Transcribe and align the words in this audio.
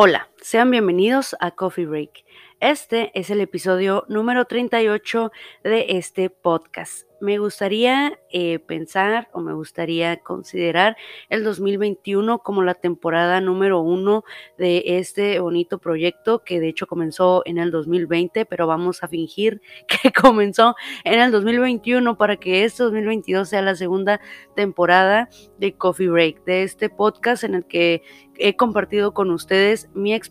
Hola, 0.00 0.27
sean 0.42 0.70
bienvenidos 0.70 1.36
a 1.40 1.50
Coffee 1.50 1.86
Break. 1.86 2.24
Este 2.60 3.10
es 3.18 3.30
el 3.30 3.40
episodio 3.40 4.04
número 4.08 4.44
38 4.44 5.32
de 5.62 5.86
este 5.90 6.30
podcast 6.30 7.08
me 7.20 7.38
gustaría 7.38 8.18
eh, 8.30 8.58
pensar 8.58 9.28
o 9.32 9.40
me 9.40 9.52
gustaría 9.52 10.18
considerar 10.18 10.96
el 11.28 11.42
2021 11.44 12.38
como 12.40 12.62
la 12.62 12.74
temporada 12.74 13.40
número 13.40 13.80
uno 13.80 14.24
de 14.56 14.82
este 14.98 15.40
bonito 15.40 15.78
proyecto 15.78 16.44
que 16.44 16.60
de 16.60 16.68
hecho 16.68 16.86
comenzó 16.86 17.42
en 17.44 17.58
el 17.58 17.70
2020, 17.70 18.46
pero 18.46 18.66
vamos 18.66 19.02
a 19.02 19.08
fingir 19.08 19.60
que 20.02 20.12
comenzó 20.12 20.76
en 21.04 21.20
el 21.20 21.32
2021 21.32 22.16
para 22.16 22.36
que 22.36 22.64
este 22.64 22.82
2022 22.84 23.48
sea 23.48 23.62
la 23.62 23.74
segunda 23.74 24.20
temporada 24.54 25.28
de 25.58 25.74
Coffee 25.74 26.08
Break, 26.08 26.44
de 26.44 26.62
este 26.62 26.88
podcast 26.88 27.44
en 27.44 27.54
el 27.54 27.64
que 27.64 28.02
he 28.36 28.54
compartido 28.54 29.14
con 29.14 29.30
ustedes 29.32 29.88
mi 29.94 30.14
experiencia 30.14 30.27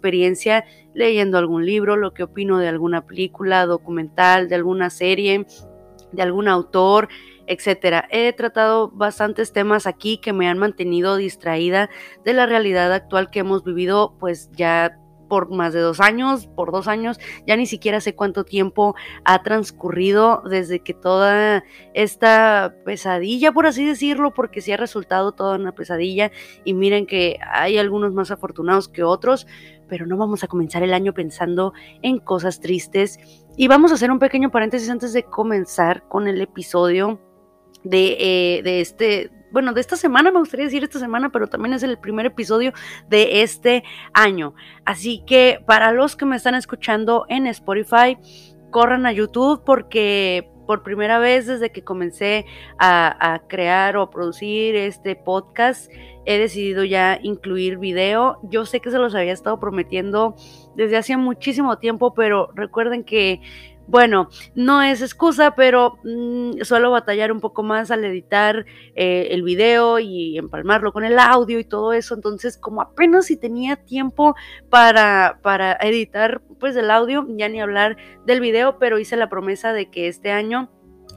leyendo 0.93 1.37
algún 1.37 1.65
libro, 1.65 1.95
lo 1.95 2.13
que 2.13 2.23
opino 2.23 2.57
de 2.59 2.67
alguna 2.67 3.05
película, 3.05 3.65
documental, 3.65 4.49
de 4.49 4.55
alguna 4.55 4.89
serie 4.89 5.45
de 6.11 6.21
algún 6.21 6.47
autor, 6.47 7.09
etcétera. 7.47 8.07
He 8.11 8.31
tratado 8.33 8.89
bastantes 8.89 9.53
temas 9.53 9.87
aquí 9.87 10.17
que 10.17 10.33
me 10.33 10.47
han 10.47 10.57
mantenido 10.57 11.15
distraída 11.15 11.89
de 12.23 12.33
la 12.33 12.45
realidad 12.45 12.93
actual 12.93 13.29
que 13.29 13.39
hemos 13.39 13.63
vivido, 13.63 14.15
pues 14.19 14.49
ya 14.51 14.99
por 15.27 15.49
más 15.49 15.73
de 15.73 15.81
dos 15.81 15.99
años, 15.99 16.47
por 16.47 16.71
dos 16.71 16.87
años, 16.87 17.19
ya 17.45 17.57
ni 17.57 17.65
siquiera 17.65 17.99
sé 17.99 18.15
cuánto 18.15 18.45
tiempo 18.45 18.95
ha 19.25 19.43
transcurrido 19.43 20.41
desde 20.49 20.79
que 20.79 20.93
toda 20.93 21.63
esta 21.93 22.73
pesadilla, 22.85 23.51
por 23.51 23.65
así 23.65 23.85
decirlo, 23.85 24.33
porque 24.33 24.61
sí 24.61 24.71
ha 24.71 24.77
resultado 24.77 25.33
toda 25.33 25.57
una 25.57 25.73
pesadilla 25.73 26.31
y 26.63 26.73
miren 26.73 27.05
que 27.05 27.39
hay 27.51 27.77
algunos 27.77 28.13
más 28.13 28.31
afortunados 28.31 28.87
que 28.87 29.03
otros, 29.03 29.47
pero 29.87 30.05
no 30.05 30.17
vamos 30.17 30.43
a 30.43 30.47
comenzar 30.47 30.83
el 30.83 30.93
año 30.93 31.13
pensando 31.13 31.73
en 32.01 32.19
cosas 32.19 32.59
tristes. 32.59 33.19
Y 33.55 33.67
vamos 33.67 33.91
a 33.91 33.95
hacer 33.95 34.11
un 34.11 34.19
pequeño 34.19 34.51
paréntesis 34.51 34.89
antes 34.89 35.13
de 35.13 35.23
comenzar 35.23 36.07
con 36.07 36.27
el 36.27 36.41
episodio 36.41 37.19
de, 37.83 38.17
eh, 38.19 38.61
de 38.63 38.81
este, 38.81 39.31
bueno, 39.51 39.73
de 39.73 39.81
esta 39.81 39.95
semana, 39.95 40.31
me 40.31 40.39
gustaría 40.39 40.65
decir 40.65 40.83
esta 40.83 40.99
semana, 40.99 41.31
pero 41.31 41.47
también 41.47 41.73
es 41.73 41.83
el 41.83 41.97
primer 41.97 42.25
episodio 42.25 42.73
de 43.09 43.41
este 43.41 43.83
año. 44.13 44.53
Así 44.85 45.23
que 45.25 45.63
para 45.65 45.91
los 45.91 46.15
que 46.15 46.25
me 46.25 46.35
están 46.35 46.55
escuchando 46.55 47.25
en 47.29 47.47
Spotify, 47.47 48.17
corran 48.71 49.05
a 49.05 49.11
YouTube 49.11 49.63
porque 49.65 50.51
por 50.67 50.83
primera 50.83 51.17
vez 51.17 51.47
desde 51.47 51.71
que 51.71 51.83
comencé 51.83 52.45
a, 52.77 53.41
crear 53.47 53.97
o 53.97 54.09
producir 54.09 54.75
este 54.75 55.15
podcast, 55.15 55.89
he 56.27 56.37
decidido 56.37 56.83
ya 56.83 57.19
incluir 57.23 57.77
video. 57.77 58.39
Yo 58.43 58.65
sé 58.65 58.81
que 58.81 58.91
se 58.91 58.99
los 58.99 59.15
había 59.15 59.31
estado 59.31 59.59
prometiendo 59.59 60.35
desde 60.75 60.97
hace 60.97 61.15
muchísimo 61.15 61.77
tiempo, 61.77 62.13
pero 62.13 62.49
recuerden 62.53 63.05
que 63.05 63.41
bueno, 63.87 64.27
no 64.53 64.81
es 64.81 65.01
excusa, 65.01 65.55
pero 65.55 65.97
mm, 66.03 66.61
suelo 66.63 66.91
batallar 66.91 67.31
un 67.31 67.39
poco 67.39 67.63
más 67.63 67.89
al 67.89 68.03
editar 68.03 68.65
eh, 68.95 69.29
el 69.31 69.43
video 69.43 69.99
y 69.99 70.37
empalmarlo 70.37 70.91
con 70.91 71.05
el 71.05 71.17
audio 71.17 71.57
y 71.57 71.63
todo 71.63 71.93
eso. 71.93 72.13
Entonces, 72.13 72.57
como 72.57 72.81
apenas 72.81 73.27
si 73.27 73.37
tenía 73.37 73.77
tiempo 73.77 74.35
para, 74.69 75.39
para 75.41 75.77
editar 75.79 76.41
pues 76.59 76.75
el 76.75 76.91
audio, 76.91 77.25
ya 77.29 77.47
ni 77.47 77.61
hablar 77.61 77.95
del 78.25 78.41
video, 78.41 78.77
pero 78.77 78.99
hice 78.99 79.15
la 79.15 79.29
promesa 79.29 79.71
de 79.71 79.89
que 79.89 80.09
este 80.09 80.31
año 80.31 80.69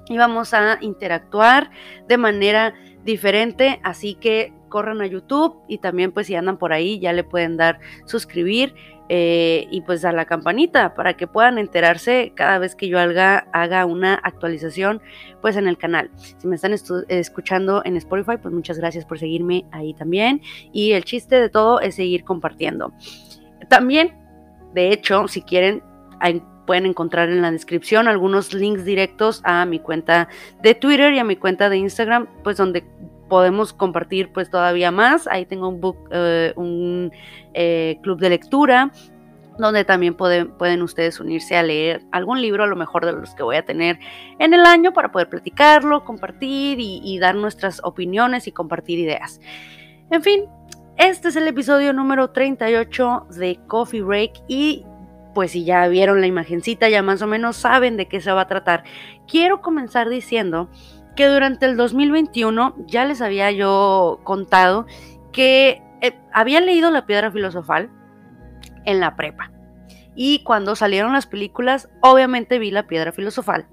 íbamos 0.08 0.54
a 0.54 0.78
interactuar 0.80 1.72
de 2.06 2.18
manera 2.18 2.74
diferente. 3.04 3.80
Así 3.82 4.14
que 4.14 4.52
corran 4.70 5.02
a 5.02 5.06
YouTube 5.06 5.60
y 5.68 5.76
también 5.76 6.12
pues 6.12 6.28
si 6.28 6.34
andan 6.34 6.56
por 6.56 6.72
ahí 6.72 6.98
ya 6.98 7.12
le 7.12 7.24
pueden 7.24 7.58
dar 7.58 7.80
suscribir 8.06 8.74
eh, 9.12 9.66
y 9.72 9.80
pues 9.80 10.04
a 10.04 10.12
la 10.12 10.24
campanita 10.24 10.94
para 10.94 11.16
que 11.16 11.26
puedan 11.26 11.58
enterarse 11.58 12.32
cada 12.36 12.60
vez 12.60 12.76
que 12.76 12.86
yo 12.86 12.96
haga, 13.00 13.48
haga 13.52 13.84
una 13.84 14.14
actualización 14.14 15.02
pues 15.42 15.56
en 15.56 15.66
el 15.66 15.76
canal. 15.76 16.12
Si 16.38 16.46
me 16.46 16.54
están 16.54 16.72
escuchando 17.08 17.82
en 17.84 17.96
Spotify, 17.96 18.36
pues 18.40 18.54
muchas 18.54 18.78
gracias 18.78 19.04
por 19.04 19.18
seguirme 19.18 19.64
ahí 19.72 19.94
también. 19.94 20.42
Y 20.72 20.92
el 20.92 21.04
chiste 21.04 21.40
de 21.40 21.48
todo 21.48 21.80
es 21.80 21.96
seguir 21.96 22.22
compartiendo. 22.22 22.92
También, 23.68 24.16
de 24.74 24.92
hecho, 24.92 25.26
si 25.26 25.42
quieren, 25.42 25.82
pueden 26.64 26.86
encontrar 26.86 27.30
en 27.30 27.42
la 27.42 27.50
descripción 27.50 28.06
algunos 28.06 28.54
links 28.54 28.84
directos 28.84 29.40
a 29.42 29.64
mi 29.64 29.80
cuenta 29.80 30.28
de 30.62 30.76
Twitter 30.76 31.12
y 31.14 31.18
a 31.18 31.24
mi 31.24 31.34
cuenta 31.34 31.68
de 31.68 31.78
Instagram, 31.78 32.28
pues 32.44 32.58
donde 32.58 32.84
podemos 33.30 33.72
compartir 33.72 34.30
pues 34.32 34.50
todavía 34.50 34.90
más. 34.90 35.26
Ahí 35.26 35.46
tengo 35.46 35.68
un 35.68 35.80
book, 35.80 35.96
eh, 36.10 36.52
un 36.56 37.10
eh, 37.54 37.98
club 38.02 38.20
de 38.20 38.28
lectura 38.28 38.92
donde 39.60 39.84
también 39.84 40.14
pueden, 40.14 40.50
pueden 40.52 40.82
ustedes 40.82 41.20
unirse 41.20 41.56
a 41.56 41.62
leer 41.62 42.02
algún 42.12 42.40
libro, 42.40 42.64
a 42.64 42.66
lo 42.66 42.76
mejor 42.76 43.06
de 43.06 43.12
los 43.12 43.34
que 43.34 43.42
voy 43.42 43.56
a 43.56 43.64
tener 43.64 43.98
en 44.38 44.54
el 44.54 44.64
año, 44.64 44.92
para 44.92 45.12
poder 45.12 45.28
platicarlo, 45.28 46.04
compartir 46.04 46.78
y, 46.80 47.18
dar 47.18 47.34
nuestras 47.34 47.80
opiniones 47.84 48.46
y 48.46 48.52
compartir 48.52 48.98
ideas. 48.98 49.40
En 50.10 50.22
fin, 50.22 50.44
este 50.96 51.28
es 51.28 51.36
el 51.36 51.46
episodio 51.46 51.92
número 51.92 52.30
38 52.30 53.26
de 53.36 53.60
Coffee 53.66 54.02
Break 54.02 54.32
y 54.48 54.84
pues 55.34 55.52
si 55.52 55.64
ya 55.64 55.86
vieron 55.88 56.20
la 56.20 56.26
imagencita, 56.26 56.88
ya 56.88 57.02
más 57.02 57.22
o 57.22 57.26
menos 57.26 57.56
saben 57.56 57.96
de 57.96 58.08
qué 58.08 58.20
se 58.20 58.32
va 58.32 58.42
a 58.42 58.48
tratar. 58.48 58.84
Quiero 59.28 59.60
comenzar 59.60 60.08
diciendo 60.08 60.70
que 61.16 61.26
durante 61.26 61.66
el 61.66 61.76
2021 61.76 62.74
ya 62.86 63.04
les 63.04 63.20
había 63.20 63.50
yo 63.50 64.20
contado 64.24 64.86
que 65.32 65.82
eh, 66.00 66.18
había 66.32 66.60
leído 66.60 66.90
La 66.90 67.06
Piedra 67.06 67.30
Filosofal 67.30 67.90
en 68.84 69.00
la 69.00 69.16
prepa. 69.16 69.50
Y 70.14 70.42
cuando 70.42 70.76
salieron 70.76 71.12
las 71.12 71.26
películas, 71.26 71.88
obviamente 72.00 72.58
vi 72.58 72.70
La 72.70 72.86
Piedra 72.86 73.12
Filosofal. 73.12 73.68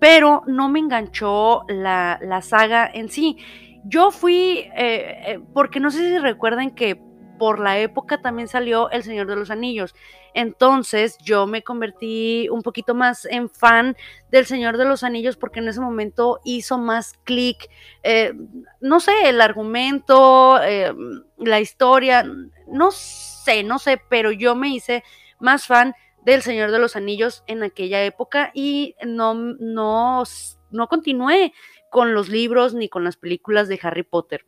Pero 0.00 0.42
no 0.46 0.68
me 0.68 0.78
enganchó 0.78 1.64
la, 1.68 2.18
saga 2.42 2.88
en 2.92 3.08
sí. 3.08 3.38
Yo 3.84 4.10
fui, 4.10 4.70
eh, 4.76 5.22
eh, 5.26 5.40
porque 5.52 5.80
no 5.80 5.90
sé 5.90 5.98
si 5.98 6.18
recuerdan 6.18 6.70
que 6.70 7.00
por 7.38 7.58
la 7.58 7.78
época 7.78 8.20
también 8.20 8.48
salió 8.48 8.90
El 8.90 9.02
Señor 9.02 9.26
de 9.26 9.36
los 9.36 9.50
Anillos. 9.50 9.94
Entonces 10.34 11.18
yo 11.18 11.46
me 11.46 11.62
convertí 11.62 12.48
un 12.50 12.62
poquito 12.62 12.94
más 12.94 13.24
en 13.26 13.48
fan 13.50 13.96
del 14.30 14.46
Señor 14.46 14.76
de 14.76 14.84
los 14.84 15.02
Anillos 15.02 15.36
porque 15.36 15.60
en 15.60 15.68
ese 15.68 15.80
momento 15.80 16.40
hizo 16.44 16.78
más 16.78 17.14
clic, 17.24 17.68
eh, 18.02 18.34
no 18.80 19.00
sé, 19.00 19.12
el 19.28 19.40
argumento, 19.40 20.60
eh, 20.62 20.94
la 21.38 21.60
historia, 21.60 22.24
no 22.66 22.90
sé, 22.90 23.62
no 23.62 23.78
sé, 23.78 24.00
pero 24.08 24.30
yo 24.32 24.54
me 24.54 24.68
hice 24.68 25.04
más 25.40 25.66
fan 25.66 25.94
del 26.24 26.42
Señor 26.42 26.70
de 26.70 26.78
los 26.78 26.96
Anillos 26.96 27.42
en 27.46 27.62
aquella 27.62 28.04
época 28.04 28.50
y 28.54 28.94
no, 29.06 29.34
no, 29.34 30.24
no 30.70 30.88
continué 30.88 31.52
con 31.90 32.12
los 32.12 32.28
libros 32.28 32.74
ni 32.74 32.88
con 32.88 33.04
las 33.04 33.16
películas 33.16 33.68
de 33.68 33.80
Harry 33.82 34.02
Potter 34.02 34.44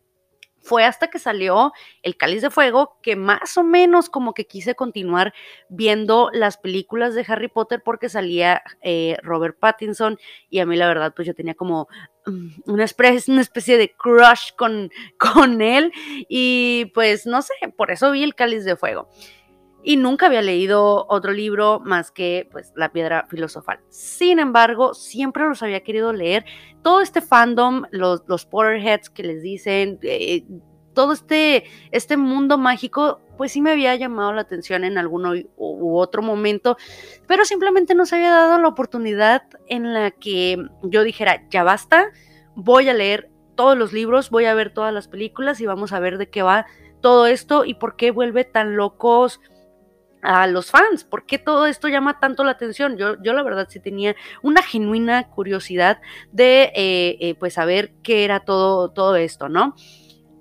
fue 0.60 0.84
hasta 0.84 1.08
que 1.08 1.18
salió 1.18 1.72
El 2.02 2.16
Cáliz 2.16 2.42
de 2.42 2.50
Fuego 2.50 2.98
que 3.02 3.16
más 3.16 3.56
o 3.56 3.62
menos 3.62 4.08
como 4.08 4.34
que 4.34 4.46
quise 4.46 4.74
continuar 4.74 5.32
viendo 5.68 6.30
las 6.32 6.56
películas 6.56 7.14
de 7.14 7.24
Harry 7.26 7.48
Potter 7.48 7.82
porque 7.84 8.08
salía 8.08 8.62
eh, 8.82 9.16
Robert 9.22 9.58
Pattinson 9.58 10.18
y 10.48 10.60
a 10.60 10.66
mí 10.66 10.76
la 10.76 10.88
verdad 10.88 11.12
pues 11.14 11.26
yo 11.26 11.34
tenía 11.34 11.54
como 11.54 11.88
mm, 12.26 12.48
una 12.66 12.84
especie, 12.84 13.76
de 13.76 13.92
crush 13.92 14.52
con, 14.56 14.90
con 15.18 15.62
él 15.62 15.92
y 16.28 16.90
pues 16.94 17.26
no 17.26 17.42
sé, 17.42 17.54
por 17.76 17.90
eso 17.90 18.10
vi 18.10 18.22
El 18.22 18.34
Cáliz 18.34 18.64
de 18.64 18.76
Fuego 18.76 19.08
y 19.82 19.96
nunca 19.96 20.26
había 20.26 20.42
leído 20.42 21.06
otro 21.08 21.32
libro 21.32 21.80
más 21.80 22.10
que 22.10 22.48
pues 22.50 22.72
La 22.76 22.92
Piedra 22.92 23.26
Filosofal. 23.28 23.80
Sin 23.88 24.38
embargo, 24.38 24.94
siempre 24.94 25.46
los 25.46 25.62
había 25.62 25.82
querido 25.82 26.12
leer. 26.12 26.44
Todo 26.82 27.00
este 27.00 27.20
fandom, 27.20 27.84
los, 27.90 28.22
los 28.26 28.44
Potterheads 28.44 29.10
que 29.10 29.22
les 29.22 29.42
dicen, 29.42 29.98
eh, 30.02 30.44
todo 30.94 31.12
este, 31.12 31.64
este 31.92 32.16
mundo 32.16 32.58
mágico, 32.58 33.20
pues 33.36 33.52
sí 33.52 33.62
me 33.62 33.70
había 33.70 33.94
llamado 33.96 34.32
la 34.32 34.42
atención 34.42 34.84
en 34.84 34.98
alguno 34.98 35.32
u 35.56 35.96
otro 35.98 36.20
momento, 36.20 36.76
pero 37.26 37.44
simplemente 37.44 37.94
no 37.94 38.04
se 38.04 38.16
había 38.16 38.32
dado 38.32 38.58
la 38.58 38.68
oportunidad 38.68 39.44
en 39.66 39.94
la 39.94 40.10
que 40.10 40.58
yo 40.82 41.02
dijera, 41.02 41.48
ya 41.48 41.62
basta, 41.62 42.08
voy 42.54 42.88
a 42.88 42.94
leer 42.94 43.30
todos 43.54 43.78
los 43.78 43.92
libros, 43.92 44.30
voy 44.30 44.44
a 44.44 44.54
ver 44.54 44.74
todas 44.74 44.92
las 44.92 45.08
películas 45.08 45.60
y 45.60 45.66
vamos 45.66 45.92
a 45.92 46.00
ver 46.00 46.18
de 46.18 46.28
qué 46.28 46.42
va 46.42 46.66
todo 47.00 47.26
esto 47.26 47.64
y 47.64 47.74
por 47.74 47.96
qué 47.96 48.10
vuelve 48.10 48.44
tan 48.44 48.76
locos 48.76 49.40
a 50.22 50.46
los 50.46 50.70
fans. 50.70 51.04
¿Por 51.04 51.26
qué 51.26 51.38
todo 51.38 51.66
esto 51.66 51.88
llama 51.88 52.18
tanto 52.20 52.44
la 52.44 52.52
atención? 52.52 52.96
Yo, 52.96 53.20
yo 53.22 53.32
la 53.32 53.42
verdad 53.42 53.68
sí 53.70 53.80
tenía 53.80 54.14
una 54.42 54.62
genuina 54.62 55.28
curiosidad 55.28 56.00
de 56.32 56.72
eh, 56.74 57.16
eh, 57.20 57.34
pues 57.38 57.54
saber 57.54 57.92
qué 58.02 58.24
era 58.24 58.40
todo, 58.40 58.90
todo 58.90 59.16
esto, 59.16 59.48
¿no? 59.48 59.74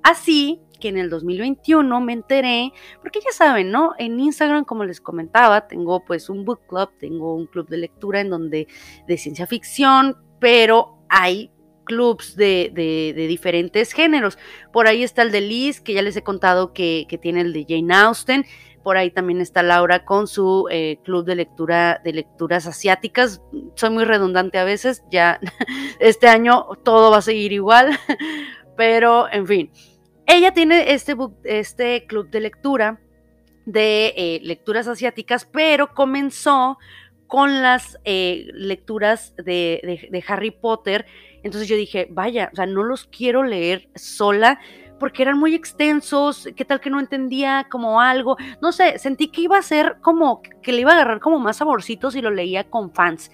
Así 0.03 0.61
que 0.79 0.87
en 0.87 0.97
el 0.97 1.09
2021 1.09 2.01
me 2.01 2.13
enteré, 2.13 2.71
porque 3.01 3.19
ya 3.19 3.31
saben, 3.31 3.69
¿no? 3.69 3.93
En 3.97 4.19
Instagram, 4.19 4.63
como 4.63 4.85
les 4.85 5.01
comentaba, 5.01 5.67
tengo 5.67 6.05
pues 6.05 6.29
un 6.29 6.45
book 6.45 6.61
club, 6.67 6.89
tengo 6.97 7.35
un 7.35 7.47
club 7.47 7.67
de 7.67 7.77
lectura 7.77 8.21
en 8.21 8.29
donde 8.29 8.67
de 9.07 9.17
ciencia 9.17 9.45
ficción, 9.45 10.17
pero 10.39 11.03
hay 11.09 11.51
clubs 11.89 12.35
de, 12.35 12.71
de, 12.73 13.27
diferentes 13.27 13.93
géneros. 13.93 14.37
Por 14.71 14.87
ahí 14.87 15.03
está 15.03 15.23
el 15.23 15.31
de 15.31 15.41
Liz, 15.41 15.81
que 15.81 15.93
ya 15.93 16.03
les 16.03 16.15
he 16.15 16.21
contado 16.21 16.71
que, 16.71 17.07
que 17.09 17.17
tiene 17.17 17.41
el 17.41 17.51
de 17.51 17.65
Jane 17.67 17.93
Austen, 17.93 18.45
Por 18.83 18.97
ahí 18.97 19.11
también 19.11 19.41
está 19.41 19.63
Laura 19.63 20.05
con 20.05 20.27
su 20.27 20.67
eh, 20.71 20.99
club 21.03 21.25
de 21.25 21.35
lectura 21.35 22.01
de 22.03 22.13
lecturas 22.13 22.67
asiáticas. 22.67 23.41
Soy 23.75 23.89
muy 23.89 24.05
redundante 24.05 24.57
a 24.57 24.63
veces, 24.63 25.03
ya 25.11 25.39
este 25.99 26.27
año 26.27 26.67
todo 26.83 27.11
va 27.11 27.17
a 27.17 27.21
seguir 27.21 27.51
igual, 27.51 27.97
pero 28.77 29.31
en 29.31 29.47
fin. 29.47 29.71
Ella 30.25 30.53
tiene 30.53 30.93
este, 30.93 31.15
este 31.43 32.05
club 32.05 32.29
de 32.29 32.39
lectura 32.39 32.99
de 33.65 34.13
eh, 34.15 34.39
lecturas 34.43 34.87
asiáticas, 34.87 35.45
pero 35.45 35.93
comenzó 35.93 36.77
con 37.27 37.61
las 37.61 37.99
eh, 38.05 38.47
lecturas 38.53 39.35
de, 39.37 40.23
Harry 40.27 40.51
Potter. 40.51 41.05
Entonces 41.43 41.69
yo 41.69 41.75
dije, 41.75 42.07
vaya, 42.09 42.49
o 42.51 42.55
sea, 42.55 42.65
no 42.65 42.83
los 42.83 43.05
quiero 43.05 43.43
leer 43.43 43.87
sola 43.95 44.59
porque 44.99 45.23
eran 45.23 45.39
muy 45.39 45.55
extensos, 45.55 46.49
qué 46.55 46.65
tal 46.65 46.79
que 46.79 46.89
no 46.89 46.99
entendía 46.99 47.67
como 47.69 48.01
algo, 48.01 48.37
no 48.61 48.71
sé, 48.71 48.99
sentí 48.99 49.29
que 49.29 49.41
iba 49.41 49.57
a 49.57 49.61
ser 49.61 49.97
como, 50.01 50.41
que 50.61 50.71
le 50.71 50.81
iba 50.81 50.91
a 50.91 50.95
agarrar 50.95 51.19
como 51.19 51.39
más 51.39 51.57
saborcitos 51.57 52.13
si 52.13 52.21
lo 52.21 52.29
leía 52.29 52.69
con 52.69 52.91
fans. 52.91 53.31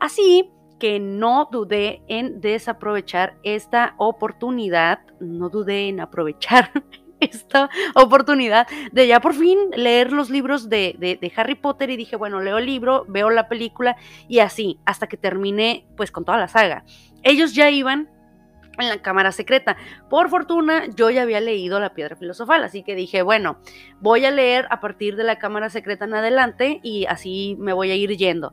Así 0.00 0.50
que 0.78 1.00
no 1.00 1.48
dudé 1.50 2.02
en 2.08 2.40
desaprovechar 2.40 3.36
esta 3.42 3.94
oportunidad, 3.96 4.98
no 5.20 5.48
dudé 5.48 5.88
en 5.88 6.00
aprovechar 6.00 6.70
esta 7.20 7.70
oportunidad 7.94 8.66
de 8.92 9.06
ya 9.06 9.20
por 9.20 9.34
fin 9.34 9.58
leer 9.76 10.12
los 10.12 10.30
libros 10.30 10.68
de, 10.68 11.32
Harry 11.36 11.54
Potter 11.54 11.90
y 11.90 11.96
dije, 11.96 12.16
bueno, 12.16 12.40
leo 12.40 12.58
el 12.58 12.66
libro, 12.66 13.04
veo 13.08 13.30
la 13.30 13.48
película 13.48 13.96
y 14.28 14.40
así, 14.40 14.78
hasta 14.84 15.06
que 15.06 15.16
terminé 15.16 15.86
pues 15.96 16.10
con 16.10 16.24
toda 16.24 16.38
la 16.38 16.48
saga. 16.48 16.84
Ellos 17.22 17.54
ya 17.54 17.70
iban 17.70 18.10
en 18.78 18.88
la 18.88 19.02
cámara 19.02 19.32
secreta. 19.32 19.76
Por 20.08 20.28
fortuna, 20.28 20.86
yo 20.94 21.10
ya 21.10 21.22
había 21.22 21.40
leído 21.40 21.80
La 21.80 21.94
Piedra 21.94 22.16
Filosofal, 22.16 22.64
así 22.64 22.82
que 22.82 22.94
dije, 22.94 23.22
bueno, 23.22 23.58
voy 24.00 24.24
a 24.24 24.30
leer 24.30 24.66
a 24.70 24.80
partir 24.80 25.16
de 25.16 25.24
la 25.24 25.38
cámara 25.38 25.70
secreta 25.70 26.04
en 26.04 26.14
adelante 26.14 26.80
y 26.82 27.06
así 27.06 27.56
me 27.58 27.72
voy 27.72 27.90
a 27.90 27.96
ir 27.96 28.16
yendo. 28.16 28.52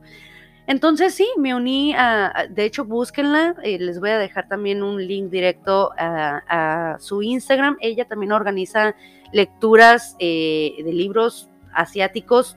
Entonces 0.66 1.14
sí, 1.14 1.26
me 1.36 1.54
uní 1.54 1.92
a, 1.94 2.46
de 2.48 2.64
hecho 2.64 2.84
búsquenla, 2.84 3.56
eh, 3.64 3.78
les 3.78 3.98
voy 3.98 4.10
a 4.10 4.18
dejar 4.18 4.48
también 4.48 4.82
un 4.82 5.04
link 5.04 5.28
directo 5.28 5.90
a, 5.98 6.96
su 7.00 7.22
Instagram, 7.22 7.76
ella 7.80 8.06
también 8.06 8.32
organiza 8.32 8.94
lecturas 9.32 10.16
eh, 10.20 10.74
de 10.84 10.92
libros 10.92 11.50
asiáticos 11.72 12.56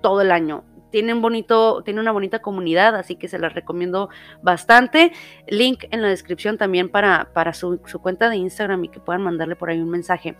todo 0.00 0.22
el 0.22 0.32
año. 0.32 0.64
Tiene, 0.92 1.14
bonito, 1.14 1.82
tiene 1.82 2.00
una 2.00 2.12
bonita 2.12 2.40
comunidad, 2.40 2.94
así 2.94 3.16
que 3.16 3.26
se 3.26 3.40
las 3.40 3.54
recomiendo 3.54 4.10
bastante. 4.42 5.10
Link 5.48 5.86
en 5.90 6.02
la 6.02 6.08
descripción 6.08 6.58
también 6.58 6.88
para, 6.88 7.30
para 7.32 7.52
su, 7.54 7.80
su 7.86 8.00
cuenta 8.00 8.30
de 8.30 8.36
Instagram 8.36 8.84
y 8.84 8.88
que 8.88 9.00
puedan 9.00 9.22
mandarle 9.22 9.56
por 9.56 9.70
ahí 9.70 9.80
un 9.80 9.90
mensaje. 9.90 10.36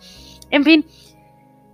En 0.49 0.63
fin, 0.63 0.85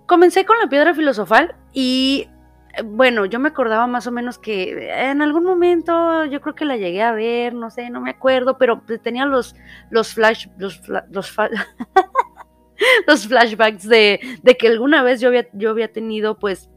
comencé 0.06 0.44
con 0.44 0.58
la 0.58 0.68
piedra 0.68 0.92
filosofal 0.92 1.54
y 1.72 2.28
eh, 2.74 2.82
bueno, 2.82 3.26
yo 3.26 3.38
me 3.38 3.48
acordaba 3.48 3.86
más 3.86 4.06
o 4.06 4.10
menos 4.10 4.38
que 4.38 4.90
en 4.90 5.22
algún 5.22 5.44
momento 5.44 6.24
yo 6.24 6.40
creo 6.40 6.54
que 6.54 6.64
la 6.64 6.76
llegué 6.76 7.02
a 7.02 7.12
ver, 7.12 7.54
no 7.54 7.70
sé, 7.70 7.90
no 7.90 8.00
me 8.00 8.10
acuerdo, 8.10 8.58
pero 8.58 8.82
tenía 9.02 9.26
los, 9.26 9.54
los 9.90 10.14
flash, 10.14 10.48
los, 10.58 10.80
los, 10.88 11.36
los 13.06 13.28
flashbacks 13.28 13.88
de, 13.88 14.20
de, 14.42 14.56
que 14.56 14.68
alguna 14.68 15.02
vez 15.02 15.20
yo 15.20 15.28
había, 15.28 15.46
yo 15.52 15.70
había 15.70 15.92
tenido, 15.92 16.38
pues, 16.38 16.70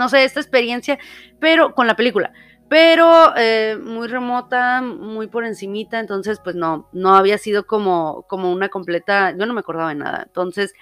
no 0.00 0.08
sé, 0.08 0.24
esta 0.24 0.40
experiencia, 0.40 0.98
pero 1.38 1.74
con 1.74 1.86
la 1.86 1.94
película, 1.94 2.32
pero 2.70 3.36
eh, 3.36 3.76
muy 3.78 4.08
remota, 4.08 4.80
muy 4.80 5.26
por 5.26 5.44
encimita, 5.44 6.00
entonces, 6.00 6.40
pues 6.42 6.56
no, 6.56 6.88
no 6.92 7.16
había 7.16 7.36
sido 7.36 7.66
como, 7.66 8.24
como 8.26 8.50
una 8.50 8.70
completa, 8.70 9.36
yo 9.36 9.44
no 9.44 9.52
me 9.52 9.60
acordaba 9.60 9.90
de 9.90 9.96
nada, 9.96 10.22
entonces 10.26 10.72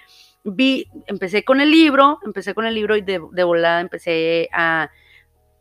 vi, 0.45 0.87
empecé 1.07 1.43
con 1.43 1.59
el 1.59 1.69
libro, 1.69 2.19
empecé 2.23 2.53
con 2.55 2.65
el 2.65 2.75
libro 2.75 2.95
y 2.95 3.01
de, 3.01 3.17
volada 3.43 3.81
empecé 3.81 4.47
a, 4.53 4.89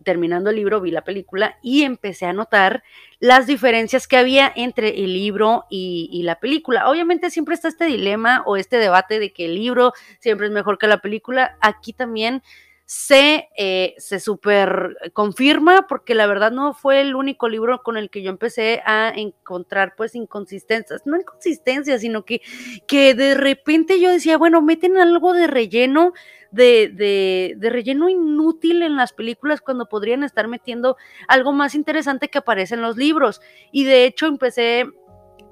terminando 0.05 0.51
el 0.51 0.57
libro, 0.57 0.81
vi 0.81 0.93
la 0.93 1.03
película 1.03 1.59
y 1.61 1.83
empecé 1.83 2.27
a 2.27 2.33
notar 2.33 2.85
las 3.19 3.49
diferencias 3.49 4.07
que 4.07 4.19
había 4.19 4.53
entre 4.55 5.03
el 5.03 5.13
libro 5.13 5.65
y, 5.69 6.09
y, 6.13 6.23
la 6.23 6.39
película. 6.39 6.89
Obviamente 6.89 7.31
siempre 7.31 7.57
está 7.57 7.67
este 7.67 7.87
dilema 7.87 8.45
o 8.47 8.57
este 8.57 8.77
debate 8.77 9.19
de 9.19 9.33
que 9.33 9.47
el 9.47 9.57
libro 9.57 9.93
siempre 10.21 10.47
es 10.47 10.53
mejor 10.53 10.79
que 10.79 10.87
la 10.87 10.99
película. 10.99 11.57
Aquí 11.61 11.93
también 11.93 12.43
se, 12.91 13.51
eh, 13.59 13.95
se 13.99 14.19
super 14.19 14.97
confirma 15.13 15.87
porque 15.87 16.15
la 16.15 16.27
verdad 16.27 16.51
no 16.51 16.73
fue 16.73 17.03
el 17.03 17.17
único 17.17 17.51
libro 17.51 17.83
con 17.83 17.99
el 17.99 18.09
que 18.09 18.23
yo 18.23 18.31
empecé 18.31 18.81
a 18.87 19.13
encontrar 19.15 19.93
pues 19.95 20.15
inconsistencias, 20.15 21.03
no 21.05 21.19
inconsistencias, 21.19 22.01
sino 22.01 22.25
que, 22.25 22.41
que 22.87 23.13
de 23.13 23.35
repente 23.35 24.01
yo 24.01 24.11
decía, 24.11 24.39
bueno, 24.39 24.63
meten 24.63 24.97
algo 24.97 25.35
de 25.35 25.49
relleno, 25.49 26.15
de, 26.51 26.89
de, 26.89 27.57
de 27.59 27.69
relleno 27.69 28.09
inútil 28.09 28.83
en 28.83 28.97
las 28.97 29.13
películas 29.13 29.61
cuando 29.61 29.87
podrían 29.87 30.25
estar 30.25 30.49
metiendo 30.49 30.97
algo 31.29 31.53
más 31.53 31.75
interesante 31.75 32.29
que 32.31 32.39
aparece 32.39 32.75
en 32.75 32.81
los 32.81 32.97
libros. 32.97 33.43
Y 33.71 33.85
de 33.85 34.07
hecho 34.07 34.25
empecé 34.25 34.87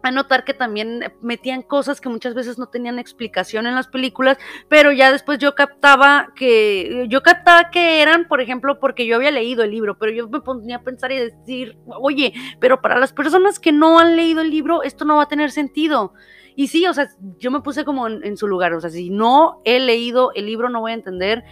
a 0.07 0.11
notar 0.11 0.45
que 0.45 0.55
también 0.55 1.13
metían 1.21 1.63
cosas 1.63 2.01
que 2.01 2.09
muchas 2.09 2.35
veces 2.35 2.59
no 2.59 2.67
tenían 2.67 2.99
explicación 2.99 3.67
en 3.67 3.75
las 3.75 3.89
películas, 3.89 4.39
pero 4.69 4.93
ya 4.93 5.13
después 5.13 5.39
yo 5.39 5.55
captaba 5.55 6.29
que 6.35 7.07
yo 7.09 7.23
captaba 7.23 7.71
que 7.71 8.03
eran, 8.03 8.29
por 8.29 8.41
ejemplo, 8.41 8.79
porque 8.81 9.07
yo 9.07 9.17
había 9.17 9.31
leído 9.31 9.63
el 9.63 9.71
libro, 9.71 9.99
pero 9.99 10.13
yo 10.13 10.29
me 10.29 10.41
ponía 10.41 10.77
a 10.77 10.83
pensar 10.83 11.13
y 11.13 11.19
decir, 11.19 11.79
"Oye, 11.87 12.33
pero 12.61 12.81
para 12.81 12.99
las 12.99 13.13
personas 13.13 13.59
que 13.59 13.73
no 13.73 13.99
han 13.99 14.17
leído 14.17 14.41
el 14.41 14.51
libro, 14.51 14.83
esto 14.83 15.05
no 15.05 15.17
va 15.17 15.25
a 15.25 15.29
tener 15.29 15.51
sentido." 15.51 16.15
Y 16.59 16.69
sí, 16.69 16.87
o 16.87 16.95
sea, 16.95 17.09
yo 17.39 17.51
me 17.51 17.61
puse 17.61 17.85
como 17.85 18.09
en, 18.09 18.37
su 18.39 18.49
lugar, 18.49 18.73
o 18.73 18.81
sea, 18.81 18.89
si 18.89 19.11
no 19.11 19.61
he 19.67 19.79
leído 19.79 20.33
el 20.35 20.47
libro 20.47 20.71
no 20.71 20.81
voy 20.81 20.93
a 20.93 20.95
entender 20.95 21.45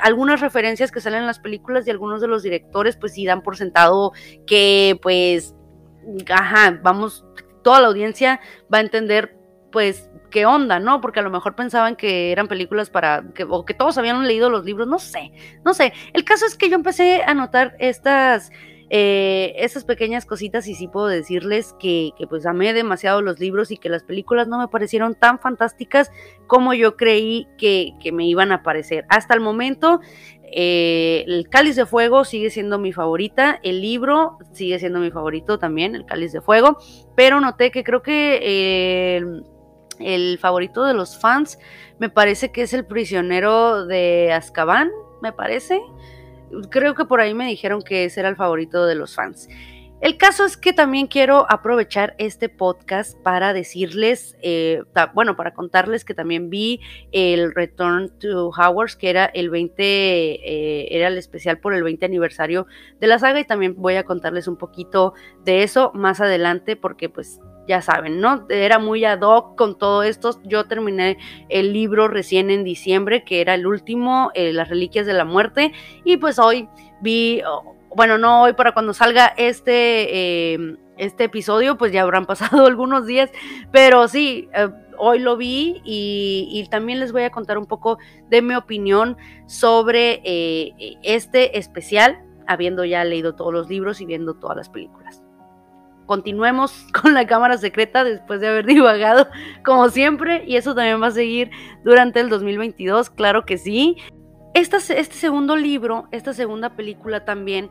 algunas 0.00 0.40
referencias 0.40 0.90
que 0.90 1.02
salen 1.02 1.20
en 1.20 1.26
las 1.26 1.38
películas 1.38 1.86
y 1.86 1.90
algunos 1.90 2.22
de 2.22 2.28
los 2.28 2.42
directores 2.42 2.96
pues 2.96 3.12
sí 3.12 3.26
dan 3.26 3.42
por 3.42 3.58
sentado 3.58 4.12
que 4.46 4.98
pues 5.02 5.54
ajá, 6.30 6.80
vamos 6.82 7.26
toda 7.62 7.80
la 7.80 7.88
audiencia 7.88 8.40
va 8.72 8.78
a 8.78 8.82
entender, 8.82 9.36
pues, 9.72 10.10
qué 10.30 10.46
onda, 10.46 10.78
¿no? 10.78 11.00
Porque 11.00 11.20
a 11.20 11.22
lo 11.22 11.30
mejor 11.30 11.54
pensaban 11.54 11.96
que 11.96 12.32
eran 12.32 12.48
películas 12.48 12.90
para, 12.90 13.24
que, 13.34 13.44
o 13.44 13.64
que 13.64 13.74
todos 13.74 13.98
habían 13.98 14.26
leído 14.26 14.50
los 14.50 14.64
libros, 14.64 14.86
no 14.86 14.98
sé, 14.98 15.32
no 15.64 15.74
sé. 15.74 15.92
El 16.12 16.24
caso 16.24 16.46
es 16.46 16.56
que 16.56 16.68
yo 16.68 16.74
empecé 16.74 17.22
a 17.22 17.34
notar 17.34 17.74
estas, 17.78 18.50
eh, 18.90 19.54
esas 19.56 19.84
pequeñas 19.84 20.24
cositas 20.24 20.66
y 20.66 20.74
sí 20.74 20.88
puedo 20.88 21.08
decirles 21.08 21.74
que, 21.78 22.12
que, 22.16 22.26
pues 22.26 22.46
amé 22.46 22.72
demasiado 22.72 23.20
los 23.20 23.38
libros 23.38 23.70
y 23.70 23.76
que 23.76 23.88
las 23.88 24.02
películas 24.02 24.48
no 24.48 24.58
me 24.58 24.68
parecieron 24.68 25.14
tan 25.14 25.38
fantásticas 25.38 26.10
como 26.46 26.72
yo 26.74 26.96
creí 26.96 27.46
que, 27.58 27.92
que 28.00 28.12
me 28.12 28.26
iban 28.26 28.52
a 28.52 28.62
parecer. 28.62 29.04
Hasta 29.08 29.34
el 29.34 29.40
momento 29.40 30.00
eh, 30.52 31.24
el 31.26 31.48
Cáliz 31.48 31.76
de 31.76 31.86
Fuego 31.86 32.24
sigue 32.24 32.50
siendo 32.50 32.78
mi 32.78 32.92
favorita, 32.92 33.58
el 33.62 33.80
libro 33.80 34.38
sigue 34.52 34.78
siendo 34.78 34.98
mi 34.98 35.10
favorito 35.10 35.58
también, 35.58 35.94
el 35.94 36.06
Cáliz 36.06 36.32
de 36.32 36.40
Fuego, 36.40 36.78
pero 37.16 37.40
noté 37.40 37.70
que 37.70 37.84
creo 37.84 38.02
que 38.02 38.38
eh, 38.42 39.22
el 40.00 40.38
favorito 40.38 40.84
de 40.84 40.94
los 40.94 41.18
fans 41.18 41.58
me 41.98 42.08
parece 42.08 42.50
que 42.52 42.62
es 42.62 42.72
el 42.72 42.86
prisionero 42.86 43.86
de 43.86 44.32
Azkaban, 44.32 44.90
me 45.20 45.32
parece. 45.32 45.80
Creo 46.70 46.94
que 46.94 47.04
por 47.04 47.20
ahí 47.20 47.34
me 47.34 47.46
dijeron 47.46 47.82
que 47.82 48.04
ese 48.04 48.20
era 48.20 48.28
el 48.28 48.36
favorito 48.36 48.86
de 48.86 48.94
los 48.94 49.14
fans. 49.14 49.48
El 50.00 50.16
caso 50.16 50.44
es 50.44 50.56
que 50.56 50.72
también 50.72 51.08
quiero 51.08 51.44
aprovechar 51.50 52.14
este 52.18 52.48
podcast 52.48 53.20
para 53.22 53.52
decirles, 53.52 54.36
eh, 54.42 54.84
bueno, 55.12 55.34
para 55.34 55.54
contarles 55.54 56.04
que 56.04 56.14
también 56.14 56.50
vi 56.50 56.80
el 57.10 57.52
Return 57.52 58.16
to 58.20 58.50
Howard, 58.50 58.96
que 58.96 59.10
era 59.10 59.24
el 59.24 59.50
20, 59.50 59.82
eh, 59.82 60.88
era 60.96 61.08
el 61.08 61.18
especial 61.18 61.58
por 61.58 61.74
el 61.74 61.82
20 61.82 62.06
aniversario 62.06 62.68
de 63.00 63.08
la 63.08 63.18
saga 63.18 63.40
y 63.40 63.44
también 63.44 63.74
voy 63.76 63.96
a 63.96 64.04
contarles 64.04 64.46
un 64.46 64.56
poquito 64.56 65.14
de 65.44 65.64
eso 65.64 65.90
más 65.94 66.20
adelante 66.20 66.76
porque 66.76 67.08
pues 67.08 67.40
ya 67.66 67.82
saben, 67.82 68.20
¿no? 68.20 68.46
Era 68.48 68.78
muy 68.78 69.04
ad 69.04 69.20
hoc 69.22 69.58
con 69.58 69.78
todo 69.78 70.04
esto. 70.04 70.40
Yo 70.44 70.64
terminé 70.66 71.18
el 71.48 71.72
libro 71.72 72.06
recién 72.06 72.50
en 72.50 72.62
diciembre, 72.62 73.24
que 73.24 73.40
era 73.40 73.54
el 73.54 73.66
último, 73.66 74.30
eh, 74.34 74.52
Las 74.52 74.68
Reliquias 74.68 75.06
de 75.06 75.12
la 75.12 75.24
Muerte, 75.24 75.72
y 76.04 76.16
pues 76.18 76.38
hoy 76.38 76.68
vi 77.02 77.42
bueno, 77.94 78.18
no 78.18 78.42
hoy 78.42 78.52
para 78.52 78.72
cuando 78.72 78.92
salga 78.92 79.32
este, 79.36 80.52
em, 80.54 80.76
este 80.96 81.24
episodio, 81.24 81.78
pues 81.78 81.92
ya 81.92 82.02
habrán 82.02 82.26
pasado 82.26 82.66
algunos 82.66 83.06
días, 83.06 83.30
pero 83.72 84.08
sí, 84.08 84.48
eh, 84.54 84.68
hoy 84.98 85.20
lo 85.20 85.36
vi 85.36 85.80
y, 85.84 86.66
también 86.70 87.00
les 87.00 87.12
voy 87.12 87.22
a 87.22 87.30
contar 87.30 87.58
un 87.58 87.66
poco 87.66 87.98
de 88.28 88.42
mi 88.42 88.54
opinión 88.54 89.16
sobre 89.46 90.20
eh, 90.24 90.96
este 91.02 91.58
especial, 91.58 92.18
habiendo 92.46 92.84
ya 92.84 93.04
leído 93.04 93.34
todos 93.34 93.52
los 93.52 93.68
libros 93.68 94.00
y 94.00 94.06
viendo 94.06 94.34
todas 94.34 94.56
las 94.56 94.68
películas. 94.68 95.22
Continuemos 96.06 96.86
con 97.02 97.14
la 97.14 97.26
cámara 97.26 97.58
secreta 97.58 98.02
después 98.02 98.40
de 98.40 98.48
haber 98.48 98.66
divagado 98.66 99.28
como 99.64 99.88
siempre 99.88 100.44
y 100.46 100.56
eso 100.56 100.74
también 100.74 101.00
va 101.02 101.08
a 101.08 101.12
seguir 101.12 101.50
durante 101.84 102.20
el 102.20 102.28
2022, 102.28 103.10
claro 103.10 103.44
que 103.44 103.58
sí 103.58 103.96
este 104.54 105.14
segundo 105.14 105.56
libro, 105.56 106.08
esta 106.10 106.32
segunda 106.32 106.70
película 106.70 107.24
también, 107.24 107.70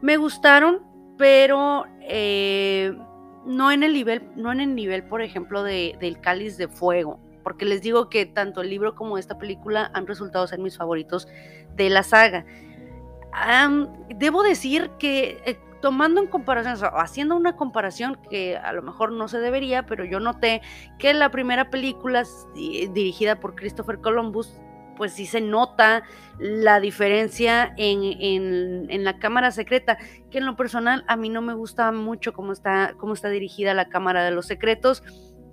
me 0.00 0.16
gustaron, 0.16 0.82
pero 1.16 1.84
eh, 2.00 2.96
no 3.44 3.70
en 3.70 3.82
el 3.82 3.92
nivel, 3.92 4.28
no 4.36 4.52
en 4.52 4.60
el 4.60 4.74
nivel, 4.74 5.04
por 5.04 5.22
ejemplo, 5.22 5.62
de, 5.62 5.96
del 6.00 6.20
cáliz 6.20 6.56
de 6.56 6.68
fuego. 6.68 7.20
porque 7.42 7.64
les 7.64 7.82
digo 7.82 8.08
que 8.08 8.24
tanto 8.24 8.60
el 8.60 8.70
libro 8.70 8.94
como 8.94 9.18
esta 9.18 9.36
película 9.36 9.90
han 9.94 10.06
resultado 10.06 10.46
ser 10.46 10.60
mis 10.60 10.76
favoritos 10.76 11.26
de 11.74 11.90
la 11.90 12.04
saga. 12.04 12.44
debo 14.16 14.42
decir 14.42 14.90
que 14.98 15.42
eh, 15.44 15.58
tomando 15.80 16.20
en 16.20 16.28
comparación, 16.28 16.76
o 16.94 16.98
haciendo 17.00 17.36
una 17.36 17.56
comparación 17.56 18.16
que 18.30 18.56
a 18.56 18.72
lo 18.72 18.82
mejor 18.82 19.12
no 19.12 19.28
se 19.28 19.40
debería, 19.40 19.84
pero 19.84 20.04
yo 20.04 20.20
noté 20.20 20.62
que 20.98 21.12
la 21.12 21.30
primera 21.30 21.68
película 21.70 22.22
dirigida 22.54 23.40
por 23.40 23.56
Christopher 23.56 23.98
Columbus 23.98 24.60
pues 24.96 25.12
sí 25.12 25.26
se 25.26 25.40
nota 25.40 26.02
la 26.38 26.80
diferencia 26.80 27.74
en, 27.76 29.04
la 29.04 29.18
cámara 29.18 29.50
secreta, 29.50 29.98
que 30.30 30.38
en 30.38 30.46
lo 30.46 30.56
personal 30.56 31.04
a 31.08 31.16
mí 31.16 31.28
no 31.28 31.42
me 31.42 31.54
gusta 31.54 31.92
mucho 31.92 32.32
cómo 32.32 32.52
está, 32.52 32.94
cómo 32.98 33.14
está 33.14 33.28
dirigida 33.28 33.74
la 33.74 33.88
cámara 33.88 34.24
de 34.24 34.30
los 34.30 34.46
secretos. 34.46 35.02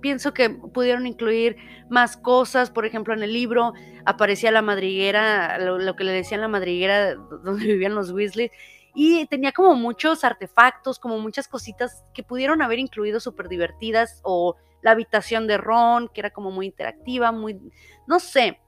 Pienso 0.00 0.32
que 0.32 0.50
pudieron 0.50 1.06
incluir 1.06 1.56
más 1.90 2.16
cosas, 2.16 2.70
por 2.70 2.86
ejemplo, 2.86 3.12
en 3.12 3.22
el 3.22 3.32
libro 3.32 3.74
aparecía 4.06 4.50
la 4.50 4.62
madriguera, 4.62 5.58
lo, 5.58 5.94
que 5.94 6.04
le 6.04 6.12
decían 6.12 6.40
la 6.40 6.48
madriguera 6.48 7.14
donde 7.44 7.66
vivían 7.66 7.94
los 7.94 8.10
Weasley, 8.10 8.50
y 8.94 9.26
tenía 9.26 9.52
como 9.52 9.74
muchos 9.76 10.24
artefactos, 10.24 10.98
como 10.98 11.18
muchas 11.18 11.46
cositas 11.46 12.04
que 12.12 12.24
pudieron 12.24 12.62
haber 12.62 12.78
incluido 12.78 13.20
súper 13.20 13.48
divertidas, 13.48 14.20
o 14.24 14.56
la 14.82 14.92
habitación 14.92 15.46
de 15.46 15.58
Ron, 15.58 16.08
que 16.08 16.20
era 16.20 16.30
como 16.30 16.50
muy 16.50 16.66
interactiva, 16.66 17.30
muy, 17.32 17.60
no 18.06 18.18
sé, 18.18 18.58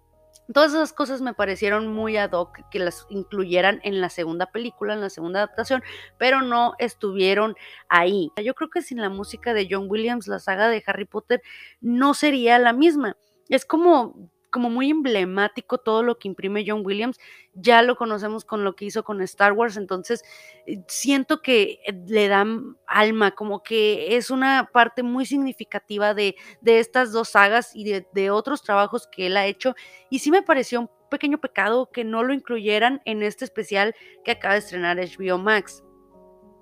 Todas 0.52 0.72
esas 0.72 0.92
cosas 0.92 1.20
me 1.22 1.34
parecieron 1.34 1.88
muy 1.88 2.16
ad 2.16 2.32
hoc 2.32 2.58
que 2.70 2.78
las 2.78 3.06
incluyeran 3.10 3.80
en 3.84 4.00
la 4.00 4.08
segunda 4.08 4.46
película, 4.46 4.94
en 4.94 5.00
la 5.00 5.10
segunda 5.10 5.40
adaptación, 5.40 5.82
pero 6.18 6.42
no 6.42 6.74
estuvieron 6.78 7.54
ahí. 7.88 8.30
Yo 8.42 8.54
creo 8.54 8.70
que 8.70 8.82
sin 8.82 9.00
la 9.00 9.08
música 9.08 9.54
de 9.54 9.68
John 9.70 9.86
Williams, 9.88 10.28
la 10.28 10.38
saga 10.38 10.68
de 10.68 10.82
Harry 10.86 11.04
Potter 11.04 11.42
no 11.80 12.14
sería 12.14 12.58
la 12.58 12.72
misma. 12.72 13.16
Es 13.48 13.64
como 13.64 14.30
como 14.52 14.70
muy 14.70 14.90
emblemático 14.90 15.78
todo 15.78 16.04
lo 16.04 16.18
que 16.18 16.28
imprime 16.28 16.64
John 16.64 16.82
Williams. 16.84 17.18
Ya 17.54 17.82
lo 17.82 17.96
conocemos 17.96 18.44
con 18.44 18.62
lo 18.62 18.76
que 18.76 18.84
hizo 18.84 19.02
con 19.02 19.20
Star 19.22 19.52
Wars, 19.54 19.76
entonces 19.76 20.22
eh, 20.66 20.84
siento 20.86 21.42
que 21.42 21.80
eh, 21.84 21.92
le 22.06 22.28
dan 22.28 22.76
alma, 22.86 23.32
como 23.32 23.64
que 23.64 24.16
es 24.16 24.30
una 24.30 24.70
parte 24.72 25.02
muy 25.02 25.26
significativa 25.26 26.14
de, 26.14 26.36
de 26.60 26.78
estas 26.78 27.10
dos 27.10 27.30
sagas 27.30 27.74
y 27.74 27.84
de, 27.84 28.06
de 28.14 28.30
otros 28.30 28.62
trabajos 28.62 29.08
que 29.10 29.26
él 29.26 29.36
ha 29.36 29.46
hecho. 29.46 29.74
Y 30.10 30.20
sí 30.20 30.30
me 30.30 30.42
pareció 30.42 30.82
un 30.82 30.90
pequeño 31.10 31.40
pecado 31.40 31.90
que 31.90 32.04
no 32.04 32.22
lo 32.22 32.32
incluyeran 32.32 33.00
en 33.04 33.22
este 33.22 33.44
especial 33.44 33.94
que 34.24 34.32
acaba 34.32 34.54
de 34.54 34.60
estrenar 34.60 34.98
HBO 34.98 35.38
Max. 35.38 35.82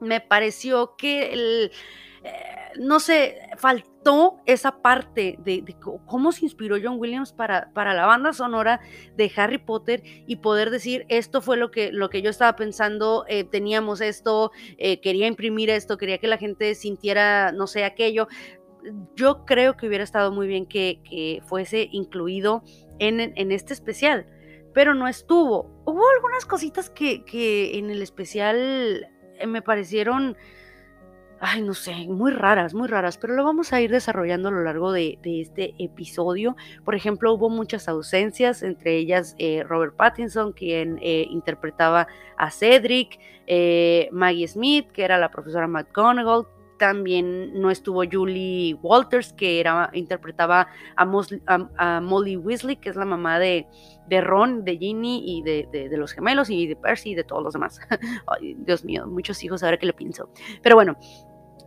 Me 0.00 0.20
pareció 0.20 0.96
que 0.96 1.32
el 1.32 1.72
eh, 2.22 2.32
no 2.78 3.00
sé, 3.00 3.38
faltó 3.56 4.38
esa 4.46 4.82
parte 4.82 5.38
de, 5.44 5.64
cómo 6.06 6.32
se 6.32 6.44
inspiró 6.44 6.76
John 6.82 6.98
Williams 6.98 7.32
para, 7.32 7.70
para, 7.72 7.94
la 7.94 8.06
banda 8.06 8.32
sonora 8.32 8.80
de 9.16 9.30
Harry 9.36 9.58
Potter 9.58 10.02
y 10.04 10.36
poder 10.36 10.70
decir, 10.70 11.04
esto 11.08 11.42
fue 11.42 11.56
lo 11.56 11.70
que, 11.70 11.92
lo 11.92 12.10
que 12.10 12.22
yo 12.22 12.30
estaba 12.30 12.56
pensando, 12.56 13.24
eh, 13.28 13.44
teníamos 13.44 14.00
esto, 14.00 14.52
eh, 14.78 15.00
quería 15.00 15.26
imprimir 15.26 15.70
esto, 15.70 15.98
quería 15.98 16.18
que 16.18 16.28
la 16.28 16.38
gente 16.38 16.74
sintiera, 16.74 17.52
no 17.52 17.66
sé, 17.66 17.84
aquello. 17.84 18.28
Yo 19.14 19.44
creo 19.44 19.76
que 19.76 19.86
hubiera 19.86 20.04
estado 20.04 20.32
muy 20.32 20.46
bien 20.46 20.66
que, 20.66 21.42
fuese 21.46 21.88
incluido 21.92 22.62
en, 22.98 23.20
en, 23.20 23.52
este 23.52 23.74
especial, 23.74 24.26
pero 24.72 24.94
no 24.94 25.08
estuvo. 25.08 25.82
Hubo 25.84 26.02
algunas 26.16 26.46
cositas 26.46 26.88
que, 26.88 27.24
que 27.24 27.78
en 27.78 27.90
el 27.90 28.00
especial 28.00 29.08
me 29.46 29.60
parecieron 29.60 30.36
ay, 31.40 31.62
no 31.62 31.72
sé, 31.72 32.06
muy 32.06 32.32
raras, 32.32 32.74
muy 32.74 32.86
raras, 32.86 33.16
pero 33.16 33.34
lo 33.34 33.44
vamos 33.44 33.72
a 33.72 33.80
ir 33.80 33.90
desarrollando 33.90 34.48
a 34.48 34.52
lo 34.52 34.62
largo 34.62 34.92
de, 34.92 35.18
este 35.24 35.74
episodio. 35.78 36.54
Por 36.84 36.94
ejemplo, 36.94 37.32
hubo 37.32 37.48
muchas 37.48 37.88
ausencias, 37.88 38.62
entre 38.62 38.96
ellas 38.96 39.34
eh, 39.38 39.64
Robert 39.66 39.96
Pattinson, 39.96 40.52
quien 40.52 40.98
eh, 41.00 41.26
interpretaba 41.30 42.06
a 42.36 42.50
Cedric, 42.50 43.18
eh, 43.46 44.08
Maggie 44.12 44.48
Smith, 44.48 44.92
que 44.92 45.02
era 45.02 45.18
la 45.18 45.30
profesora 45.30 45.66
McGonagall, 45.66 46.46
también 46.80 47.60
no 47.60 47.70
estuvo 47.70 48.02
Julie 48.10 48.74
Walters, 48.82 49.34
que 49.34 49.60
era, 49.60 49.90
interpretaba 49.92 50.66
a, 50.96 52.00
Molly 52.00 52.36
Weasley, 52.36 52.76
que 52.76 52.88
es 52.88 52.96
la 52.96 53.04
mamá 53.04 53.38
de, 53.38 53.66
Ron, 54.22 54.64
de 54.64 54.78
Ginny 54.78 55.22
y 55.26 55.42
de, 55.42 55.90
los 55.92 56.12
gemelos 56.12 56.48
y 56.48 56.66
de 56.66 56.76
Percy 56.76 57.10
y 57.10 57.14
de 57.14 57.24
todos 57.24 57.42
los 57.42 57.52
demás. 57.52 57.80
Dios 58.56 58.82
mío, 58.82 59.06
muchos 59.06 59.44
hijos, 59.44 59.62
ahora 59.62 59.76
que 59.76 59.84
le 59.84 59.92
pienso. 59.92 60.30
Pero 60.62 60.74
bueno, 60.74 60.96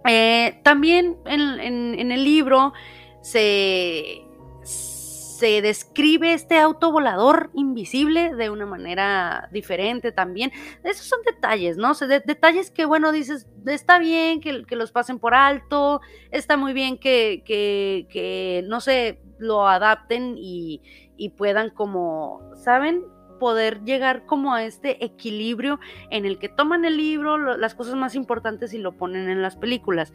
eh, 0.07 0.59
también 0.63 1.17
en, 1.25 2.11
el 2.11 2.23
libro 2.23 2.73
se, 3.21 4.21
se 4.63 5.61
describe 5.61 6.33
este 6.33 6.57
auto 6.59 6.91
volador 6.91 7.51
invisible 7.53 8.33
de 8.35 8.49
una 8.49 8.65
manera 8.65 9.49
diferente 9.51 10.11
también. 10.11 10.51
Esos 10.83 11.05
son 11.05 11.19
detalles, 11.25 11.77
¿no? 11.77 11.93
detalles 12.25 12.71
que, 12.71 12.85
bueno, 12.85 13.11
dices, 13.11 13.47
está 13.65 13.99
bien 13.99 14.41
que, 14.41 14.63
los 14.69 14.91
pasen 14.91 15.19
por 15.19 15.33
alto, 15.33 16.01
está 16.31 16.57
muy 16.57 16.73
bien 16.73 16.97
que, 16.97 17.43
que, 17.45 18.63
no 18.67 18.81
sé, 18.81 19.21
lo 19.37 19.67
adapten 19.67 20.35
y, 20.37 20.81
y 21.17 21.29
puedan 21.29 21.69
como, 21.69 22.41
¿saben? 22.55 23.03
Poder 23.37 23.83
llegar 23.83 24.25
como 24.25 24.53
a 24.53 24.63
este 24.63 25.03
equilibrio 25.03 25.79
en 26.09 26.25
el 26.25 26.37
que 26.39 26.49
toman 26.49 26.85
el 26.85 26.97
libro, 26.97 27.37
las 27.57 27.75
cosas 27.75 27.95
más 27.95 28.15
importantes 28.15 28.73
y 28.73 28.77
lo 28.77 28.93
ponen 28.93 29.29
en 29.29 29.41
las 29.41 29.55
películas. 29.55 30.13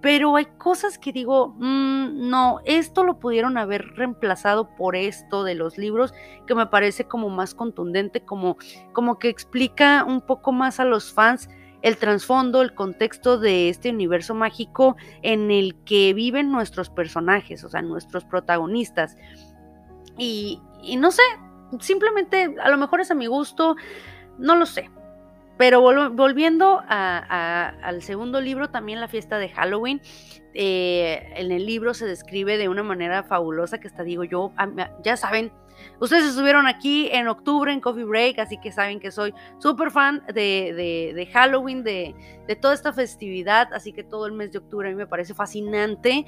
Pero 0.00 0.36
hay 0.36 0.46
cosas 0.56 0.98
que 0.98 1.12
digo, 1.12 1.54
mm, 1.58 2.30
no, 2.30 2.60
esto 2.64 3.04
lo 3.04 3.20
pudieron 3.20 3.58
haber 3.58 3.86
reemplazado 3.96 4.74
por 4.76 4.96
esto 4.96 5.44
de 5.44 5.54
los 5.54 5.76
libros, 5.76 6.14
que 6.46 6.54
me 6.54 6.66
parece 6.66 7.04
como 7.04 7.28
más 7.28 7.54
contundente, 7.54 8.22
como, 8.22 8.56
como 8.92 9.18
que 9.18 9.28
explica 9.28 10.04
un 10.04 10.22
poco 10.22 10.52
más 10.52 10.80
a 10.80 10.86
los 10.86 11.12
fans 11.12 11.50
el 11.82 11.96
trasfondo, 11.96 12.62
el 12.62 12.74
contexto 12.74 13.38
de 13.38 13.68
este 13.68 13.90
universo 13.90 14.34
mágico 14.34 14.96
en 15.22 15.50
el 15.50 15.74
que 15.84 16.12
viven 16.14 16.50
nuestros 16.50 16.90
personajes, 16.90 17.64
o 17.64 17.68
sea, 17.68 17.82
nuestros 17.82 18.24
protagonistas. 18.24 19.16
Y, 20.18 20.60
y 20.82 20.96
no 20.96 21.10
sé, 21.10 21.22
simplemente 21.78 22.56
a 22.60 22.68
lo 22.68 22.76
mejor 22.76 23.00
es 23.00 23.10
a 23.10 23.14
mi 23.14 23.26
gusto, 23.26 23.76
no 24.38 24.56
lo 24.56 24.66
sé. 24.66 24.90
Pero 25.58 25.82
volviendo 25.82 26.82
al 26.88 28.02
segundo 28.02 28.40
libro, 28.40 28.70
también 28.70 28.98
la 28.98 29.08
fiesta 29.08 29.38
de 29.38 29.50
Halloween, 29.50 30.00
eh, 30.54 31.34
en 31.36 31.52
el 31.52 31.66
libro 31.66 31.92
se 31.92 32.06
describe 32.06 32.56
de 32.56 32.70
una 32.70 32.82
manera 32.82 33.22
fabulosa 33.24 33.78
que 33.78 33.88
hasta 33.88 34.02
digo 34.02 34.24
yo, 34.24 34.52
ya 35.04 35.18
saben, 35.18 35.52
Ustedes 36.00 36.24
estuvieron 36.24 36.66
aquí 36.66 37.08
en 37.12 37.28
octubre 37.28 37.72
en 37.72 37.80
Coffee 37.80 38.04
Break, 38.04 38.38
así 38.38 38.58
que 38.58 38.72
saben 38.72 39.00
que 39.00 39.10
soy 39.10 39.34
súper 39.58 39.90
fan 39.90 40.22
de, 40.32 41.28
Halloween, 41.32 41.84
de, 41.84 42.14
toda 42.60 42.74
esta 42.74 42.92
festividad, 42.92 43.72
así 43.72 43.92
que 43.92 44.02
todo 44.02 44.26
el 44.26 44.32
mes 44.32 44.50
de 44.50 44.58
octubre 44.58 44.88
a 44.88 44.90
mí 44.90 44.96
me 44.96 45.06
parece 45.06 45.34
fascinante. 45.34 46.26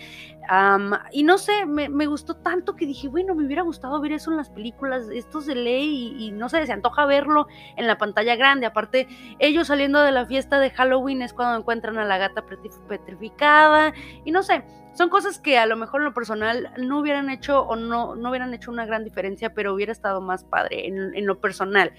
y 1.12 1.22
no 1.22 1.38
sé, 1.38 1.66
me, 1.66 2.06
gustó 2.06 2.34
tanto 2.36 2.76
que 2.76 2.86
dije, 2.86 3.08
bueno, 3.08 3.34
me 3.34 3.46
hubiera 3.46 3.62
gustado 3.62 4.00
ver 4.00 4.12
eso 4.12 4.30
en 4.30 4.36
las 4.36 4.50
películas, 4.50 5.08
esto 5.12 5.40
se 5.40 5.54
lee 5.54 6.16
y, 6.18 6.30
no 6.32 6.48
sé, 6.48 6.66
se 6.66 6.72
antoja 6.72 7.06
verlo 7.06 7.46
en 7.76 7.86
la 7.86 7.98
pantalla 7.98 8.36
grande. 8.36 8.66
Aparte, 8.66 9.08
ellos 9.38 9.68
saliendo 9.68 10.02
de 10.02 10.12
la 10.12 10.26
fiesta 10.26 10.60
de 10.60 10.70
Halloween 10.70 11.22
es 11.22 11.32
cuando 11.32 11.58
encuentran 11.58 11.98
a 11.98 12.04
la 12.04 12.18
gata 12.18 12.44
petrificada 12.88 13.92
y 14.24 14.30
no 14.30 14.42
sé, 14.42 14.64
son 14.94 15.08
cosas 15.08 15.38
que 15.38 15.58
a 15.58 15.66
lo 15.66 15.76
mejor 15.76 16.00
en 16.00 16.06
lo 16.06 16.14
personal 16.14 16.72
no 16.78 17.00
hubieran 17.00 17.30
hecho 17.30 17.62
o 17.62 17.76
no, 17.76 18.14
no 18.14 18.30
hubieran 18.30 18.52
hecho 18.54 18.70
una 18.70 18.86
gran 18.86 19.04
diferencia, 19.04 19.54
pero 19.54 19.74
hubiera 19.74 19.92
estado 19.92 20.20
más 20.20 20.44
padre 20.44 20.86
en, 20.86 21.26
lo 21.26 21.40
personal. 21.40 21.92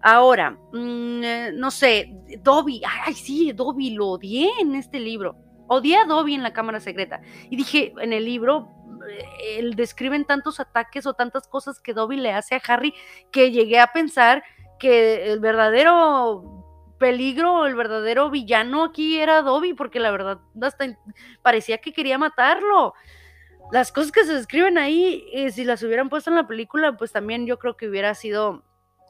Ahora, 0.00 0.52
mm, 0.72 1.24
eh, 1.24 1.50
no 1.54 1.70
sé, 1.70 2.12
Dobby, 2.42 2.82
ay 3.04 3.14
sí, 3.14 3.52
Dobby 3.52 3.90
lo 3.90 4.08
odié 4.08 4.50
en 4.60 4.74
este 4.74 4.98
libro. 4.98 5.36
Odié 5.68 5.98
a 5.98 6.04
Dobby 6.04 6.34
en 6.34 6.42
la 6.42 6.52
cámara 6.52 6.80
secreta. 6.80 7.20
Y 7.50 7.56
dije, 7.56 7.94
en 8.00 8.12
el 8.12 8.24
libro, 8.24 8.68
eh, 9.42 9.70
describen 9.76 10.24
tantos 10.24 10.60
ataques 10.60 11.06
o 11.06 11.14
tantas 11.14 11.46
cosas 11.46 11.80
que 11.80 11.94
Dobby 11.94 12.16
le 12.16 12.32
hace 12.32 12.54
a 12.54 12.62
Harry 12.66 12.94
que 13.30 13.50
llegué 13.50 13.78
a 13.78 13.92
pensar 13.92 14.42
que 14.78 15.32
el 15.32 15.40
verdadero 15.40 16.61
peligro, 17.02 17.66
el 17.66 17.74
verdadero 17.74 18.30
villano 18.30 18.84
aquí 18.84 19.18
era 19.18 19.42
Dobby, 19.42 19.74
porque 19.74 19.98
la 19.98 20.12
verdad 20.12 20.38
hasta 20.62 20.96
parecía 21.42 21.78
que 21.78 21.92
quería 21.92 22.16
matarlo. 22.16 22.94
Las 23.72 23.90
cosas 23.90 24.12
que 24.12 24.24
se 24.24 24.34
describen 24.34 24.78
ahí, 24.78 25.28
eh, 25.32 25.50
si 25.50 25.64
las 25.64 25.82
hubieran 25.82 26.08
puesto 26.08 26.30
en 26.30 26.36
la 26.36 26.46
película, 26.46 26.96
pues 26.96 27.10
también 27.10 27.44
yo 27.44 27.58
creo 27.58 27.76
que 27.76 27.88
hubiera 27.88 28.14
sido, 28.14 28.62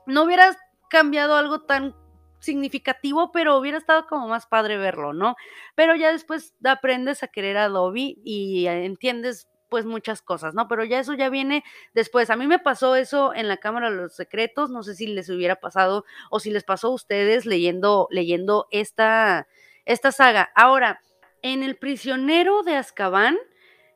no 0.06 0.22
hubiera 0.22 0.56
cambiado 0.88 1.36
algo 1.36 1.64
tan 1.64 1.94
significativo, 2.38 3.30
pero 3.30 3.58
hubiera 3.58 3.76
estado 3.76 4.06
como 4.06 4.26
más 4.26 4.46
padre 4.46 4.78
verlo, 4.78 5.12
¿no? 5.12 5.36
Pero 5.74 5.94
ya 5.94 6.12
después 6.12 6.54
aprendes 6.64 7.22
a 7.22 7.28
querer 7.28 7.58
a 7.58 7.68
Dobby 7.68 8.22
y 8.24 8.68
entiendes 8.68 9.50
pues 9.72 9.86
muchas 9.86 10.20
cosas, 10.20 10.52
¿no? 10.52 10.68
Pero 10.68 10.84
ya 10.84 11.00
eso 11.00 11.14
ya 11.14 11.30
viene 11.30 11.64
después. 11.94 12.28
A 12.28 12.36
mí 12.36 12.46
me 12.46 12.58
pasó 12.58 12.94
eso 12.94 13.32
en 13.32 13.48
la 13.48 13.56
Cámara 13.56 13.90
de 13.90 13.96
los 13.96 14.14
Secretos, 14.14 14.68
no 14.68 14.82
sé 14.82 14.94
si 14.94 15.06
les 15.06 15.30
hubiera 15.30 15.56
pasado 15.56 16.04
o 16.28 16.40
si 16.40 16.50
les 16.50 16.62
pasó 16.62 16.88
a 16.88 16.94
ustedes 16.94 17.46
leyendo, 17.46 18.06
leyendo 18.10 18.66
esta, 18.70 19.48
esta 19.86 20.12
saga. 20.12 20.52
Ahora, 20.54 21.00
en 21.40 21.62
El 21.62 21.78
prisionero 21.78 22.62
de 22.62 22.76
Azkaban, 22.76 23.38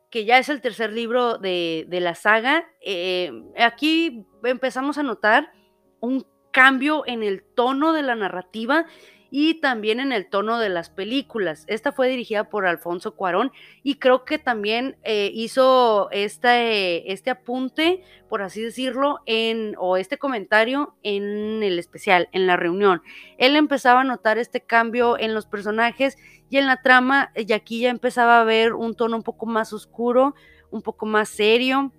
que 0.09 0.25
ya 0.25 0.39
es 0.39 0.49
el 0.49 0.61
tercer 0.61 0.91
libro 0.93 1.37
de, 1.37 1.85
la 1.91 2.15
saga, 2.15 2.65
eh, 2.81 3.31
aquí 3.59 4.25
empezamos 4.43 4.97
a 4.97 5.03
notar 5.03 5.51
un 5.99 6.25
cambio 6.51 7.03
en 7.05 7.21
el 7.21 7.43
tono 7.43 7.93
de 7.93 8.01
la 8.01 8.15
narrativa 8.15 8.87
y 9.29 9.55
también 9.55 9.99
en 9.99 10.11
el 10.11 10.29
tono 10.29 10.59
de 10.59 10.69
las 10.69 10.89
películas. 10.89 11.65
Esta 11.67 11.91
fue 11.91 12.07
dirigida 12.07 12.49
por 12.49 12.65
Alfonso 12.65 13.15
Cuarón 13.15 13.51
y 13.83 13.95
creo 13.95 14.25
que 14.25 14.39
también 14.39 14.97
eh, 15.03 15.31
hizo 15.33 16.09
este, 16.11 17.11
este 17.11 17.29
apunte, 17.29 18.03
por 18.29 18.41
así 18.41 18.61
decirlo, 18.61 19.19
en, 19.25 19.75
o 19.77 19.97
este 19.97 20.17
comentario 20.17 20.95
en 21.03 21.63
el 21.63 21.79
especial, 21.79 22.29
en 22.31 22.47
la 22.47 22.55
reunión. 22.55 23.01
Él 23.37 23.55
empezaba 23.55 24.01
a 24.01 24.05
notar 24.05 24.37
este 24.37 24.61
cambio 24.61 25.17
en 25.17 25.33
los 25.33 25.45
personajes 25.45 26.17
y 26.49 26.57
en 26.57 26.67
la 26.67 26.81
trama, 26.81 27.31
y 27.35 27.51
aquí 27.53 27.81
ya 27.81 27.89
empezaba 27.89 28.39
a 28.39 28.45
ver 28.45 28.73
un 28.73 28.95
tono 28.95 29.17
un 29.17 29.23
poco 29.23 29.45
más 29.45 29.73
oscuro, 29.73 30.33
un 30.71 30.81
poco 30.81 31.05
más 31.05 31.29
serio. 31.29 31.91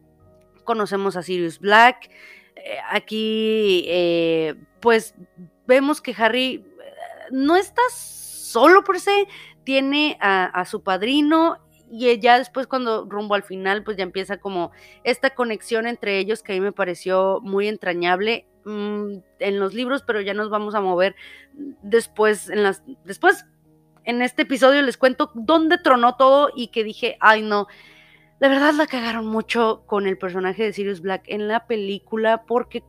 Conocemos 0.65 1.17
a 1.17 1.23
Sirius 1.23 1.59
Black. 1.59 2.11
Eh, 2.57 2.79
aquí, 2.91 3.85
eh, 3.89 4.55
pues 4.81 5.15
vemos 5.67 6.01
que 6.01 6.15
Harry 6.17 6.65
no 7.31 7.57
está 7.57 7.83
solo 7.91 8.85
por 8.85 8.99
se, 9.01 9.27
tiene 9.65 10.17
a, 10.21 10.65
su 10.65 10.83
padrino 10.83 11.59
y 11.91 12.19
ya 12.19 12.39
después 12.39 12.67
cuando 12.67 13.07
rumbo 13.09 13.35
al 13.35 13.43
final 13.43 13.85
pues 13.85 13.97
ya 13.97 14.03
empieza 14.03 14.39
como 14.39 14.73
esta 15.05 15.31
conexión 15.31 15.87
entre 15.87 16.19
ellos 16.19 16.43
que 16.43 16.53
a 16.53 16.55
mí 16.55 16.61
me 16.61 16.73
pareció 16.73 17.41
muy 17.43 17.69
entrañable 17.69 18.47
mm, 18.65 19.17
en 19.39 19.61
los 19.61 19.75
libros, 19.75 20.03
pero 20.07 20.21
ya 20.21 20.35
nos 20.35 20.51
vamos 20.51 20.75
a 20.75 20.81
mover 20.81 21.17
después 21.83 22.49
en 22.49 22.63
las 22.63 22.83
después 23.05 23.45
en 24.05 24.23
este 24.23 24.43
episodio 24.43 24.81
les 24.83 24.97
cuento 24.97 25.31
dónde 25.35 25.77
tronó 25.79 26.17
todo 26.17 26.51
y 26.55 26.69
que 26.69 26.85
dije, 26.85 27.19
"Ay, 27.21 27.43
no, 27.43 27.67
de 28.41 28.49
verdad 28.49 28.73
la 28.75 28.87
cagaron 28.87 29.27
mucho 29.27 29.83
con 29.87 30.07
el 30.07 30.17
personaje 30.17 30.65
de 30.65 30.73
Sirius 30.73 31.01
Black 31.01 31.25
en 31.27 31.49
la 31.49 31.67
película 31.67 32.45
porque 32.47 32.85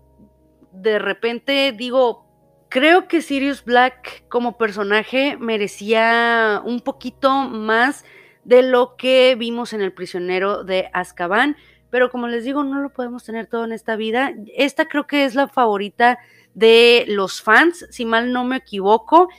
de 0.72 1.00
repente 1.00 1.74
digo, 1.76 2.29
Creo 2.70 3.08
que 3.08 3.24
Sirius 3.24 3.66
Black 3.66 4.28
como 4.30 4.56
personaje 4.60 5.38
merecía 5.38 6.62
un 6.64 6.82
poquito 6.82 7.32
más 7.32 8.06
de 8.44 8.62
lo 8.62 8.96
que 8.96 9.36
vimos 9.36 9.74
en 9.74 9.82
El 9.82 9.92
prisionero 9.92 10.64
de 10.64 10.92
Azkaban, 10.94 11.58
pero 11.90 12.12
como 12.12 12.28
les 12.28 12.44
digo, 12.44 12.64
no 12.64 12.80
lo 12.80 12.92
podemos 12.94 13.24
tener 13.24 13.48
todo 13.48 13.66
en 13.66 13.72
esta 13.72 13.96
vida. 13.96 14.34
Esta 14.56 14.86
creo 14.86 15.08
que 15.08 15.26
es 15.26 15.34
la 15.34 15.48
favorita 15.48 16.20
de 16.54 17.06
los 17.08 17.42
fans, 17.42 17.88
si 17.90 18.06
mal 18.06 18.32
no 18.32 18.44
me 18.44 18.58
equivoco. 18.58 19.30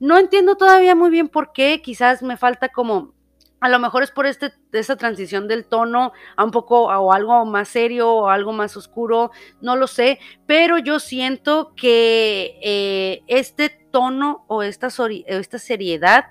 No 0.00 0.18
entiendo 0.18 0.56
todavía 0.56 0.94
muy 0.94 1.10
bien 1.10 1.28
por 1.28 1.52
qué, 1.52 1.82
quizás 1.82 2.22
me 2.22 2.38
falta 2.38 2.70
como 2.70 3.12
a 3.60 3.68
lo 3.68 3.78
mejor 3.78 4.02
es 4.02 4.10
por 4.10 4.26
este, 4.26 4.52
esta 4.72 4.96
transición 4.96 5.48
del 5.48 5.64
tono 5.64 6.12
a 6.36 6.44
un 6.44 6.50
poco 6.50 6.84
o 6.84 7.12
algo 7.12 7.44
más 7.44 7.68
serio 7.68 8.10
o 8.10 8.28
algo 8.28 8.52
más 8.52 8.76
oscuro, 8.76 9.30
no 9.60 9.76
lo 9.76 9.86
sé, 9.86 10.18
pero 10.46 10.78
yo 10.78 11.00
siento 11.00 11.72
que 11.74 12.58
eh, 12.62 13.22
este 13.26 13.68
tono 13.68 14.44
o 14.46 14.62
esta, 14.62 14.90
seriedad 14.90 16.26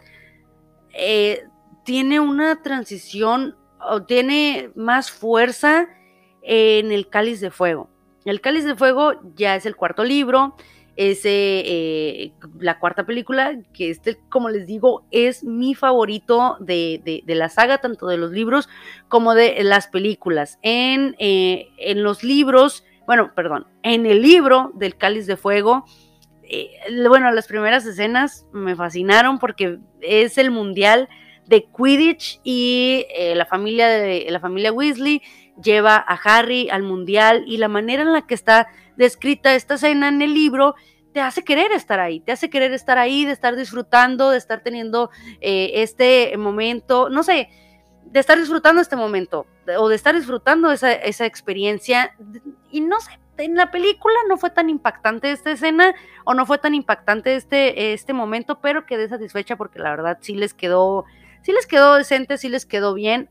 eh, 0.93 1.43
tiene 1.83 2.19
una 2.19 2.61
transición 2.61 3.57
o 3.79 4.03
tiene 4.03 4.71
más 4.75 5.11
fuerza 5.11 5.87
en 6.41 6.91
el 6.91 7.09
cáliz 7.09 7.41
de 7.41 7.51
fuego. 7.51 7.89
El 8.25 8.41
cáliz 8.41 8.65
de 8.65 8.75
fuego 8.75 9.13
ya 9.35 9.55
es 9.55 9.65
el 9.65 9.75
cuarto 9.75 10.03
libro, 10.03 10.55
ese, 10.97 11.29
eh, 11.29 12.33
la 12.59 12.79
cuarta 12.79 13.05
película, 13.05 13.55
que 13.71 13.91
este, 13.91 14.17
como 14.29 14.49
les 14.49 14.65
digo, 14.65 15.05
es 15.11 15.43
mi 15.43 15.75
favorito 15.75 16.57
de, 16.59 17.23
la 17.27 17.49
saga, 17.49 17.77
tanto 17.77 18.07
de 18.07 18.17
los 18.17 18.31
libros 18.31 18.67
como 19.07 19.35
de 19.35 19.63
las 19.63 19.87
películas. 19.87 20.57
En, 20.63 21.15
eh, 21.19 21.69
en 21.77 22.03
los 22.03 22.23
libros, 22.23 22.83
bueno, 23.05 23.31
perdón, 23.35 23.67
en 23.83 24.07
el 24.07 24.23
libro 24.23 24.71
del 24.73 24.97
Cáliz 24.97 25.27
de 25.27 25.37
Fuego, 25.37 25.85
eh, 26.41 26.71
bueno, 27.07 27.31
las 27.31 27.47
primeras 27.47 27.85
escenas 27.85 28.47
me 28.51 28.75
fascinaron 28.75 29.37
porque 29.37 29.77
es 30.01 30.39
el 30.39 30.49
mundial 30.49 31.09
de 31.45 31.65
Quidditch 31.65 32.41
y 32.43 33.05
la 33.35 33.45
familia 33.45 33.87
de 33.87 34.27
la 34.29 34.41
familia 34.41 34.73
Weasley 34.73 35.21
lleva 35.63 35.95
a 35.95 36.13
Harry 36.15 36.69
al 36.69 36.83
mundial 36.83 37.45
y 37.47 37.57
la 37.57 37.69
manera 37.69 38.01
en 38.01 38.11
la 38.11 38.23
que 38.27 38.33
está 38.33 38.67
descrita 38.97 39.55
esta 39.55 39.75
escena 39.75 40.09
en 40.09 40.21
el 40.21 40.33
libro 40.33 40.75
te 41.13 41.21
hace 41.21 41.43
querer 41.43 41.71
estar 41.71 41.99
ahí, 41.99 42.19
te 42.19 42.31
hace 42.31 42.49
querer 42.49 42.73
estar 42.73 42.99
ahí, 42.99 43.25
de 43.25 43.31
estar 43.31 43.55
disfrutando, 43.55 44.29
de 44.29 44.37
estar 44.37 44.61
teniendo 44.61 45.09
eh, 45.41 45.71
este 45.75 46.37
momento, 46.37 47.09
no 47.09 47.23
sé, 47.23 47.49
de 48.03 48.19
estar 48.19 48.37
disfrutando 48.37 48.81
este 48.81 48.95
momento 48.95 49.47
o 49.79 49.89
de 49.89 49.95
estar 49.95 50.13
disfrutando 50.13 50.71
esa, 50.71 50.93
esa 50.93 51.25
experiencia. 51.25 52.15
Y 52.69 52.81
no 52.81 52.99
sé, 52.99 53.19
en 53.37 53.55
la 53.55 53.71
película 53.71 54.15
no 54.27 54.37
fue 54.37 54.49
tan 54.49 54.69
impactante 54.69 55.31
esta 55.31 55.51
escena 55.51 55.95
o 56.23 56.33
no 56.33 56.45
fue 56.45 56.57
tan 56.57 56.75
impactante 56.75 57.35
este, 57.35 57.93
este 57.93 58.13
momento, 58.13 58.59
pero 58.61 58.85
quedé 58.85 59.09
satisfecha 59.09 59.55
porque 59.55 59.79
la 59.79 59.89
verdad 59.89 60.19
sí 60.21 60.35
les 60.35 60.53
quedó, 60.53 61.05
sí 61.41 61.51
les 61.51 61.65
quedó 61.65 61.95
decente, 61.95 62.37
sí 62.37 62.49
les 62.49 62.65
quedó 62.65 62.93
bien 62.93 63.29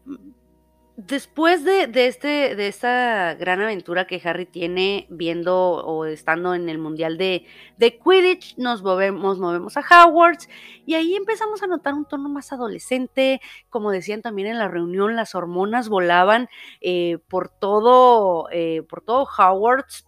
después 0.96 1.62
de, 1.62 1.90
este, 2.06 2.56
de 2.56 2.68
esta 2.68 3.35
gran 3.35 3.61
aventura 3.61 4.06
que 4.06 4.20
Harry 4.24 4.46
tiene 4.46 5.06
viendo 5.11 5.54
o 5.54 6.06
estando 6.06 6.54
en 6.54 6.68
el 6.70 6.78
Mundial 6.78 7.18
de, 7.18 7.44
de 7.76 7.98
Quidditch, 7.98 8.56
nos 8.56 8.82
movemos, 8.82 9.38
movemos 9.38 9.76
a 9.76 9.80
Hogwarts 9.80 10.48
y 10.87 10.94
ahí 10.94 11.14
empezamos 11.14 11.62
a 11.62 11.66
notar 11.66 11.92
un 11.94 12.06
tono 12.06 12.30
más 12.30 12.50
adolescente, 12.52 13.40
como 13.68 13.90
decían 13.90 14.22
también 14.22 14.48
en 14.48 14.59
la 14.59 14.68
reunión, 14.68 15.16
las 15.16 15.35
hormonas 15.35 15.90
volaban 15.90 16.48
eh, 16.80 17.18
por 17.28 17.50
todo, 17.50 18.48
eh, 18.50 18.82
por 18.88 19.02
todo 19.02 19.26
Hogwarts, 19.26 20.06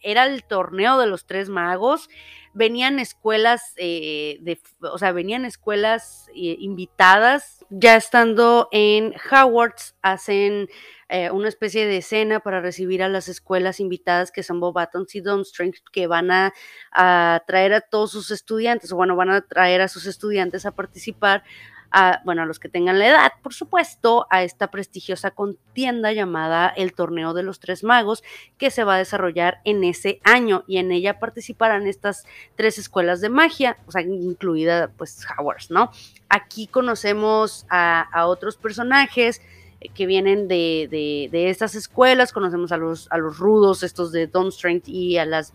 era 0.00 0.24
el 0.24 0.44
torneo 0.44 0.98
de 0.98 1.06
los 1.06 1.26
tres 1.26 1.50
magos 1.50 2.08
venían 2.52 2.98
escuelas, 2.98 3.74
eh, 3.76 4.38
de, 4.42 4.60
o 4.80 4.98
sea, 4.98 5.12
venían 5.12 5.44
escuelas 5.44 6.26
eh, 6.34 6.56
invitadas, 6.58 7.64
ya 7.70 7.96
estando 7.96 8.68
en 8.72 9.14
Hogwarts, 9.30 9.94
hacen 10.02 10.68
eh, 11.08 11.30
una 11.30 11.48
especie 11.48 11.86
de 11.86 11.98
escena 11.98 12.40
para 12.40 12.60
recibir 12.60 13.02
a 13.02 13.08
las 13.08 13.28
escuelas 13.28 13.80
invitadas 13.80 14.32
que 14.32 14.42
son 14.42 14.60
Bobatons 14.60 15.14
y 15.14 15.20
Durmstrang, 15.20 15.72
que 15.92 16.06
van 16.06 16.30
a, 16.30 16.52
a 16.92 17.42
traer 17.46 17.74
a 17.74 17.80
todos 17.80 18.12
sus 18.12 18.30
estudiantes, 18.30 18.92
o 18.92 18.96
bueno, 18.96 19.16
van 19.16 19.30
a 19.30 19.40
traer 19.42 19.80
a 19.80 19.88
sus 19.88 20.06
estudiantes 20.06 20.66
a 20.66 20.72
participar 20.72 21.44
a, 21.90 22.20
bueno, 22.24 22.42
a 22.42 22.46
los 22.46 22.58
que 22.58 22.68
tengan 22.68 22.98
la 22.98 23.08
edad, 23.08 23.32
por 23.42 23.54
supuesto, 23.54 24.26
a 24.30 24.42
esta 24.42 24.70
prestigiosa 24.70 25.30
contienda 25.30 26.12
llamada 26.12 26.68
el 26.68 26.92
Torneo 26.92 27.34
de 27.34 27.42
los 27.42 27.60
Tres 27.60 27.84
Magos, 27.84 28.22
que 28.58 28.70
se 28.70 28.84
va 28.84 28.94
a 28.94 28.98
desarrollar 28.98 29.60
en 29.64 29.84
ese 29.84 30.20
año 30.24 30.64
y 30.66 30.78
en 30.78 30.92
ella 30.92 31.18
participarán 31.18 31.86
estas 31.86 32.26
tres 32.56 32.78
escuelas 32.78 33.20
de 33.20 33.28
magia, 33.28 33.78
o 33.86 33.92
sea, 33.92 34.02
incluida 34.02 34.88
pues 34.96 35.26
Hogwarts, 35.38 35.70
¿no? 35.70 35.90
Aquí 36.28 36.66
conocemos 36.66 37.66
a, 37.68 38.06
otros 38.26 38.56
personajes 38.56 39.40
eh, 39.80 39.88
que 39.88 40.06
vienen 40.06 40.46
de, 40.46 41.28
estas 41.32 41.74
escuelas, 41.74 42.32
conocemos 42.32 42.70
a 42.70 42.76
los, 42.76 43.10
a 43.10 43.18
los 43.18 43.38
rudos, 43.38 43.82
estos 43.82 44.12
de 44.12 44.26
Don 44.26 44.52
Strength 44.52 44.88
y 44.88 45.18
a 45.18 45.26
las 45.26 45.54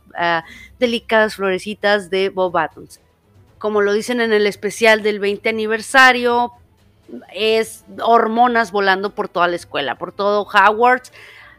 delicadas 0.79 1.35
florecitas 1.35 2.09
de 2.09 2.29
Bob 2.29 2.51
Buttons 2.51 2.99
como 3.57 3.81
lo 3.81 3.93
dicen 3.93 4.21
en 4.21 4.33
el 4.33 4.47
especial 4.47 5.03
del 5.03 5.19
20 5.19 5.49
aniversario, 5.49 6.51
es 7.33 7.85
hormonas 8.01 8.71
volando 8.71 9.11
por 9.11 9.29
toda 9.29 9.47
la 9.47 9.55
escuela, 9.55 9.95
por 9.95 10.11
todo 10.11 10.41
Hogwarts. 10.43 11.11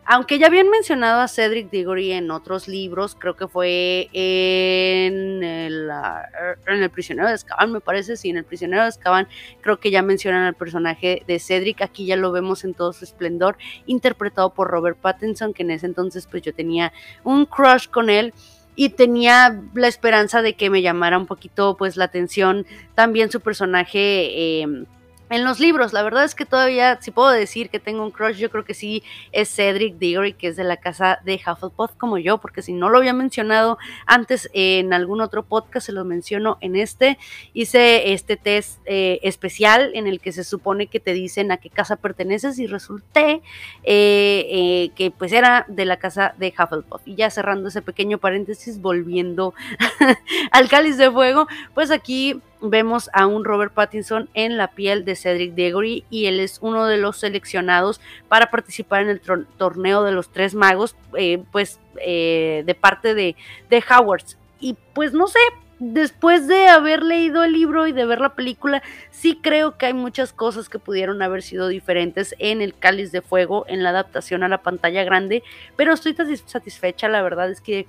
Aunque 0.09 0.39
ya 0.39 0.47
habían 0.47 0.69
mencionado 0.69 1.21
a 1.21 1.27
Cedric 1.27 1.69
Diggory 1.69 2.13
en 2.13 2.31
otros 2.31 2.69
libros, 2.69 3.17
creo 3.19 3.35
que 3.35 3.49
fue 3.49 4.09
en 4.13 5.43
el, 5.43 5.91
ah, 5.91 6.23
en 6.69 6.81
el 6.81 6.91
Prisionero 6.91 7.27
de 7.27 7.35
Azkaban, 7.35 7.73
me 7.73 7.81
parece, 7.81 8.17
sí, 8.17 8.31
en 8.31 8.37
el 8.37 8.45
Prisionero 8.45 8.83
de 8.83 8.89
Azkaban, 8.89 9.27
creo 9.63 9.81
que 9.81 9.91
ya 9.91 10.03
mencionan 10.03 10.45
al 10.45 10.55
personaje 10.55 11.25
de 11.27 11.41
Cedric, 11.41 11.83
aquí 11.83 12.07
ya 12.07 12.15
lo 12.15 12.31
vemos 12.31 12.63
en 12.63 12.75
todo 12.75 12.93
su 12.93 13.05
esplendor, 13.05 13.57
interpretado 13.87 14.51
por 14.51 14.69
Robert 14.69 14.97
Pattinson, 14.97 15.53
que 15.53 15.65
en 15.65 15.73
ese 15.73 15.87
entonces 15.87 16.29
pues 16.31 16.41
yo 16.45 16.55
tenía 16.55 16.93
un 17.25 17.45
crush 17.45 17.89
con 17.89 18.09
él 18.09 18.33
y 18.77 18.91
tenía 18.91 19.61
la 19.75 19.89
esperanza 19.89 20.43
de 20.43 20.55
que 20.55 20.71
me 20.71 20.83
llamara 20.83 21.19
un 21.19 21.27
poquito 21.27 21.77
pues 21.77 21.97
la 21.97 22.05
atención. 22.05 22.67
También 22.95 23.31
su 23.31 23.41
personaje 23.41 24.61
eh, 24.63 24.85
en 25.29 25.45
los 25.45 25.59
libros, 25.59 25.93
la 25.93 26.03
verdad 26.03 26.25
es 26.25 26.35
que 26.37 26.45
todavía, 26.45 26.99
si 27.01 27.11
puedo 27.11 27.31
decir 27.31 27.69
que 27.69 27.81
tengo 27.81 28.05
un 28.05 28.13
crush, 28.13 28.37
yo 28.37 28.51
creo 28.51 28.65
que 28.65 28.75
sí 28.75 29.03
es 29.33 29.53
Cedric 29.53 29.97
Diggory, 29.99 30.35
que 30.35 30.49
es 30.49 30.57
de 30.57 30.63
la 30.63 30.77
casa 30.77 31.19
de 31.25 31.35
Hufflepuff 31.35 31.97
como 31.97 32.19
yo, 32.19 32.39
porque 32.39 32.63
si 32.63 32.73
no 32.73 32.91
lo 32.91 32.99
había 32.99 33.13
mencionado 33.13 33.77
antes 34.07 34.49
en 34.53 34.93
algún 34.93 35.21
otro 35.21 35.43
podcast, 35.43 35.87
se 35.87 35.93
lo 35.93 36.05
menciono 36.05 36.59
en 36.61 36.77
este. 36.77 37.19
Hice 37.55 38.13
este 38.13 38.37
test 38.37 38.81
eh, 38.87 39.19
especial 39.23 39.91
en 39.95 40.07
el 40.07 40.21
que 40.21 40.31
se 40.31 40.45
supone 40.45 40.87
que 40.87 41.01
te 41.01 41.13
dicen 41.13 41.51
a 41.51 41.57
qué 41.57 41.71
casa 41.71 41.97
perteneces 41.97 42.59
y 42.61 42.69
resulté 42.69 43.43
eh, 43.83 44.47
eh, 44.49 44.91
que 44.95 45.11
pues 45.11 45.33
era 45.33 45.65
de 45.69 45.87
la 45.87 45.97
casa 45.97 46.35
de 46.39 46.55
Hufflepuff. 46.57 47.03
Y 47.05 47.17
ya 47.17 47.31
cerrando 47.31 47.69
ese 47.69 47.83
pequeño 47.83 48.19
paréntesis, 48.19 48.81
volviendo 48.81 49.55
al 50.53 50.69
cáliz 50.69 50.99
de 50.99 51.11
fuego, 51.11 51.49
pues 51.75 51.91
aquí 51.91 52.41
vemos 52.71 53.11
a 53.13 53.27
un 53.27 53.45
Robert 53.45 53.73
Pattinson 53.73 54.29
en 54.35 54.57
la 54.57 54.69
piel 54.69 55.05
de 55.05 55.17
Cedric 55.17 55.55
Diggory 55.55 56.05
y 56.11 56.27
él 56.27 56.41
es 56.41 56.59
uno 56.61 56.87
de 56.87 56.97
los 56.97 57.19
seleccionados 57.19 58.01
para 58.29 58.51
participar 58.51 59.03
en 59.03 59.09
el 59.09 59.21
torneo 59.21 60.03
de 60.05 60.13
los 60.13 60.31
tres 60.31 60.55
magos, 60.55 60.97
eh, 61.17 61.43
pues 61.53 61.81
eh, 62.01 62.63
de 62.67 62.75
parte 62.75 63.15
de, 63.15 63.37
de 63.71 63.85
Howards. 63.91 64.39
Y 64.61 64.77
pues 64.95 65.13
no 65.13 65.27
sé, 65.27 65.39
después 65.79 66.49
de 66.49 66.69
haber 66.69 67.03
leído 67.03 67.45
el 67.45 67.53
libro 67.53 67.87
y 67.87 67.93
de 67.93 68.07
ver 68.07 68.21
la 68.21 68.35
película, 68.35 68.83
sí 69.11 69.39
creo 69.43 69.77
que 69.77 69.87
hay 69.87 69.95
muchas 69.95 70.33
cosas 70.33 70.69
que 70.69 70.79
pudieron 70.79 71.23
haber 71.23 71.43
sido 71.43 71.69
diferentes 71.69 72.35
en 72.39 72.63
el 72.63 72.75
Cáliz 72.75 73.13
de 73.13 73.23
Fuego, 73.23 73.65
en 73.69 73.83
la 73.83 73.91
adaptación 73.91 74.43
a 74.43 74.49
la 74.49 74.63
pantalla 74.63 75.05
grande, 75.05 75.43
pero 75.77 75.93
estoy 75.93 76.15
satisfecha, 76.47 77.09
la 77.09 77.23
verdad 77.23 77.51
es 77.51 77.61
que 77.61 77.87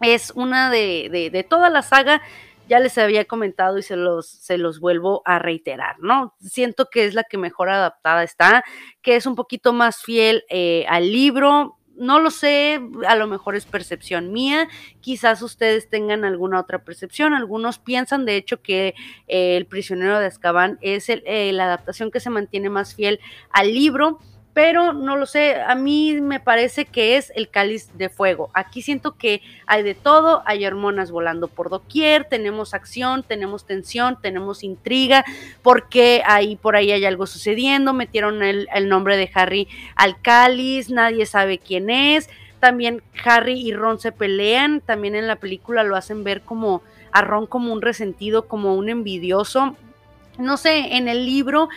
es 0.00 0.32
una 0.34 0.70
de, 0.70 1.30
de 1.30 1.42
toda 1.44 1.68
la 1.68 1.82
saga 1.82 2.22
ya 2.70 2.78
les 2.78 2.96
había 2.98 3.24
comentado 3.24 3.78
y 3.78 3.82
se 3.82 3.96
los, 3.96 4.28
se 4.28 4.56
los 4.56 4.78
vuelvo 4.78 5.22
a 5.24 5.40
reiterar, 5.40 5.96
¿no? 5.98 6.36
Siento 6.38 6.86
que 6.88 7.04
es 7.04 7.14
la 7.14 7.24
que 7.24 7.36
mejor 7.36 7.68
adaptada 7.68 8.22
está, 8.22 8.62
que 9.02 9.16
es 9.16 9.26
un 9.26 9.34
poquito 9.34 9.72
más 9.72 10.00
fiel 10.04 10.44
eh, 10.48 10.86
al 10.88 11.10
libro, 11.10 11.78
no 11.96 12.20
lo 12.20 12.30
sé, 12.30 12.80
a 13.08 13.16
lo 13.16 13.26
mejor 13.26 13.56
es 13.56 13.66
percepción 13.66 14.32
mía, 14.32 14.68
quizás 15.00 15.42
ustedes 15.42 15.90
tengan 15.90 16.24
alguna 16.24 16.60
otra 16.60 16.84
percepción, 16.84 17.34
algunos 17.34 17.80
piensan 17.80 18.24
de 18.24 18.36
hecho 18.36 18.62
que 18.62 18.94
eh, 19.26 19.56
El 19.56 19.66
prisionero 19.66 20.20
de 20.20 20.26
Azkaban 20.26 20.78
es 20.80 21.08
eh, 21.08 21.50
la 21.52 21.64
adaptación 21.64 22.12
que 22.12 22.20
se 22.20 22.30
mantiene 22.30 22.70
más 22.70 22.94
fiel 22.94 23.18
al 23.50 23.74
libro, 23.74 24.20
pero 24.52 24.92
no 24.92 25.16
lo 25.16 25.26
sé, 25.26 25.60
a 25.60 25.74
mí 25.76 26.20
me 26.20 26.40
parece 26.40 26.84
que 26.84 27.16
es 27.16 27.32
el 27.36 27.48
cáliz 27.48 27.96
de 27.96 28.08
fuego. 28.08 28.50
Aquí 28.52 28.82
siento 28.82 29.16
que 29.16 29.42
hay 29.66 29.84
de 29.84 29.94
todo, 29.94 30.42
hay 30.44 30.66
hormonas 30.66 31.12
volando 31.12 31.46
por 31.46 31.70
doquier, 31.70 32.24
tenemos 32.24 32.74
acción, 32.74 33.22
tenemos 33.22 33.64
tensión, 33.64 34.18
tenemos 34.20 34.64
intriga, 34.64 35.24
porque 35.62 36.22
ahí 36.26 36.56
por 36.56 36.74
ahí 36.74 36.90
hay 36.90 37.04
algo 37.04 37.26
sucediendo, 37.26 37.92
metieron 37.92 38.42
el, 38.42 38.68
nombre 38.88 39.16
de 39.16 39.30
Harry 39.34 39.68
al 39.94 40.20
cáliz, 40.20 40.90
nadie 40.90 41.26
sabe 41.26 41.58
quién 41.58 41.88
es, 41.88 42.28
también 42.58 43.02
Harry 43.24 43.60
y 43.60 43.72
Ron 43.72 44.00
se 44.00 44.10
pelean, 44.10 44.80
también 44.80 45.14
en 45.14 45.28
la 45.28 45.36
película 45.36 45.84
lo 45.84 45.94
hacen 45.94 46.24
ver 46.24 46.42
como 46.42 46.82
a 47.12 47.22
Ron 47.22 47.46
como 47.46 47.72
un 47.72 47.82
resentido, 47.82 48.48
como 48.48 48.74
un 48.74 48.88
envidioso, 48.88 49.76
no 50.38 50.56
sé, 50.56 50.96
en 50.96 51.08
el 51.08 51.26
libro 51.26 51.68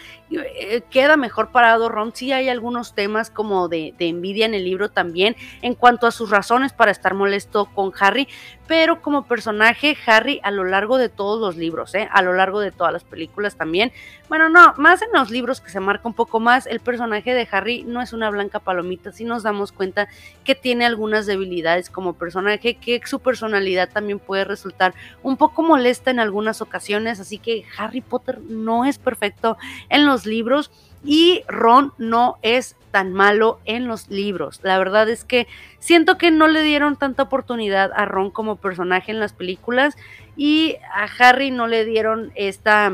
queda 0.89 1.17
mejor 1.17 1.51
parado 1.51 1.89
Ron. 1.89 2.13
Sí 2.15 2.31
hay 2.31 2.49
algunos 2.49 2.93
temas 2.93 3.29
como 3.29 3.67
de, 3.67 3.93
de, 3.97 4.07
envidia 4.07 4.45
en 4.45 4.53
el 4.53 4.63
libro 4.63 4.89
también 4.89 5.35
en 5.61 5.75
cuanto 5.75 6.07
a 6.07 6.11
sus 6.11 6.29
razones 6.29 6.73
para 6.73 6.91
estar 6.91 7.13
molesto 7.13 7.65
con 7.65 7.91
Harry, 7.99 8.27
pero 8.67 9.01
como 9.01 9.25
personaje 9.25 9.97
Harry 10.05 10.39
a 10.43 10.51
lo 10.51 10.63
largo 10.63 10.97
de 10.97 11.09
todos 11.09 11.39
los 11.39 11.57
libros, 11.57 11.93
¿eh? 11.95 12.07
a 12.11 12.21
lo 12.21 12.33
largo 12.33 12.59
de 12.59 12.71
todas 12.71 12.93
las 12.93 13.03
películas 13.03 13.55
también. 13.55 13.91
Bueno, 14.29 14.49
no, 14.49 14.73
más 14.77 15.01
en 15.01 15.09
los 15.13 15.29
libros 15.29 15.61
que 15.61 15.69
se 15.69 15.79
marca 15.79 16.07
un 16.07 16.13
poco 16.13 16.39
más, 16.39 16.65
el 16.65 16.79
personaje 16.79 17.33
de 17.33 17.47
Harry 17.51 17.83
no 17.83 18.01
es 18.01 18.13
una 18.13 18.29
blanca 18.29 18.59
palomita, 18.59 19.11
si 19.11 19.25
nos 19.25 19.43
damos 19.43 19.71
cuenta 19.71 20.07
que 20.43 20.55
tiene 20.55 20.85
algunas 20.85 21.25
debilidades 21.25 21.89
como 21.89 22.13
personaje, 22.13 22.75
que 22.75 23.01
su 23.05 23.19
personalidad 23.19 23.89
también 23.89 24.19
puede 24.19 24.45
resultar 24.45 24.93
un 25.21 25.37
poco 25.37 25.61
molesta 25.61 26.09
en 26.09 26.19
algunas 26.19 26.61
ocasiones, 26.61 27.19
así 27.19 27.37
que 27.37 27.65
Harry 27.77 28.01
Potter 28.01 28.39
no 28.41 28.85
es 28.85 28.97
perfecto 28.97 29.57
en 29.89 30.05
los 30.05 30.22
libros 30.25 30.71
y 31.05 31.43
Ron 31.47 31.93
no 31.97 32.37
es 32.41 32.75
tan 32.91 33.13
malo 33.13 33.59
en 33.65 33.87
los 33.87 34.09
libros. 34.09 34.59
La 34.63 34.77
verdad 34.77 35.09
es 35.09 35.23
que 35.23 35.47
siento 35.79 36.17
que 36.17 36.31
no 36.31 36.47
le 36.47 36.61
dieron 36.61 36.95
tanta 36.95 37.23
oportunidad 37.23 37.91
a 37.95 38.05
Ron 38.05 38.29
como 38.31 38.55
personaje 38.55 39.11
en 39.11 39.19
las 39.19 39.33
películas 39.33 39.97
y 40.37 40.77
a 40.93 41.07
Harry 41.19 41.51
no 41.51 41.67
le 41.67 41.85
dieron 41.85 42.31
esta 42.35 42.91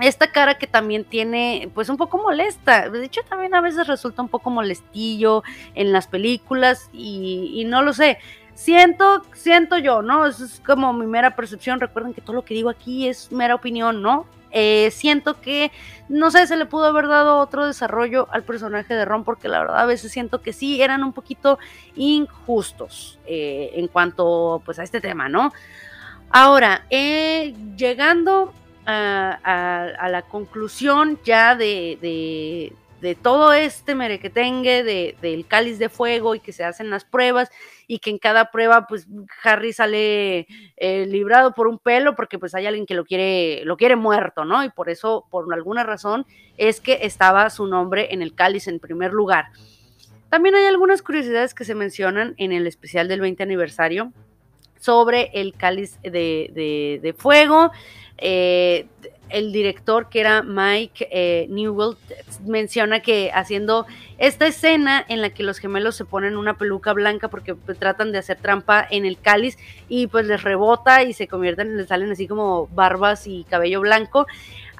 esta 0.00 0.30
cara 0.30 0.58
que 0.58 0.68
también 0.68 1.04
tiene 1.04 1.70
pues 1.74 1.88
un 1.88 1.96
poco 1.96 2.18
molesta. 2.18 2.88
De 2.88 3.04
hecho 3.04 3.20
también 3.28 3.54
a 3.54 3.60
veces 3.60 3.86
resulta 3.86 4.22
un 4.22 4.28
poco 4.28 4.50
molestillo 4.50 5.42
en 5.74 5.92
las 5.92 6.06
películas 6.06 6.88
y, 6.92 7.52
y 7.54 7.64
no 7.64 7.82
lo 7.82 7.92
sé. 7.92 8.18
Siento, 8.58 9.22
siento 9.34 9.78
yo, 9.78 10.02
¿no? 10.02 10.26
Es 10.26 10.60
como 10.66 10.92
mi 10.92 11.06
mera 11.06 11.36
percepción. 11.36 11.78
Recuerden 11.78 12.12
que 12.12 12.20
todo 12.20 12.34
lo 12.34 12.44
que 12.44 12.54
digo 12.54 12.70
aquí 12.70 13.06
es 13.06 13.30
mera 13.30 13.54
opinión, 13.54 14.02
¿no? 14.02 14.26
Eh, 14.50 14.90
siento 14.90 15.40
que, 15.40 15.70
no 16.08 16.32
sé, 16.32 16.44
se 16.48 16.56
le 16.56 16.66
pudo 16.66 16.86
haber 16.86 17.06
dado 17.06 17.38
otro 17.38 17.66
desarrollo 17.66 18.26
al 18.32 18.42
personaje 18.42 18.94
de 18.94 19.04
Ron, 19.04 19.22
porque 19.22 19.46
la 19.46 19.60
verdad 19.60 19.78
a 19.78 19.86
veces 19.86 20.10
siento 20.10 20.42
que 20.42 20.52
sí 20.52 20.82
eran 20.82 21.04
un 21.04 21.12
poquito 21.12 21.60
injustos 21.94 23.20
eh, 23.26 23.70
en 23.74 23.86
cuanto 23.86 24.60
pues 24.64 24.80
a 24.80 24.82
este 24.82 25.00
tema, 25.00 25.28
¿no? 25.28 25.52
Ahora, 26.28 26.84
eh, 26.90 27.54
llegando 27.76 28.52
a, 28.86 30.08
la 30.10 30.22
conclusión 30.22 31.20
ya 31.24 31.54
de 31.54 32.72
todo 33.20 33.52
este 33.52 33.94
merequetengue 33.94 34.82
de, 34.82 35.16
del 35.22 35.46
cáliz 35.46 35.78
de 35.78 35.88
fuego 35.88 36.34
y 36.34 36.40
que 36.40 36.52
se 36.52 36.64
hacen 36.64 36.90
las 36.90 37.04
pruebas 37.04 37.50
y 37.86 38.00
que 38.00 38.10
en 38.10 38.18
cada 38.18 38.50
prueba 38.50 38.86
pues 38.86 39.06
Harry 39.42 39.72
sale 39.72 40.46
eh, 40.76 41.06
librado 41.06 41.54
por 41.54 41.68
un 41.68 41.78
pelo 41.78 42.14
porque 42.16 42.38
pues 42.38 42.54
hay 42.54 42.66
alguien 42.66 42.86
que 42.86 42.94
lo 42.94 43.04
quiere, 43.04 43.64
lo 43.64 43.76
quiere 43.76 43.96
muerto, 43.96 44.44
¿no? 44.44 44.64
Y 44.64 44.70
por 44.70 44.90
eso, 44.90 45.26
por 45.30 45.52
alguna 45.52 45.84
razón, 45.84 46.26
es 46.56 46.80
que 46.80 46.98
estaba 47.02 47.48
su 47.50 47.66
nombre 47.66 48.08
en 48.12 48.22
el 48.22 48.34
cáliz 48.34 48.68
en 48.68 48.80
primer 48.80 49.12
lugar. 49.12 49.46
También 50.28 50.54
hay 50.54 50.66
algunas 50.66 51.00
curiosidades 51.02 51.54
que 51.54 51.64
se 51.64 51.74
mencionan 51.74 52.34
en 52.36 52.52
el 52.52 52.66
especial 52.66 53.08
del 53.08 53.20
20 53.20 53.42
aniversario 53.42 54.12
sobre 54.78 55.30
el 55.34 55.54
cáliz 55.54 55.98
de, 56.02 57.00
de 57.02 57.14
fuego. 57.16 57.70
Eh, 58.18 58.86
el 59.30 59.52
director 59.52 60.08
que 60.08 60.20
era 60.20 60.42
Mike 60.42 61.08
eh, 61.10 61.46
Newell 61.50 61.96
menciona 62.46 63.00
que 63.00 63.30
haciendo 63.34 63.86
esta 64.18 64.46
escena 64.46 65.04
en 65.08 65.22
la 65.22 65.30
que 65.30 65.42
los 65.42 65.58
gemelos 65.58 65.96
se 65.96 66.04
ponen 66.04 66.36
una 66.36 66.58
peluca 66.58 66.92
blanca 66.92 67.28
porque 67.28 67.54
pues, 67.54 67.78
tratan 67.78 68.12
de 68.12 68.18
hacer 68.18 68.38
trampa 68.38 68.86
en 68.90 69.04
el 69.04 69.18
cáliz 69.18 69.58
y 69.88 70.06
pues 70.08 70.26
les 70.26 70.42
rebota 70.42 71.02
y 71.02 71.12
se 71.12 71.28
convierten, 71.28 71.76
les 71.76 71.88
salen 71.88 72.10
así 72.10 72.26
como 72.26 72.66
barbas 72.68 73.26
y 73.26 73.44
cabello 73.44 73.80
blanco. 73.80 74.26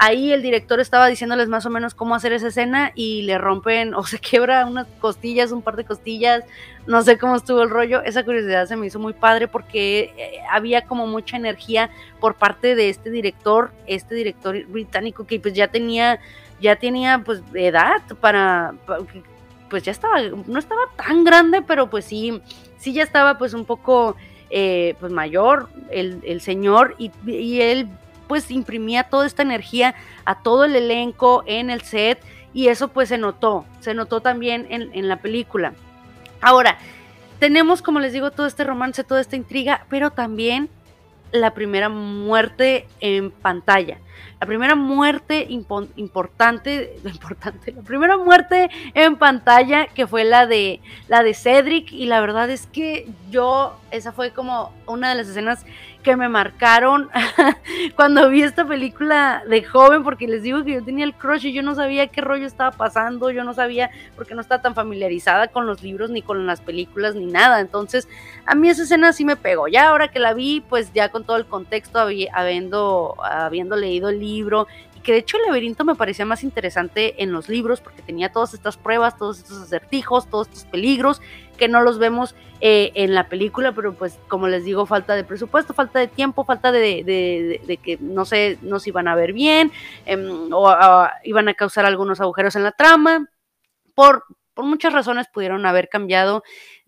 Ahí 0.01 0.33
el 0.33 0.43
director 0.43 0.79
estaba 0.79 1.09
diciéndoles 1.09 1.49
más 1.49 1.67
o 1.67 1.71
menos 1.71 1.93
cómo 1.93 2.15
hacer 2.15 2.33
esa 2.33 2.49
escena 2.49 2.93
y 2.95 3.23
le 3.23 3.37
rompen 3.37 3.95
o 3.95 4.05
se 4.05 4.21
quiebra 4.21 4.65
unas 4.65 4.87
costillas, 5.01 5.51
un 5.51 5.61
par 5.61 5.75
de 5.75 5.85
costillas, 5.85 6.45
no 6.87 7.03
sé 7.03 7.19
cómo 7.19 7.35
estuvo 7.35 7.63
el 7.63 7.71
rollo. 7.71 8.03
Esa 8.05 8.25
curiosidad 8.25 8.67
se 8.67 8.77
me 8.77 8.87
hizo 8.87 9.01
muy 9.01 9.13
padre 9.13 9.49
porque 9.49 10.15
eh, 10.17 10.39
había 10.51 10.83
como 10.83 11.09
mucha 11.09 11.37
energía 11.37 11.91
por 12.21 12.37
parte 12.37 12.77
de 12.77 12.91
este 12.91 13.11
director, 13.11 13.73
este 13.87 14.15
director 14.15 14.65
británico 14.67 15.27
que 15.27 15.41
pues 15.41 15.55
ya 15.55 15.67
tenía, 15.67 16.21
ya 16.61 16.77
tenía 16.77 17.19
pues 17.25 17.43
edad 17.53 18.01
para, 18.21 18.75
pues 19.69 19.83
ya 19.83 19.91
estaba, 19.91 20.21
no 20.21 20.59
estaba 20.61 20.83
tan 20.97 21.25
grande, 21.25 21.61
pero 21.61 21.91
pues 21.91 22.05
sí, 22.05 22.41
sí 22.79 22.93
ya 22.93 23.03
estaba 23.03 23.37
pues 23.37 23.53
un 23.53 23.65
poco 23.65 24.15
eh, 24.51 24.95
pues 25.01 25.11
mayor 25.11 25.69
el, 25.91 26.21
el 26.23 26.41
señor 26.41 26.95
y, 26.99 27.11
y 27.27 27.61
él 27.63 27.89
pues 28.29 28.51
imprimía 28.51 29.05
toda 29.05 29.27
esta 29.27 29.43
energía 29.43 29.95
a 30.25 30.43
todo 30.43 30.65
el 30.65 30.77
elenco 30.77 31.43
en 31.47 31.71
el 31.71 31.81
set 31.81 32.23
y 32.55 32.69
eso 32.69 32.89
pues 32.89 33.09
se 33.09 33.19
notó, 33.19 33.65
se 33.81 33.95
notó 33.95 34.21
también 34.21 34.67
en, 34.71 35.09
la 35.09 35.17
película. 35.17 35.75
Ahora, 36.41 36.79
tenemos, 37.39 37.83
como 37.83 38.01
les 38.01 38.13
digo, 38.13 38.31
todo 38.31 38.47
este 38.47 38.65
romance, 38.65 39.05
toda 39.05 39.21
esta 39.21 39.37
intriga, 39.37 39.87
pero 39.89 40.11
también 40.11 40.69
la 41.33 41.55
primera 41.55 41.89
muerte 41.89 42.87
en 43.01 43.31
pantalla. 43.31 43.99
La 44.41 44.47
primera 44.47 44.75
muerte 44.75 45.47
importante, 45.49 46.97
importante, 47.07 47.73
la 47.73 47.83
primera 47.83 48.17
muerte 48.17 48.71
en 48.95 49.17
pantalla 49.17 49.87
que 49.87 50.07
fue 50.07 50.25
la 50.25 50.47
de 50.47 50.81
la 51.09 51.23
de 51.23 51.35
Cedric 51.35 51.93
y 51.93 52.07
la 52.07 52.21
verdad 52.21 52.51
es 52.51 52.67
que 52.67 53.09
yo 53.31 53.77
esa 53.91 54.13
fue 54.13 54.33
como 54.33 54.73
una 54.87 55.11
de 55.11 55.15
las 55.17 55.29
escenas 55.29 55.65
que 56.03 56.17
me 56.17 56.29
marcaron 56.29 57.11
cuando 57.97 58.29
vi 58.31 58.43
esta 58.43 58.67
película 58.67 59.43
de 59.49 59.63
joven, 59.63 60.05
porque 60.05 60.29
les 60.29 60.43
digo 60.43 60.65
que 60.65 60.73
yo 60.75 60.85
tenía 60.85 61.05
el 61.05 61.15
crush 61.15 61.47
y 61.47 61.53
yo 61.53 61.63
no 61.63 61.75
sabía 61.75 62.07
qué 62.07 62.21
rollo 62.21 62.47
estaba 62.47 62.71
pasando, 62.71 63.31
yo 63.31 63.45
no 63.45 63.53
sabía 63.53 63.91
porque 64.17 64.35
no 64.35 64.41
estaba 64.41 64.63
tan 64.63 64.75
familiarizada 64.75 65.49
con 65.49 65.67
los 65.67 65.83
libros, 65.83 66.11
ni 66.11 66.23
con 66.23 66.47
las 66.47 66.61
películas, 66.61 67.15
ni 67.15 67.27
nada. 67.27 67.61
Entonces, 67.61 68.09
a 68.47 68.55
mí 68.55 68.71
esa 68.71 68.85
escena 68.85 69.13
sí 69.13 69.25
me 69.25 69.37
pegó. 69.37 69.69
Ya 69.69 69.89
ahora 69.89 70.09
que 70.09 70.19
la 70.19 70.35
vi, 70.35 70.63
pues 70.67 70.93
ya 70.93 71.11
con 71.11 71.25
todo 71.25 71.37
el 71.37 71.47
contexto, 71.47 71.99
habiendo, 71.99 73.17
habiendo 73.23 73.77
leído 73.77 74.08
el 74.09 74.21
libro 74.21 74.67
que 75.09 75.13
de 75.13 75.19
hecho 75.19 75.39
el 75.39 75.45
laberinto 75.45 75.85
me 75.85 75.95
parecía 75.95 76.27
más 76.27 76.45
interesante 76.45 77.23
en 77.23 77.33
los 77.33 77.49
libros 77.49 77.81
porque 77.81 78.03
tenía 78.03 78.31
todas 78.31 78.55
estas 78.55 78.77
pruebas, 78.77 79.17
todos 79.17 79.39
estos 79.39 79.63
acertijos, 79.63 80.29
todos 80.29 80.49
estos 80.49 80.65
peligros 80.67 81.23
que 81.57 81.69
no 81.69 81.81
los 81.81 81.99
vemos 81.99 82.35
eh, 82.61 82.93
en 82.95 83.15
la 83.15 83.29
película, 83.29 83.73
pero 83.73 83.95
pues 83.95 84.19
como 84.29 84.49
les 84.49 84.65
digo, 84.65 84.87
falta 84.87 85.15
de 85.15 85.25
presupuesto, 85.25 85.75
falta 85.75 85.99
de 85.99 86.09
tiempo, 86.09 86.45
falta 86.45 86.73
de, 86.73 87.81
que 87.83 87.99
no 88.01 88.25
sé, 88.25 88.59
no 88.63 88.79
se 88.81 88.91
iban 88.91 89.09
a 89.09 89.15
ver 89.15 89.33
bien 89.33 89.73
em, 90.05 90.53
o 90.53 91.09
iban 91.25 91.49
a 91.49 91.55
causar 91.55 91.87
algunos 91.87 92.21
agujeros 92.21 92.55
en 92.57 92.65
la 92.65 92.73
trama. 92.73 93.31
Por, 93.95 94.25
por 94.55 94.65
muchas 94.65 94.93
razones 94.93 95.27
pudieron 95.33 95.67
haber 95.67 95.89
cambiado 95.89 96.43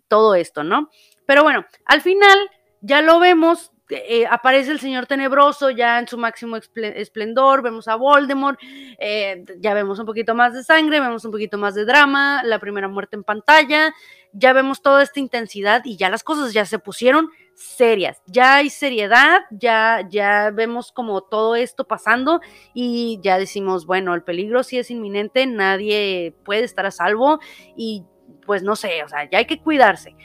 todo 0.09 0.35
esto, 0.35 0.62
¿no? 0.62 0.90
Pero 1.26 1.42
bueno, 1.42 1.64
al 1.87 2.00
final 2.00 2.38
ya 2.80 3.00
lo 3.00 3.18
vemos 3.18 3.69
eh, 3.90 4.26
aparece 4.31 4.70
el 4.70 4.81
Señor 4.81 5.07
Tenebroso 5.07 5.70
ya 5.70 5.98
en 5.98 6.09
su 6.09 6.16
máximo 6.18 6.57
esplendor, 6.57 7.62
vemos 7.62 7.88
a 7.88 7.96
Voldemort, 7.96 8.59
eh, 8.98 9.44
ya 9.59 9.74
vemos 9.74 9.98
un 9.98 10.07
poquito 10.07 10.35
más 10.35 10.55
de 10.55 10.62
sangre, 10.62 11.00
vemos 11.00 11.24
un 11.24 11.33
poquito 11.33 11.59
más 11.59 11.74
de 11.74 11.85
drama, 11.85 12.42
la 12.44 12.59
primera 12.59 12.88
muerte 12.88 13.16
en 13.16 13.24
pantalla, 13.24 13.92
ya 14.33 14.53
vemos 14.53 14.83
toda 14.83 15.03
esta 15.03 15.20
intensidad 15.20 15.83
y 15.85 15.96
ya 15.96 16.09
las 16.09 16.22
cosas 16.22 16.53
ya 16.53 16.64
se 16.64 16.79
pusieron 16.79 17.31
serias, 17.55 18.22
ya 18.26 18.57
hay 18.57 18.70
seriedad, 18.70 19.40
ya, 19.50 20.07
ya 20.09 20.50
vemos 20.50 20.92
como 20.92 21.22
todo 21.22 21.57
esto 21.57 21.85
pasando 21.85 22.40
y 22.74 23.18
ya 23.22 23.38
decimos, 23.38 23.87
bueno, 23.87 24.14
el 24.14 24.22
peligro 24.22 24.62
sí 24.62 24.79
es 24.79 24.90
inminente, 24.90 25.46
nadie 25.46 26.35
puede 26.44 26.64
estar 26.64 26.87
a 26.87 26.90
salvo 26.90 27.40
y 27.76 28.05
pues 28.46 28.62
no 28.62 28.76
sé, 28.76 29.03
o 29.05 29.09
sea, 29.09 29.29
ya 29.29 29.38
hay 29.38 29.46
que 29.46 29.61
cuidarse. 29.61 30.16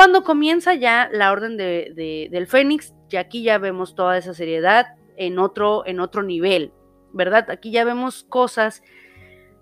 Cuando 0.00 0.24
comienza 0.24 0.72
ya 0.72 1.10
la 1.12 1.30
orden 1.30 1.58
de, 1.58 2.28
del 2.30 2.46
Fénix, 2.46 2.94
ya 3.10 3.20
aquí 3.20 3.42
ya 3.42 3.58
vemos 3.58 3.94
toda 3.94 4.16
esa 4.16 4.32
seriedad 4.32 4.94
en 5.18 5.38
otro, 5.38 5.86
en 5.86 6.00
otro 6.00 6.22
nivel, 6.22 6.72
¿verdad? 7.12 7.50
Aquí 7.50 7.70
ya 7.70 7.84
vemos 7.84 8.24
cosas. 8.24 8.82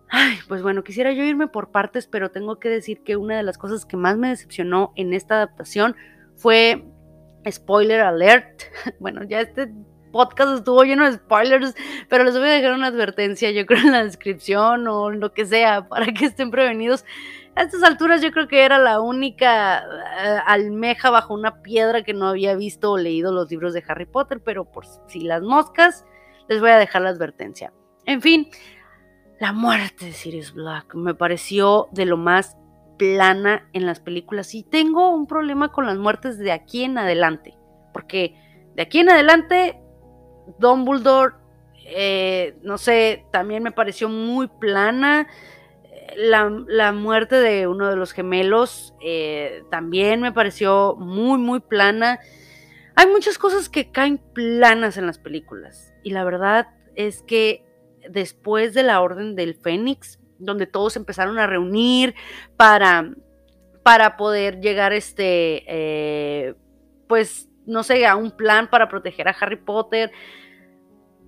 Ay, 0.09 0.37
pues 0.47 0.63
bueno, 0.63 0.85
quisiera 0.85 1.11
yo 1.11 1.25
irme 1.25 1.49
por 1.49 1.73
partes, 1.73 2.07
pero 2.07 2.31
tengo 2.31 2.61
que 2.61 2.69
decir 2.69 3.03
que 3.03 3.17
una 3.17 3.37
de 3.37 3.43
las 3.43 3.59
cosas 3.59 3.85
que 3.85 3.97
más 3.97 4.17
me 4.17 4.29
decepcionó 4.29 4.93
en 4.95 5.13
esta 5.13 5.35
adaptación 5.35 5.97
fue 6.37 6.85
spoiler 7.51 8.03
alert. 8.03 8.63
Bueno, 9.01 9.25
ya 9.25 9.41
este 9.41 9.73
podcast 10.09 10.59
estuvo 10.59 10.83
lleno 10.85 11.05
de 11.05 11.17
spoilers, 11.17 11.75
pero 12.09 12.25
les 12.25 12.39
voy 12.39 12.49
a 12.49 12.53
dejar 12.53 12.73
una 12.73 12.89
advertencia, 12.89 13.51
yo 13.51 13.67
creo, 13.67 13.81
en 13.81 13.93
la 13.93 14.05
descripción 14.05 14.87
o 14.89 15.11
lo 15.11 15.33
que 15.33 15.47
sea, 15.47 15.89
para 15.89 16.07
que 16.13 16.27
estén 16.27 16.51
prevenidos. 16.51 17.05
A 17.55 17.63
estas 17.63 17.83
alturas 17.83 18.23
yo 18.23 18.31
creo 18.31 18.47
que 18.47 18.65
era 18.65 18.79
la 18.79 19.01
única 19.01 19.81
eh, 19.81 20.39
almeja 20.47 21.11
bajo 21.11 21.35
una 21.35 21.61
piedra 21.63 22.03
que 22.05 22.15
no 22.15 22.29
había 22.29 22.55
visto 22.55 22.93
o 22.93 22.99
leído 22.99 23.33
los 23.33 23.51
libros 23.51 23.75
de 23.75 23.83
Harry 23.89 24.07
Potter, 24.07 24.41
pero 24.45 24.65
por 24.65 24.85
si 25.09 25.21
las 25.21 25.43
moscas, 25.43 26.05
les 26.49 26.61
voy 26.61 26.71
a 26.71 26.79
dejar 26.79 27.03
la 27.03 27.11
advertencia. 27.11 27.73
En 28.07 28.23
fin, 28.23 28.49
la 29.41 29.53
muerte 29.53 30.07
de 30.07 30.13
Sirius 30.13 30.53
Black 30.53 30.95
me 30.95 31.15
pareció 31.15 31.89
de 31.93 32.07
lo 32.07 32.17
más 32.17 32.57
plana 32.99 33.69
en 33.73 33.87
las 33.87 34.01
películas 34.01 34.55
y 34.55 34.63
tengo 34.63 35.11
un 35.11 35.27
problema 35.27 35.73
con 35.73 35.87
las 35.87 35.97
muertes 35.97 36.39
de 36.39 36.53
aquí 36.53 36.85
en 36.85 36.99
adelante, 36.99 37.57
porque 37.93 38.35
de 38.75 38.83
aquí 38.83 38.99
en 38.99 39.11
adelante 39.11 39.81
Dumbledore, 40.59 41.35
eh, 41.85 42.57
no 42.63 42.79
sé, 42.79 43.25
también 43.33 43.63
me 43.63 43.73
pareció 43.73 44.09
muy 44.09 44.49
plana 44.49 45.27
la, 46.17 46.93
muerte 46.93 47.37
de 47.37 47.67
uno 47.67 47.89
de 47.89 47.97
los 47.97 48.13
gemelos 48.13 48.95
eh, 49.01 49.63
también 49.71 50.21
me 50.21 50.33
pareció 50.33 50.97
muy, 50.97 51.39
muy 51.39 51.61
plana. 51.61 52.19
Hay 52.95 53.07
muchas 53.07 53.39
cosas 53.39 53.69
que 53.69 53.91
caen 53.91 54.19
planas 54.19 54.97
en 54.97 55.07
las 55.07 55.19
películas. 55.19 55.93
Y 56.03 56.11
la 56.11 56.25
verdad 56.25 56.69
es 56.95 57.23
que 57.23 57.65
después 58.11 58.75
de 58.75 58.83
la 58.83 59.01
Orden 59.01 59.37
del 59.37 59.55
Fénix, 59.55 60.19
donde 60.39 60.67
todos 60.67 60.97
empezaron 60.97 61.39
a 61.39 61.47
reunir 61.47 62.15
para, 62.57 63.13
para 63.83 64.17
poder 64.17 64.61
llegar 64.61 64.93
este, 64.93 65.65
eh, 65.67 66.55
pues, 67.07 67.48
no 67.69 67.83
sé, 67.83 68.07
a 68.07 68.17
un 68.17 68.33
plan 68.33 68.69
para 68.69 68.89
proteger 68.89 69.29
a 69.29 69.37
Harry 69.39 69.57
Potter, 69.57 70.11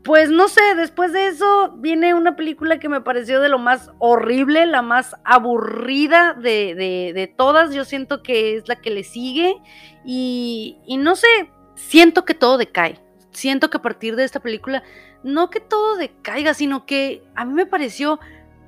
pues 0.03 0.31
no 0.31 0.49
sé, 0.49 0.63
después 0.77 1.13
de 1.13 1.29
eso 1.29 1.75
viene 1.77 2.15
una 2.15 2.35
película 2.35 2.79
que 2.79 2.89
me 2.89 3.03
pareció 3.03 3.41
de 3.41 3.51
lo 3.51 3.59
más 3.59 3.91
horrible, 3.99 4.65
la 4.65 4.81
más 4.81 5.15
aburrida 5.25 6.33
de, 6.33 7.35
todas. 7.37 7.75
Yo 7.75 7.85
siento 7.85 8.23
que 8.23 8.57
es 8.57 8.67
la 8.67 8.77
que 8.77 8.91
le 8.91 9.05
sigue 9.05 9.57
y, 10.05 10.79
y, 10.87 10.97
no 10.97 11.17
sé, 11.17 11.29
siento 11.75 12.25
que 12.25 12.35
todo 12.35 12.57
decae. 12.57 12.99
Siento 13.31 13.69
que 13.69 13.77
a 13.77 13.83
partir 13.83 14.17
de 14.17 14.25
esta 14.25 14.41
película, 14.41 14.83
no 15.23 15.51
que 15.51 15.61
todo 15.61 15.97
decaiga, 15.97 16.55
sino 16.55 16.87
que 16.87 17.23
a 17.35 17.45
mí 17.45 17.53
me 17.53 17.67
pareció 17.67 18.19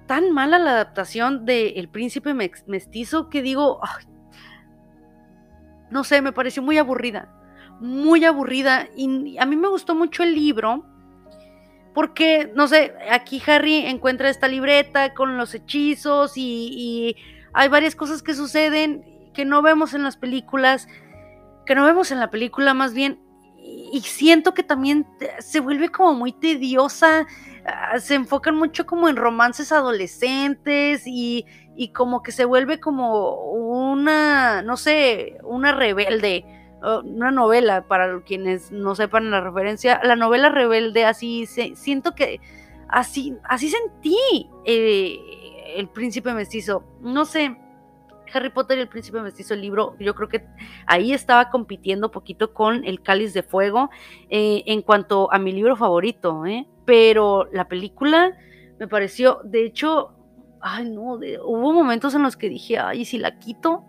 tan 0.07 0.33
mala 0.33 0.59
la 0.59 0.73
adaptación 0.73 1.47
de 1.47 1.71
El 1.71 1.89
Príncipe 1.89 2.35
Mestizo 2.35 3.31
que 3.31 3.41
digo, 3.41 3.81
no 5.91 6.05
sé, 6.05 6.21
me 6.21 6.33
pareció 6.33 6.63
muy 6.63 6.77
aburrida, 6.77 7.33
muy 7.83 8.25
aburrida. 8.25 8.89
Y 8.97 9.37
a 9.39 9.45
mí 9.45 9.57
me 9.57 9.69
gustó 9.69 9.95
mucho 9.95 10.23
el 10.23 10.35
libro 10.35 10.85
porque, 11.95 12.51
no 12.55 12.69
sé, 12.69 12.95
aquí 13.11 13.43
Harry 13.47 13.87
encuentra 13.87 14.31
esta 14.31 14.49
libreta 14.49 15.13
con 15.15 15.37
los 15.37 15.55
hechizos 15.55 16.33
y, 16.37 17.17
hay 17.55 17.69
varias 17.69 17.95
cosas 17.95 18.23
que 18.23 18.33
suceden 18.33 19.05
que 19.35 19.45
no 19.45 19.61
vemos 19.61 19.93
en 19.93 20.03
las 20.03 20.17
películas, 20.17 20.89
que 21.67 21.75
no 21.75 21.85
vemos 21.85 22.11
en 22.11 22.19
la 22.19 22.31
película 22.31 22.73
más 22.73 22.95
bien, 22.95 23.21
y 23.59 24.01
siento 24.01 24.55
que 24.55 24.63
también 24.63 25.07
se 25.39 25.61
vuelve 25.61 25.91
como 25.91 26.15
muy 26.15 26.33
tediosa, 26.33 27.27
ah, 27.67 28.01
se 28.01 28.15
enfocan 28.15 28.57
mucho 28.57 28.87
como 28.87 29.07
en 29.07 29.17
romances 29.17 29.71
adolescentes 29.71 31.03
y, 31.07 31.45
y 31.77 31.89
como 31.89 32.23
que 32.23 32.33
se 32.33 32.47
vuelve 32.47 32.81
como 32.81 33.35
una, 33.53 34.63
no 34.63 34.79
sé, 34.79 35.37
una 35.45 35.73
rebelde 35.73 36.62
una 37.05 37.31
novela, 37.31 37.87
para 37.87 38.21
quienes 38.23 38.73
no 38.73 38.95
sepan 38.95 39.31
la 39.31 39.41
referencia, 39.41 40.01
la 40.03 40.17
novela 40.17 40.49
rebelde, 40.49 41.05
así 41.05 41.47
se, 41.47 41.77
siento 41.77 42.15
que 42.15 42.41
así, 42.89 43.37
así 43.45 43.69
sentí 43.69 44.49
eh, 44.65 45.19
el 45.77 45.89
príncipe 45.89 46.33
mestizo. 46.35 46.85
No 47.01 47.25
sé, 47.25 47.57
Harry 48.33 48.51
Potter 48.51 48.79
y 48.79 48.83
el 48.83 48.89
príncipe 48.89 49.21
mestizo, 49.21 49.55
el 49.55 49.61
libro, 49.61 49.97
yo 49.99 50.15
creo 50.15 50.29
que 50.29 50.45
ahí 50.87 51.13
estaba 51.13 51.51
compitiendo 51.51 52.11
poquito 52.11 52.53
con 52.53 52.85
el 52.85 53.03
cáliz 53.03 53.35
de 53.35 53.43
fuego 53.43 53.91
eh, 54.31 54.63
en 54.67 54.83
cuanto 54.83 55.33
a 55.33 55.39
mi 55.39 55.53
libro 55.53 55.77
favorito, 55.77 56.47
¿eh? 56.47 56.67
pero 56.85 57.49
la 57.53 57.69
película 57.69 58.37
me 58.79 58.89
pareció, 58.89 59.41
de 59.45 59.65
hecho, 59.65 60.13
ay 60.61 60.91
no, 60.91 61.15
hubo 61.15 61.73
momentos 61.73 62.15
en 62.15 62.23
los 62.23 62.37
que 62.37 62.49
dije, 62.49 62.79
ay, 62.79 63.05
si 63.05 63.19
la 63.19 63.39
quito, 63.39 63.85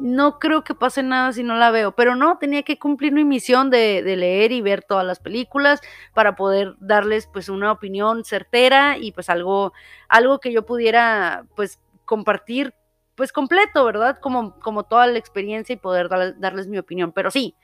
no 0.00 0.38
creo 0.38 0.64
que 0.64 0.74
pase 0.74 1.02
nada 1.02 1.32
si 1.32 1.42
no 1.42 1.56
la 1.56 1.70
veo, 1.70 1.92
pero 1.92 2.16
no, 2.16 2.38
tenía 2.38 2.62
que 2.62 2.78
cumplir 2.78 3.12
mi 3.12 3.24
misión 3.24 3.70
de, 3.70 4.02
leer 4.02 4.52
y 4.52 4.60
ver 4.60 4.82
todas 4.82 5.04
las 5.04 5.20
películas 5.20 5.80
para 6.14 6.36
poder 6.36 6.74
darles 6.80 7.28
pues 7.32 7.48
una 7.48 7.72
opinión 7.72 8.24
certera 8.24 8.98
y 8.98 9.12
pues 9.12 9.28
algo, 9.28 9.72
algo 10.08 10.38
que 10.38 10.52
yo 10.52 10.64
pudiera 10.66 11.44
pues 11.54 11.80
compartir 12.04 12.74
pues 13.14 13.32
completo, 13.32 13.84
¿verdad? 13.84 14.18
Como, 14.20 14.58
como 14.60 14.84
toda 14.84 15.06
la 15.06 15.18
experiencia 15.18 15.72
y 15.72 15.76
poder 15.76 16.08
darles 16.08 16.66
mi 16.66 16.78
opinión, 16.78 17.12
pero 17.12 17.30
sí, 17.30 17.54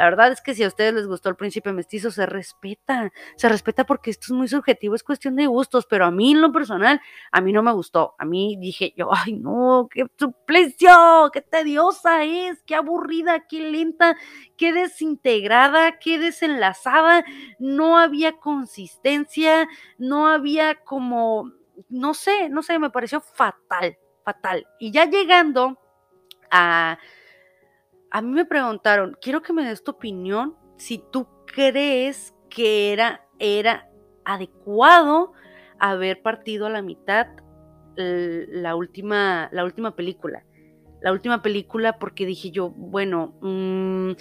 la 0.00 0.06
verdad 0.06 0.32
es 0.32 0.40
que 0.40 0.54
si 0.54 0.64
a 0.64 0.68
ustedes 0.68 0.94
les 0.94 1.06
gustó 1.06 1.28
el 1.28 1.36
príncipe 1.36 1.74
mestizo, 1.74 2.10
se 2.10 2.24
respeta, 2.24 3.12
se 3.36 3.50
respeta 3.50 3.84
porque 3.84 4.08
esto 4.08 4.28
es 4.28 4.30
muy 4.30 4.48
subjetivo, 4.48 4.94
es 4.94 5.02
cuestión 5.02 5.36
de 5.36 5.46
gustos, 5.46 5.84
pero 5.84 6.06
a 6.06 6.10
mí 6.10 6.32
en 6.32 6.40
lo 6.40 6.50
personal, 6.52 7.02
a 7.30 7.40
mí 7.42 7.52
no 7.52 7.62
me 7.62 7.70
gustó. 7.70 8.14
A 8.18 8.24
mí 8.24 8.56
dije 8.58 8.94
yo, 8.96 9.10
ay 9.12 9.34
no, 9.34 9.90
qué 9.92 10.06
suplicio, 10.18 10.90
qué 11.34 11.42
tediosa 11.42 12.24
es, 12.24 12.62
qué 12.62 12.76
aburrida, 12.76 13.46
qué 13.46 13.60
lenta, 13.60 14.16
qué 14.56 14.72
desintegrada, 14.72 15.98
qué 15.98 16.18
desenlazada, 16.18 17.22
no 17.58 17.98
había 17.98 18.38
consistencia, 18.38 19.68
no 19.98 20.28
había 20.28 20.76
como, 20.76 21.52
no 21.90 22.14
sé, 22.14 22.48
no 22.48 22.62
sé, 22.62 22.78
me 22.78 22.88
pareció 22.88 23.20
fatal, 23.20 23.98
fatal. 24.24 24.66
Y 24.78 24.92
ya 24.92 25.04
llegando 25.04 25.78
a 26.50 26.98
a 28.10 28.22
mí 28.22 28.30
me 28.30 28.44
preguntaron, 28.44 29.16
quiero 29.20 29.42
que 29.42 29.52
me 29.52 29.64
des 29.64 29.84
tu 29.84 29.92
opinión 29.92 30.56
si 30.76 31.02
tú 31.10 31.28
crees 31.46 32.34
que 32.48 32.92
era, 32.92 33.26
era 33.38 33.88
adecuado 34.24 35.32
haber 35.78 36.22
partido 36.22 36.66
a 36.66 36.70
la 36.70 36.82
mitad 36.82 37.28
la 37.96 38.76
última, 38.76 39.48
la 39.52 39.64
última 39.64 39.94
película. 39.94 40.44
La 41.02 41.12
última 41.12 41.42
película 41.42 41.98
porque 41.98 42.26
dije 42.26 42.50
yo, 42.50 42.70
bueno, 42.70 43.38
mmm, 43.40 44.12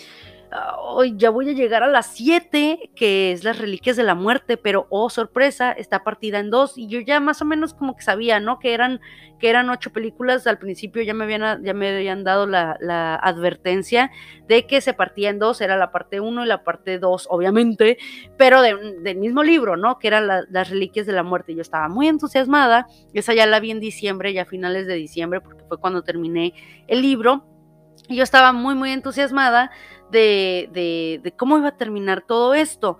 hoy 0.79 1.15
ya 1.17 1.29
voy 1.29 1.49
a 1.49 1.53
llegar 1.53 1.83
a 1.83 1.87
las 1.87 2.07
7, 2.07 2.91
que 2.95 3.31
es 3.31 3.43
las 3.43 3.59
reliquias 3.59 3.95
de 3.97 4.03
la 4.03 4.15
muerte, 4.15 4.57
pero 4.57 4.87
oh 4.89 5.09
sorpresa, 5.09 5.71
está 5.71 6.03
partida 6.03 6.39
en 6.39 6.49
dos 6.49 6.77
y 6.77 6.87
yo 6.87 6.99
ya 6.99 7.19
más 7.19 7.41
o 7.41 7.45
menos 7.45 7.73
como 7.73 7.95
que 7.95 8.01
sabía, 8.01 8.39
¿no? 8.39 8.59
Que 8.59 8.73
eran 8.73 8.99
que 9.39 9.49
eran 9.49 9.69
ocho 9.69 9.91
películas, 9.91 10.47
al 10.47 10.57
principio 10.57 11.01
ya 11.01 11.13
me 11.13 11.23
habían 11.23 11.63
ya 11.63 11.73
me 11.73 11.95
habían 11.95 12.23
dado 12.23 12.45
la, 12.45 12.75
advertencia 13.21 14.11
de 14.47 14.65
que 14.65 14.81
se 14.81 14.93
partía 14.93 15.29
en 15.29 15.39
dos, 15.39 15.61
era 15.61 15.77
la 15.77 15.91
parte 15.91 16.19
1 16.19 16.43
y 16.43 16.47
la 16.47 16.63
parte 16.63 16.99
2, 16.99 17.27
obviamente, 17.29 17.97
pero 18.37 18.61
del 18.61 19.17
mismo 19.17 19.43
libro, 19.43 19.77
¿no? 19.77 19.99
Que 19.99 20.07
eran 20.07 20.27
las 20.27 20.69
reliquias 20.69 21.05
de 21.05 21.13
la 21.13 21.23
muerte. 21.23 21.55
Yo 21.55 21.61
estaba 21.61 21.87
muy 21.87 22.07
entusiasmada, 22.07 22.87
esa 23.13 23.33
ya 23.33 23.45
la 23.45 23.59
vi 23.59 23.71
en 23.71 23.79
diciembre, 23.79 24.33
ya 24.33 24.41
a 24.41 24.45
finales 24.45 24.87
de 24.87 24.95
diciembre, 24.95 25.39
porque 25.41 25.63
fue 25.65 25.77
cuando 25.79 26.03
terminé 26.03 26.53
el 26.87 27.01
libro. 27.01 27.45
Y 28.07 28.15
yo 28.15 28.23
estaba 28.23 28.53
muy, 28.53 28.75
muy 28.75 28.91
entusiasmada 28.91 29.69
de, 30.11 31.19
de, 31.23 31.31
cómo 31.35 31.57
iba 31.57 31.69
a 31.69 31.77
terminar 31.77 32.21
todo 32.21 32.53
esto. 32.53 32.97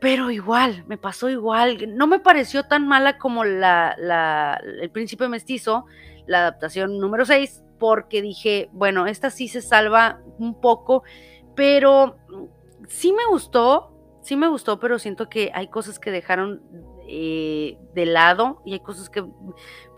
Pero 0.00 0.30
igual, 0.30 0.84
me 0.86 0.98
pasó 0.98 1.28
igual. 1.30 1.96
No 1.96 2.06
me 2.06 2.18
pareció 2.18 2.64
tan 2.64 2.86
mala 2.88 3.18
como 3.18 3.44
la, 3.44 3.94
la, 3.98 4.60
El 4.80 4.90
Príncipe 4.90 5.28
Mestizo, 5.28 5.86
la 6.26 6.40
adaptación 6.40 6.98
número 6.98 7.24
6, 7.24 7.62
porque 7.78 8.22
dije, 8.22 8.68
bueno, 8.72 9.06
esta 9.06 9.30
sí 9.30 9.48
se 9.48 9.62
salva 9.62 10.20
un 10.38 10.60
poco, 10.60 11.04
pero 11.54 12.16
sí 12.88 13.12
me 13.12 13.24
gustó, 13.30 13.92
sí 14.22 14.36
me 14.36 14.48
gustó, 14.48 14.80
pero 14.80 14.98
siento 14.98 15.28
que 15.28 15.50
hay 15.54 15.68
cosas 15.68 15.98
que 15.98 16.10
dejaron 16.10 16.62
eh, 17.14 17.76
de 17.94 18.06
lado 18.06 18.62
y 18.64 18.72
hay 18.72 18.80
cosas 18.80 19.10
que 19.10 19.22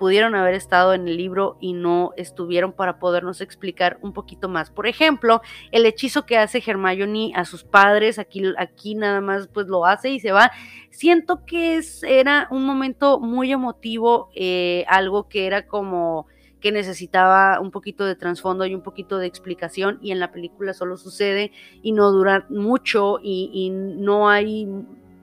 pudieron 0.00 0.34
haber 0.34 0.54
estado 0.54 0.94
en 0.94 1.06
el 1.06 1.16
libro 1.16 1.56
y 1.60 1.72
no 1.72 2.10
estuvieron 2.16 2.72
para 2.72 2.98
podernos 2.98 3.40
explicar 3.40 3.98
un 4.02 4.12
poquito 4.12 4.48
más. 4.48 4.72
Por 4.72 4.88
ejemplo, 4.88 5.40
el 5.70 5.86
hechizo 5.86 6.26
que 6.26 6.38
hace 6.38 6.60
Hermione 6.66 7.30
a 7.36 7.44
sus 7.44 7.62
padres, 7.62 8.18
aquí, 8.18 8.42
aquí 8.58 8.96
nada 8.96 9.20
más 9.20 9.46
pues 9.46 9.68
lo 9.68 9.86
hace 9.86 10.10
y 10.10 10.18
se 10.18 10.32
va. 10.32 10.50
Siento 10.90 11.44
que 11.44 11.76
es, 11.76 12.02
era 12.02 12.48
un 12.50 12.66
momento 12.66 13.20
muy 13.20 13.52
emotivo, 13.52 14.30
eh, 14.34 14.84
algo 14.88 15.28
que 15.28 15.46
era 15.46 15.68
como 15.68 16.26
que 16.60 16.72
necesitaba 16.72 17.60
un 17.60 17.70
poquito 17.70 18.04
de 18.06 18.16
trasfondo 18.16 18.66
y 18.66 18.74
un 18.74 18.82
poquito 18.82 19.18
de 19.18 19.28
explicación 19.28 20.00
y 20.02 20.10
en 20.10 20.18
la 20.18 20.32
película 20.32 20.74
solo 20.74 20.96
sucede 20.96 21.52
y 21.80 21.92
no 21.92 22.10
dura 22.10 22.44
mucho 22.48 23.20
y, 23.22 23.50
y 23.52 23.70
no 23.70 24.28
hay 24.28 24.66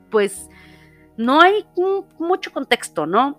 pues 0.10 0.50
no 1.18 1.42
hay 1.42 1.66
mucho 2.20 2.52
contexto, 2.52 3.06
¿no? 3.06 3.38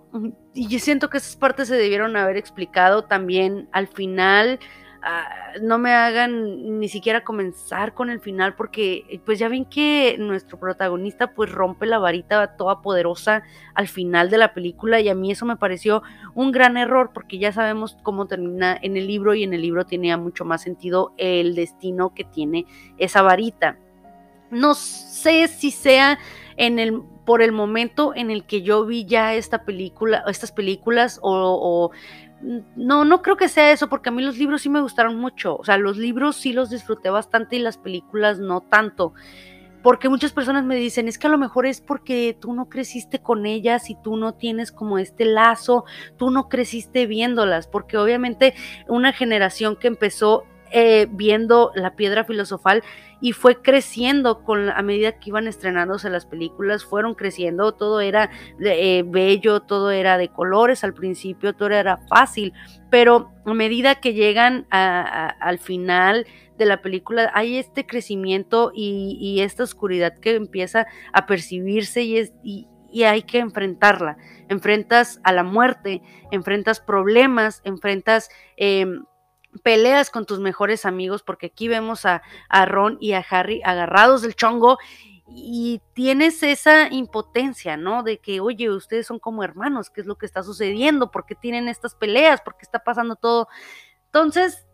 Y 0.53 0.79
siento 0.79 1.09
que 1.09 1.17
esas 1.17 1.35
partes 1.35 1.67
se 1.67 1.75
debieron 1.75 2.15
haber 2.15 2.37
explicado 2.37 3.03
también 3.03 3.67
al 3.71 3.87
final. 3.87 4.59
Ah, 5.05 5.27
no 5.61 5.79
me 5.79 5.91
hagan 5.91 6.79
ni 6.79 6.87
siquiera 6.87 7.25
comenzar 7.25 7.93
con 7.93 8.09
el 8.09 8.21
final 8.21 8.55
porque 8.55 9.19
pues 9.25 9.37
ya 9.37 9.49
ven 9.49 9.65
que 9.65 10.15
nuestro 10.17 10.57
protagonista 10.57 11.33
pues 11.33 11.51
rompe 11.51 11.85
la 11.85 11.97
varita 11.99 12.55
toda 12.55 12.81
poderosa 12.81 13.43
al 13.73 13.89
final 13.89 14.29
de 14.29 14.37
la 14.37 14.53
película 14.53 15.01
y 15.01 15.09
a 15.09 15.15
mí 15.15 15.29
eso 15.29 15.45
me 15.45 15.57
pareció 15.57 16.03
un 16.35 16.53
gran 16.53 16.77
error 16.77 17.11
porque 17.13 17.37
ya 17.37 17.51
sabemos 17.51 17.97
cómo 18.01 18.27
termina 18.27 18.79
en 18.81 18.95
el 18.95 19.07
libro 19.07 19.33
y 19.33 19.43
en 19.43 19.53
el 19.53 19.61
libro 19.61 19.85
tenía 19.85 20.15
mucho 20.15 20.45
más 20.45 20.61
sentido 20.61 21.13
el 21.17 21.53
destino 21.53 22.13
que 22.13 22.23
tiene 22.23 22.65
esa 22.97 23.23
varita. 23.23 23.77
No 24.51 24.73
sé 24.73 25.49
si 25.49 25.71
sea 25.71 26.17
en 26.55 26.79
el 26.79 27.03
por 27.25 27.41
el 27.41 27.51
momento 27.51 28.13
en 28.15 28.31
el 28.31 28.45
que 28.45 28.61
yo 28.61 28.85
vi 28.85 29.05
ya 29.05 29.33
esta 29.33 29.63
película, 29.63 30.23
estas 30.27 30.51
películas, 30.51 31.19
o, 31.21 31.91
no, 32.75 33.05
no 33.05 33.21
creo 33.21 33.37
que 33.37 33.47
sea 33.47 33.71
eso, 33.71 33.87
porque 33.87 34.09
a 34.09 34.11
mí 34.11 34.21
los 34.21 34.37
libros 34.37 34.61
sí 34.61 34.69
me 34.69 34.81
gustaron 34.81 35.15
mucho. 35.15 35.55
O 35.55 35.63
sea, 35.63 35.77
los 35.77 35.97
libros 35.97 36.35
sí 36.35 36.51
los 36.51 36.69
disfruté 36.69 37.09
bastante 37.09 37.55
y 37.55 37.59
las 37.59 37.77
películas 37.77 38.39
no 38.39 38.61
tanto. 38.61 39.13
Porque 39.81 40.07
muchas 40.07 40.31
personas 40.31 40.63
me 40.63 40.75
dicen, 40.75 41.07
es 41.07 41.17
que 41.17 41.27
a 41.27 41.29
lo 41.29 41.37
mejor 41.37 41.65
es 41.65 41.81
porque 41.81 42.37
tú 42.39 42.53
no 42.53 42.69
creciste 42.69 43.19
con 43.19 43.45
ellas 43.45 43.89
y 43.89 43.95
tú 43.95 44.15
no 44.15 44.33
tienes 44.33 44.71
como 44.71 44.97
este 44.97 45.25
lazo, 45.25 45.83
tú 46.17 46.31
no 46.31 46.47
creciste 46.47 47.05
viéndolas, 47.05 47.67
porque 47.67 47.97
obviamente 47.97 48.53
una 48.87 49.11
generación 49.11 49.75
que 49.75 49.87
empezó 49.87 50.45
eh, 50.75 51.07
viendo 51.07 51.71
la 51.75 51.95
piedra 51.95 52.23
filosofal 52.23 52.83
y 53.21 53.33
fue 53.33 53.61
creciendo 53.61 54.43
con 54.43 54.69
a 54.69 54.81
medida 54.81 55.19
que 55.19 55.29
iban 55.29 55.47
estrenándose 55.47 56.09
las 56.09 56.25
películas, 56.25 56.83
fueron 56.83 57.13
creciendo, 57.13 57.73
todo 57.73 58.01
era 58.01 58.31
eh, 58.59 59.03
bello, 59.05 59.59
todo 59.59 59.91
era 59.91 60.17
de 60.17 60.29
colores 60.29 60.83
al 60.83 60.95
principio, 60.95 61.53
todo 61.53 61.69
era 61.69 61.99
fácil, 62.09 62.53
pero 62.89 63.31
a 63.45 63.53
medida 63.53 64.01
que 64.01 64.15
llegan 64.15 64.65
al 64.71 65.59
final 65.59 66.25
de 66.57 66.65
la 66.65 66.81
película 66.81 67.31
hay 67.35 67.57
este 67.57 67.85
crecimiento 67.85 68.71
y, 68.73 69.41
esta 69.41 69.61
oscuridad 69.61 70.17
que 70.17 70.33
empieza 70.33 70.87
a 71.11 71.27
percibirse 71.27 72.01
y, 72.01 72.17
es, 72.17 72.33
y, 72.43 72.67
hay 73.03 73.21
que 73.21 73.37
enfrentarla. 73.37 74.17
Enfrentas 74.49 75.19
a 75.23 75.33
la 75.33 75.43
muerte, 75.43 76.01
enfrentas 76.31 76.79
problemas, 76.79 77.61
enfrentas 77.63 78.29
em, 78.57 79.03
peleas 79.61 80.09
con 80.09 80.25
tus 80.25 80.39
mejores 80.39 80.85
amigos, 80.85 81.23
porque 81.23 81.47
aquí 81.47 81.67
vemos 81.67 82.05
a, 82.05 82.21
Ron 82.65 82.97
y 82.99 83.13
a 83.13 83.25
Harry 83.29 83.61
agarrados 83.63 84.21
del 84.21 84.35
chongo 84.35 84.77
y 85.27 85.81
tienes 85.93 86.43
esa 86.43 86.87
impotencia, 86.91 87.77
¿no? 87.77 88.03
De 88.03 88.19
que, 88.19 88.39
oye, 88.39 88.69
ustedes 88.69 89.07
son 89.07 89.19
como 89.19 89.43
hermanos, 89.43 89.89
¿qué 89.89 90.01
es 90.01 90.07
lo 90.07 90.17
que 90.17 90.25
está 90.25 90.43
sucediendo? 90.43 91.11
¿Por 91.11 91.25
qué 91.25 91.35
tienen 91.35 91.67
estas 91.67 91.95
peleas? 91.95 92.41
¿Por 92.41 92.55
qué 92.57 92.63
está 92.63 92.83
pasando 92.83 93.15
todo? 93.15 93.47
Entonces, 94.05 94.67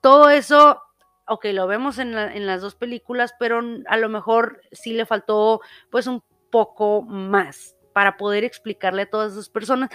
todo 0.00 0.30
eso, 0.30 0.82
ok, 1.26 1.46
lo 1.52 1.66
vemos 1.66 1.98
en, 1.98 2.16
en 2.16 2.46
las 2.46 2.60
dos 2.60 2.74
películas, 2.74 3.34
pero 3.38 3.60
a 3.86 3.96
lo 3.96 4.08
mejor 4.08 4.60
sí 4.72 4.92
le 4.92 5.06
faltó 5.06 5.60
pues 5.90 6.06
un 6.06 6.22
poco 6.50 7.02
más 7.02 7.76
para 7.92 8.16
poder 8.16 8.44
explicarle 8.44 9.02
a 9.02 9.10
todas 9.10 9.32
esas 9.32 9.48
personas 9.48 9.90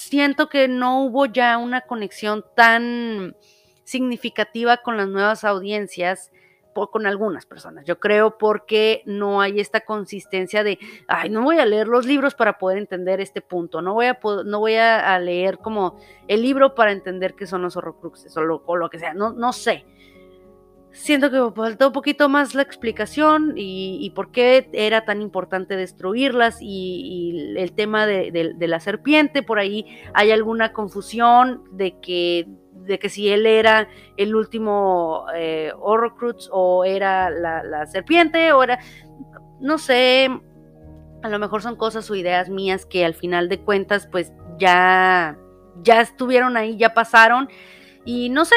siento 0.00 0.48
que 0.48 0.68
no 0.68 1.02
hubo 1.04 1.26
ya 1.26 1.58
una 1.58 1.82
conexión 1.82 2.44
tan 2.56 3.36
significativa 3.84 4.78
con 4.78 4.96
las 4.96 5.08
nuevas 5.08 5.44
audiencias, 5.44 6.30
con 6.72 7.06
algunas 7.06 7.44
personas, 7.44 7.84
yo 7.84 7.98
creo, 8.00 8.38
porque 8.38 9.02
no 9.04 9.40
hay 9.40 9.60
esta 9.60 9.80
consistencia 9.80 10.64
de, 10.64 10.78
ay, 11.08 11.28
no 11.28 11.42
voy 11.42 11.58
a 11.58 11.66
leer 11.66 11.88
los 11.88 12.06
libros 12.06 12.34
para 12.34 12.58
poder 12.58 12.78
entender 12.78 13.20
este 13.20 13.42
punto, 13.42 13.82
no 13.82 13.92
voy 13.92 14.06
a, 14.06 14.18
no 14.46 14.60
voy 14.60 14.76
a, 14.76 15.18
leer 15.18 15.58
como 15.58 15.98
el 16.26 16.40
libro 16.40 16.74
para 16.74 16.92
entender 16.92 17.34
qué 17.34 17.46
son 17.46 17.60
los 17.62 17.76
horrocruxes 17.76 18.34
o 18.36 18.42
lo, 18.42 18.62
o 18.64 18.76
lo 18.76 18.88
que 18.88 18.98
sea, 18.98 19.12
no, 19.12 19.32
no 19.32 19.52
sé 19.52 19.84
siento 20.92 21.30
que 21.30 21.54
faltó 21.54 21.88
un 21.88 21.92
poquito 21.92 22.28
más 22.28 22.54
la 22.54 22.62
explicación 22.62 23.54
y, 23.56 24.10
por 24.14 24.32
qué 24.32 24.68
era 24.72 25.04
tan 25.04 25.22
importante 25.22 25.76
destruirlas 25.76 26.58
y, 26.60 27.54
el 27.56 27.72
tema 27.72 28.06
de, 28.06 28.54
la 28.58 28.80
serpiente, 28.80 29.42
por 29.42 29.58
ahí 29.58 29.86
hay 30.14 30.30
alguna 30.30 30.72
confusión 30.72 31.62
de 31.72 31.98
que, 32.00 32.48
de 32.86 32.98
que 32.98 33.08
si 33.08 33.28
él 33.28 33.46
era 33.46 33.88
el 34.16 34.34
último 34.34 35.26
eh, 35.34 35.72
Horrocrux 35.78 36.48
o 36.52 36.84
era 36.84 37.30
la, 37.30 37.86
serpiente 37.86 38.52
o 38.52 38.62
era, 38.62 38.80
no 39.60 39.78
sé, 39.78 40.28
a 41.22 41.28
lo 41.28 41.38
mejor 41.38 41.62
son 41.62 41.76
cosas 41.76 42.10
o 42.10 42.14
ideas 42.14 42.48
mías 42.48 42.86
que 42.86 43.04
al 43.04 43.14
final 43.14 43.48
de 43.48 43.60
cuentas 43.60 44.08
pues 44.10 44.32
ya, 44.58 45.38
ya 45.82 46.00
estuvieron 46.00 46.56
ahí, 46.56 46.76
ya 46.76 46.94
pasaron 46.94 47.48
y 48.04 48.30
no 48.30 48.44
sé, 48.44 48.56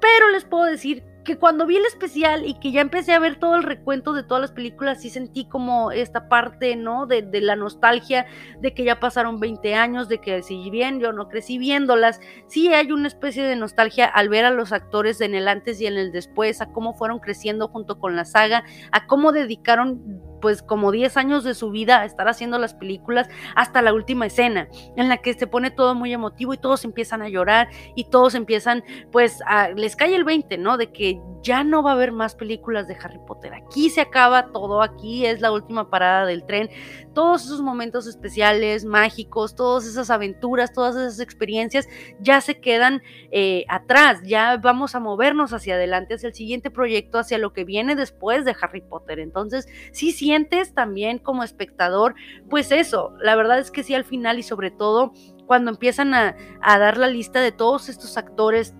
pero 0.00 0.28
les 0.30 0.44
puedo 0.44 0.64
decir 0.64 1.09
que 1.30 1.38
cuando 1.38 1.64
vi 1.64 1.76
el 1.76 1.86
especial 1.86 2.44
y 2.44 2.54
que 2.54 2.72
ya 2.72 2.80
empecé 2.80 3.12
a 3.12 3.20
ver 3.20 3.38
todo 3.38 3.54
el 3.54 3.62
recuento 3.62 4.14
de 4.14 4.24
todas 4.24 4.40
las 4.40 4.50
películas, 4.50 5.00
sí 5.00 5.10
sentí 5.10 5.44
como 5.44 5.92
esta 5.92 6.28
parte, 6.28 6.74
¿no? 6.74 7.06
De, 7.06 7.22
de, 7.22 7.40
la 7.40 7.54
nostalgia, 7.54 8.26
de 8.60 8.74
que 8.74 8.82
ya 8.82 8.98
pasaron 8.98 9.38
20 9.38 9.76
años, 9.76 10.08
de 10.08 10.18
que 10.18 10.42
si 10.42 10.70
bien 10.70 10.98
yo 10.98 11.12
no 11.12 11.28
crecí 11.28 11.56
viéndolas, 11.56 12.20
sí 12.48 12.74
hay 12.74 12.90
una 12.90 13.06
especie 13.06 13.44
de 13.44 13.54
nostalgia 13.54 14.06
al 14.06 14.28
ver 14.28 14.44
a 14.44 14.50
los 14.50 14.72
actores 14.72 15.20
en 15.20 15.36
el 15.36 15.46
antes 15.46 15.80
y 15.80 15.86
en 15.86 15.98
el 15.98 16.10
después, 16.10 16.60
a 16.60 16.72
cómo 16.72 16.94
fueron 16.94 17.20
creciendo 17.20 17.68
junto 17.68 18.00
con 18.00 18.16
la 18.16 18.24
saga, 18.24 18.64
a 18.90 19.06
cómo 19.06 19.30
dedicaron 19.30 20.20
pues 20.40 20.62
como 20.62 20.92
10 20.92 21.16
años 21.16 21.44
de 21.44 21.54
su 21.54 21.70
vida 21.70 22.04
estar 22.04 22.28
haciendo 22.28 22.58
las 22.58 22.74
películas 22.74 23.28
hasta 23.54 23.82
la 23.82 23.92
última 23.92 24.26
escena 24.26 24.68
en 24.96 25.08
la 25.08 25.18
que 25.18 25.34
se 25.34 25.46
pone 25.46 25.70
todo 25.70 25.94
muy 25.94 26.12
emotivo 26.12 26.54
y 26.54 26.58
todos 26.58 26.84
empiezan 26.84 27.22
a 27.22 27.28
llorar 27.28 27.68
y 27.94 28.04
todos 28.04 28.34
empiezan 28.34 28.82
pues 29.12 29.40
a, 29.46 29.68
les 29.70 29.96
cae 29.96 30.14
el 30.14 30.24
20, 30.24 30.58
¿no? 30.58 30.76
De 30.76 30.92
que 30.92 31.20
ya 31.42 31.64
no 31.64 31.82
va 31.82 31.90
a 31.90 31.94
haber 31.94 32.12
más 32.12 32.34
películas 32.34 32.86
de 32.86 32.96
Harry 33.02 33.18
Potter. 33.26 33.54
Aquí 33.54 33.90
se 33.90 34.00
acaba 34.00 34.52
todo, 34.52 34.82
aquí 34.82 35.26
es 35.26 35.40
la 35.40 35.52
última 35.52 35.90
parada 35.90 36.26
del 36.26 36.44
tren. 36.44 36.68
Todos 37.14 37.44
esos 37.44 37.62
momentos 37.62 38.06
especiales, 38.06 38.84
mágicos, 38.84 39.54
todas 39.54 39.86
esas 39.86 40.10
aventuras, 40.10 40.72
todas 40.72 40.96
esas 40.96 41.20
experiencias 41.20 41.88
ya 42.20 42.40
se 42.40 42.60
quedan 42.60 43.02
eh, 43.30 43.64
atrás. 43.68 44.20
Ya 44.24 44.56
vamos 44.58 44.94
a 44.94 45.00
movernos 45.00 45.52
hacia 45.52 45.74
adelante, 45.74 46.14
hacia 46.14 46.28
el 46.28 46.34
siguiente 46.34 46.70
proyecto, 46.70 47.18
hacia 47.18 47.38
lo 47.38 47.52
que 47.52 47.64
viene 47.64 47.96
después 47.96 48.44
de 48.44 48.54
Harry 48.60 48.82
Potter. 48.82 49.18
Entonces, 49.18 49.66
sí 49.92 50.12
sientes 50.12 50.74
también 50.74 51.18
como 51.18 51.42
espectador, 51.42 52.14
pues 52.48 52.72
eso, 52.72 53.14
la 53.20 53.36
verdad 53.36 53.58
es 53.58 53.70
que 53.70 53.82
sí 53.82 53.94
al 53.94 54.04
final 54.04 54.38
y 54.38 54.42
sobre 54.42 54.70
todo 54.70 55.12
cuando 55.46 55.70
empiezan 55.70 56.14
a, 56.14 56.36
a 56.60 56.78
dar 56.78 56.96
la 56.96 57.08
lista 57.08 57.40
de 57.40 57.50
todos 57.50 57.88
estos 57.88 58.16
actores 58.16 58.74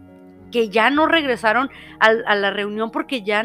que 0.51 0.69
ya 0.69 0.91
no 0.91 1.07
regresaron 1.07 1.71
a, 1.99 2.35
la 2.35 2.51
reunión 2.51 2.91
porque 2.91 3.23
ya, 3.23 3.45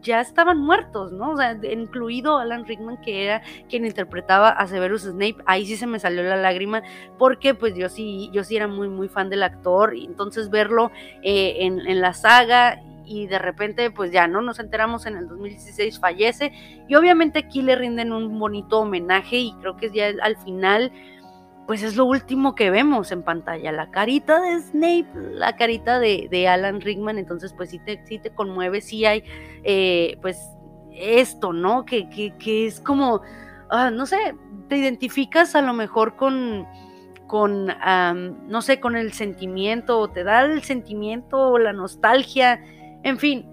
ya 0.00 0.20
estaban 0.20 0.58
muertos, 0.58 1.12
¿no? 1.12 1.32
O 1.32 1.36
sea, 1.36 1.58
incluido 1.70 2.38
Alan 2.38 2.66
Rickman, 2.66 3.00
que 3.02 3.24
era 3.24 3.42
quien 3.68 3.84
interpretaba 3.84 4.50
a 4.50 4.66
Severus 4.66 5.02
Snape, 5.02 5.36
ahí 5.46 5.66
sí 5.66 5.76
se 5.76 5.86
me 5.86 5.98
salió 5.98 6.22
la 6.22 6.36
lágrima, 6.36 6.82
porque 7.18 7.54
pues 7.54 7.74
yo 7.74 7.88
sí, 7.88 8.30
yo 8.32 8.44
sí 8.44 8.56
era 8.56 8.66
muy, 8.66 8.88
muy 8.88 9.08
fan 9.08 9.28
del 9.28 9.42
actor, 9.42 9.94
y 9.94 10.06
entonces 10.06 10.50
verlo 10.50 10.90
eh, 11.22 11.56
en, 11.60 11.80
en 11.80 12.00
la 12.00 12.14
saga 12.14 12.80
y 13.04 13.26
de 13.26 13.38
repente 13.38 13.90
pues 13.90 14.12
ya 14.12 14.26
no 14.26 14.42
nos 14.42 14.58
enteramos 14.58 15.06
en 15.06 15.16
el 15.16 15.28
2016 15.28 15.98
fallece 15.98 16.52
y 16.88 16.94
obviamente 16.94 17.40
aquí 17.40 17.60
le 17.60 17.76
rinden 17.76 18.12
un 18.12 18.38
bonito 18.38 18.80
homenaje 18.80 19.38
y 19.38 19.52
creo 19.60 19.76
que 19.76 19.90
ya 19.90 20.12
al 20.22 20.36
final 20.36 20.92
pues 21.72 21.82
es 21.82 21.96
lo 21.96 22.04
último 22.04 22.54
que 22.54 22.70
vemos 22.70 23.12
en 23.12 23.22
pantalla, 23.22 23.72
la 23.72 23.90
carita 23.90 24.42
de 24.42 24.60
Snape, 24.60 25.08
la 25.14 25.56
carita 25.56 25.98
de, 25.98 26.46
Alan 26.46 26.82
Rickman, 26.82 27.16
entonces 27.16 27.54
pues 27.54 27.70
sí 27.70 27.78
te, 27.78 28.04
sí 28.04 28.18
te 28.18 28.28
conmueve, 28.28 28.82
sí 28.82 29.06
hay 29.06 29.24
eh, 29.64 30.18
pues 30.20 30.38
esto, 30.92 31.54
¿no? 31.54 31.86
Que, 31.86 32.10
que, 32.10 32.66
es 32.66 32.78
como, 32.78 33.22
ah, 33.70 33.90
no 33.90 34.04
sé, 34.04 34.34
te 34.68 34.76
identificas 34.76 35.54
a 35.54 35.62
lo 35.62 35.72
mejor 35.72 36.16
con, 36.16 36.66
con 37.26 37.68
no 38.48 38.60
sé, 38.60 38.78
con 38.78 38.94
el 38.94 39.14
sentimiento, 39.14 39.98
o 39.98 40.10
te 40.10 40.24
da 40.24 40.42
el 40.42 40.62
sentimiento 40.64 41.38
o 41.38 41.58
la 41.58 41.72
nostalgia, 41.72 42.62
en 43.02 43.16
fin, 43.18 43.46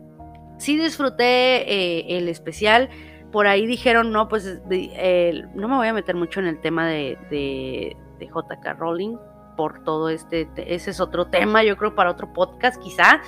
Sí 0.58 0.78
disfruté 0.78 1.72
eh, 1.72 2.18
el 2.18 2.28
especial. 2.28 2.90
Por 3.32 3.48
ahí 3.48 3.66
dijeron, 3.66 4.12
no, 4.12 4.28
pues 4.28 4.62
no 4.68 5.68
me 5.68 5.76
voy 5.76 5.88
a 5.88 5.94
meter 5.94 6.16
mucho 6.16 6.42
en 6.42 6.48
el 6.48 6.60
tema 6.60 6.86
de, 6.86 7.96
de 8.20 8.28
JK 8.28 8.78
Rowling 8.78 9.18
por 9.58 9.84
todo 9.84 10.10
este, 10.10 10.48
ese 10.56 10.92
es 10.92 11.00
otro 11.00 11.28
tema, 11.28 11.64
yo 11.64 11.76
creo 11.78 11.96
para 11.96 12.12
otro 12.12 12.32
podcast 12.32 12.82
quizá, 12.82 13.22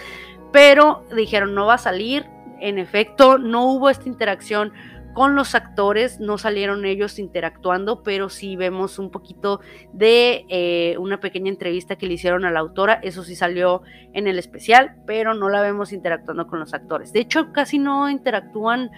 pero 0.51 1.03
dijeron 1.15 1.55
no 1.55 1.65
va 1.65 1.73
a 1.73 1.77
salir, 1.77 2.29
en 2.59 2.77
efecto 2.77 3.37
no 3.37 3.65
hubo 3.65 3.89
esta 3.89 4.07
interacción 4.07 4.71
con 5.13 5.35
los 5.35 5.55
actores, 5.55 6.19
no 6.19 6.37
salieron 6.37 6.85
ellos 6.85 7.19
interactuando, 7.19 8.03
pero 8.03 8.29
sí 8.29 8.55
vemos 8.55 8.99
un 8.99 9.11
poquito 9.11 9.59
de 9.93 10.45
eh, 10.49 10.95
una 10.99 11.19
pequeña 11.19 11.49
entrevista 11.49 11.97
que 11.97 12.07
le 12.07 12.13
hicieron 12.13 12.45
a 12.45 12.51
la 12.51 12.59
autora, 12.59 12.99
eso 13.03 13.23
sí 13.23 13.35
salió 13.35 13.81
en 14.13 14.27
el 14.27 14.39
especial, 14.39 14.95
pero 15.05 15.33
no 15.33 15.49
la 15.49 15.61
vemos 15.61 15.93
interactuando 15.93 16.47
con 16.47 16.59
los 16.59 16.73
actores. 16.73 17.13
De 17.13 17.19
hecho, 17.19 17.51
casi 17.51 17.79
no 17.79 18.09
interactúan 18.09 18.91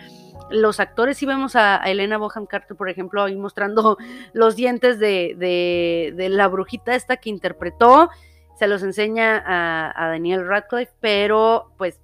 los 0.49 0.79
actores, 0.79 1.17
sí 1.17 1.25
vemos 1.25 1.55
a, 1.55 1.77
Elena 1.77 2.17
Bohan 2.17 2.45
Carter, 2.45 2.77
por 2.77 2.89
ejemplo, 2.89 3.23
ahí 3.23 3.35
mostrando 3.35 3.97
los 4.33 4.55
dientes 4.55 4.99
de, 4.99 5.35
de, 5.37 6.29
la 6.29 6.47
brujita 6.47 6.95
esta 6.95 7.17
que 7.17 7.29
interpretó, 7.29 8.09
se 8.57 8.67
los 8.67 8.83
enseña 8.83 9.43
a 9.45 10.07
Daniel 10.09 10.47
Radcliffe, 10.47 10.93
pero 11.01 11.71
pues 11.77 11.99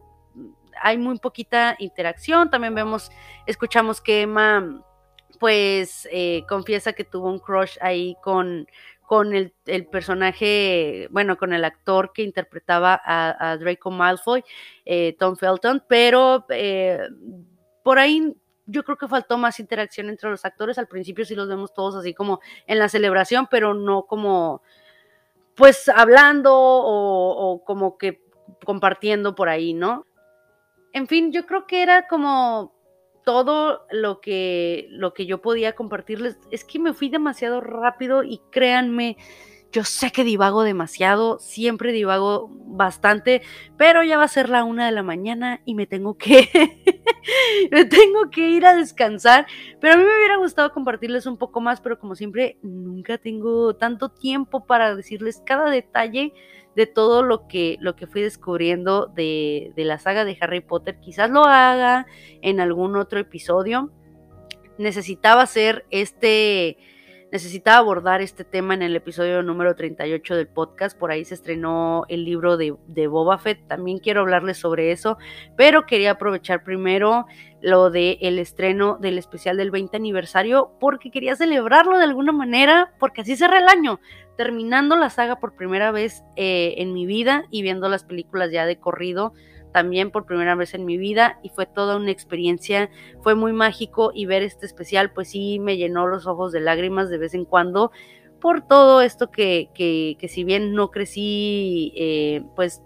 hay 0.82 0.98
muy 0.98 1.20
poquita 1.20 1.76
interacción. 1.80 2.50
También 2.50 2.76
vemos, 2.76 3.12
escuchamos 3.46 4.02
que 4.02 4.22
Emma, 4.22 4.84
pues, 5.40 6.08
eh, 6.12 6.44
confiesa 6.48 6.94
que 6.94 7.04
tuvo 7.04 7.30
un 7.30 7.40
crush 7.40 7.78
ahí 7.82 8.16
con, 8.22 8.68
con 9.10 9.34
el, 9.34 9.54
personaje, 9.92 11.08
bueno, 11.12 11.38
con 11.38 11.54
el 11.54 11.66
actor 11.66 12.12
que 12.14 12.24
interpretaba 12.24 13.02
a, 13.04 13.58
Draco 13.58 13.90
Malfoy, 13.92 14.44
eh, 14.86 15.16
Tom 15.18 15.36
Felton, 15.36 15.84
pero 15.88 16.46
eh, 16.50 17.00
por 17.84 17.98
ahí 17.98 18.36
yo 18.68 18.84
creo 18.84 18.98
que 18.98 19.08
faltó 19.08 19.38
más 19.38 19.60
interacción 19.60 20.10
entre 20.10 20.30
los 20.30 20.46
actores. 20.46 20.78
Al 20.78 20.88
principio 20.88 21.26
sí 21.26 21.34
los 21.34 21.48
vemos 21.48 21.74
todos 21.74 21.96
así 21.96 22.14
como 22.14 22.40
en 22.68 22.78
la 22.78 22.88
celebración, 22.88 23.48
pero 23.50 23.74
no 23.74 24.04
como, 24.04 24.62
pues, 25.56 25.90
hablando 25.90 26.54
o 26.54 27.64
como 27.66 27.98
que 27.98 28.22
compartiendo 28.66 29.36
por 29.36 29.50
ahí, 29.50 29.74
¿no? 29.74 30.06
En 30.94 31.08
fin, 31.08 31.32
yo 31.32 31.46
creo 31.46 31.68
que 31.68 31.84
era 31.84 32.08
como 32.08 32.74
todo 33.24 33.86
lo 33.92 34.22
que, 34.22 34.88
lo 34.90 35.14
que 35.14 35.26
yo 35.26 35.42
podía 35.42 35.76
compartirles. 35.76 36.38
Es 36.52 36.64
que 36.64 36.80
me 36.80 36.94
fui 36.94 37.10
demasiado 37.10 37.62
rápido 37.62 38.24
y 38.24 38.42
créanme, 38.52 39.18
yo 39.72 39.84
sé 39.84 40.12
que 40.12 40.24
divago 40.24 40.64
demasiado, 40.64 41.38
siempre 41.40 41.92
divago 41.92 42.50
bastante, 42.52 43.44
pero 43.78 44.04
ya 44.04 44.18
va 44.18 44.24
a 44.24 44.30
ser 44.30 44.50
la 44.50 44.64
una 44.64 44.88
de 44.88 44.92
la 44.92 45.04
mañana 45.04 45.62
y 45.66 45.76
me 45.76 45.86
tengo 45.86 46.18
que, 46.18 46.50
me 47.72 47.86
tengo 47.86 48.30
que 48.30 48.50
ir 48.50 48.66
a 48.66 48.76
descansar. 48.76 49.48
Pero 49.80 49.94
a 49.94 49.98
mí 49.98 50.04
me 50.04 50.18
hubiera 50.18 50.38
gustado 50.38 50.72
compartirles 50.72 51.26
un 51.26 51.38
poco 51.38 51.62
más, 51.62 51.82
pero 51.82 52.00
como 52.00 52.16
siempre, 52.16 52.58
nunca 52.62 53.18
tengo 53.18 53.76
tanto 53.76 54.10
tiempo 54.10 54.66
para 54.66 54.96
decirles 54.96 55.42
cada 55.46 55.70
detalle 55.70 56.34
de 56.76 56.86
todo 56.86 57.24
lo 57.24 57.48
que, 57.48 57.78
lo 57.80 57.96
que 57.96 58.08
fui 58.08 58.22
descubriendo 58.22 59.08
de, 59.08 59.74
de 59.76 59.86
la 59.86 60.00
saga 60.00 60.26
de 60.26 60.38
Harry 60.40 60.62
Potter. 60.62 61.00
Quizás 61.00 61.30
lo 61.30 61.44
haga 61.46 62.06
en 62.42 62.60
algún 62.60 62.96
otro 62.96 63.20
episodio. 63.20 63.92
Necesitaba 64.78 65.42
hacer 65.42 65.86
este 65.90 66.78
necesitaba 67.32 67.78
abordar 67.78 68.22
este 68.22 68.44
tema 68.44 68.74
en 68.74 68.82
el 68.82 68.96
episodio 68.96 69.44
número 69.44 69.76
38 69.76 70.36
del 70.36 70.48
podcast. 70.48 70.98
Por 70.98 71.12
ahí 71.12 71.26
se 71.26 71.36
estrenó 71.36 72.06
el 72.08 72.26
libro 72.26 72.58
de, 72.58 73.08
Boba 73.08 73.38
Fett. 73.38 73.68
También 73.68 74.00
quiero 74.00 74.22
hablarles 74.22 74.58
sobre 74.58 74.92
eso, 74.92 75.18
pero 75.56 75.86
quería 75.86 76.12
aprovechar 76.12 76.64
primero 76.64 77.26
lo 77.62 77.90
del 77.90 78.18
el 78.22 78.40
estreno 78.40 78.98
del 79.00 79.18
especial 79.18 79.58
del 79.58 79.70
20 79.72 79.98
aniversario 79.98 80.72
porque 80.80 81.12
quería 81.12 81.36
celebrarlo 81.36 81.98
de 81.98 82.06
alguna 82.06 82.32
manera, 82.32 82.94
porque 83.00 83.22
así 83.22 83.36
cerré 83.36 83.58
el 83.58 83.68
año, 83.68 84.00
terminando 84.38 84.96
la 84.96 85.10
saga 85.10 85.40
por 85.40 85.56
primera 85.56 85.92
vez 85.92 86.24
eh, 86.36 86.76
en 86.78 86.94
mi 86.94 87.06
vida 87.06 87.44
y 87.52 87.62
viendo 87.62 87.90
las 87.90 88.04
películas 88.04 88.52
ya 88.52 88.66
de 88.66 88.78
corrido 88.78 89.34
también 89.72 90.12
por 90.12 90.26
primera 90.26 90.56
vez 90.56 90.74
en 90.74 90.86
mi 90.86 90.98
vida 90.98 91.40
y 91.44 91.50
fue 91.50 91.66
toda 91.66 91.96
una 91.98 92.12
experiencia, 92.12 92.90
fue 93.22 93.36
muy 93.36 93.54
mágico 93.54 94.12
y 94.14 94.26
ver 94.26 94.44
este 94.44 94.66
especial 94.66 95.12
pues 95.12 95.30
sí 95.30 95.60
me 95.60 95.78
llenó 95.78 96.08
los 96.08 96.28
ojos 96.28 96.52
de 96.52 96.60
lágrimas 96.60 97.10
de 97.10 97.18
vez 97.18 97.34
en 97.34 97.46
cuando 97.46 97.92
por 98.40 98.66
todo 98.66 99.02
esto 99.02 99.32
que, 99.32 99.70
que, 99.74 100.18
que 100.20 100.28
si 100.28 100.44
bien 100.44 100.74
no 100.74 100.92
crecí 100.92 101.94
eh, 101.96 102.44
pues 102.56 102.82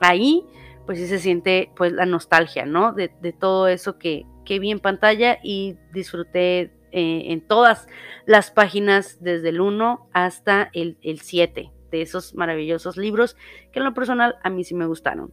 ahí, 0.00 0.44
pues 0.86 0.98
sí 0.98 1.06
se 1.06 1.18
siente 1.18 1.70
pues 1.76 1.92
la 1.92 2.06
nostalgia, 2.06 2.66
¿no? 2.66 2.92
De, 2.92 3.12
de 3.20 3.32
todo 3.32 3.68
eso 3.68 3.98
que, 3.98 4.26
que, 4.44 4.58
vi 4.58 4.70
en 4.70 4.80
pantalla 4.80 5.38
y 5.42 5.76
disfruté 5.92 6.72
eh, 6.92 7.32
en 7.32 7.40
todas 7.40 7.86
las 8.26 8.50
páginas 8.50 9.22
desde 9.22 9.50
el 9.50 9.60
1 9.60 10.08
hasta 10.12 10.70
el, 10.72 10.98
el 11.02 11.20
7 11.20 11.70
de 11.90 12.02
esos 12.02 12.34
maravillosos 12.34 12.96
libros 12.96 13.36
que 13.72 13.78
en 13.78 13.84
lo 13.84 13.94
personal 13.94 14.36
a 14.42 14.50
mí 14.50 14.64
sí 14.64 14.74
me 14.74 14.86
gustaron. 14.86 15.32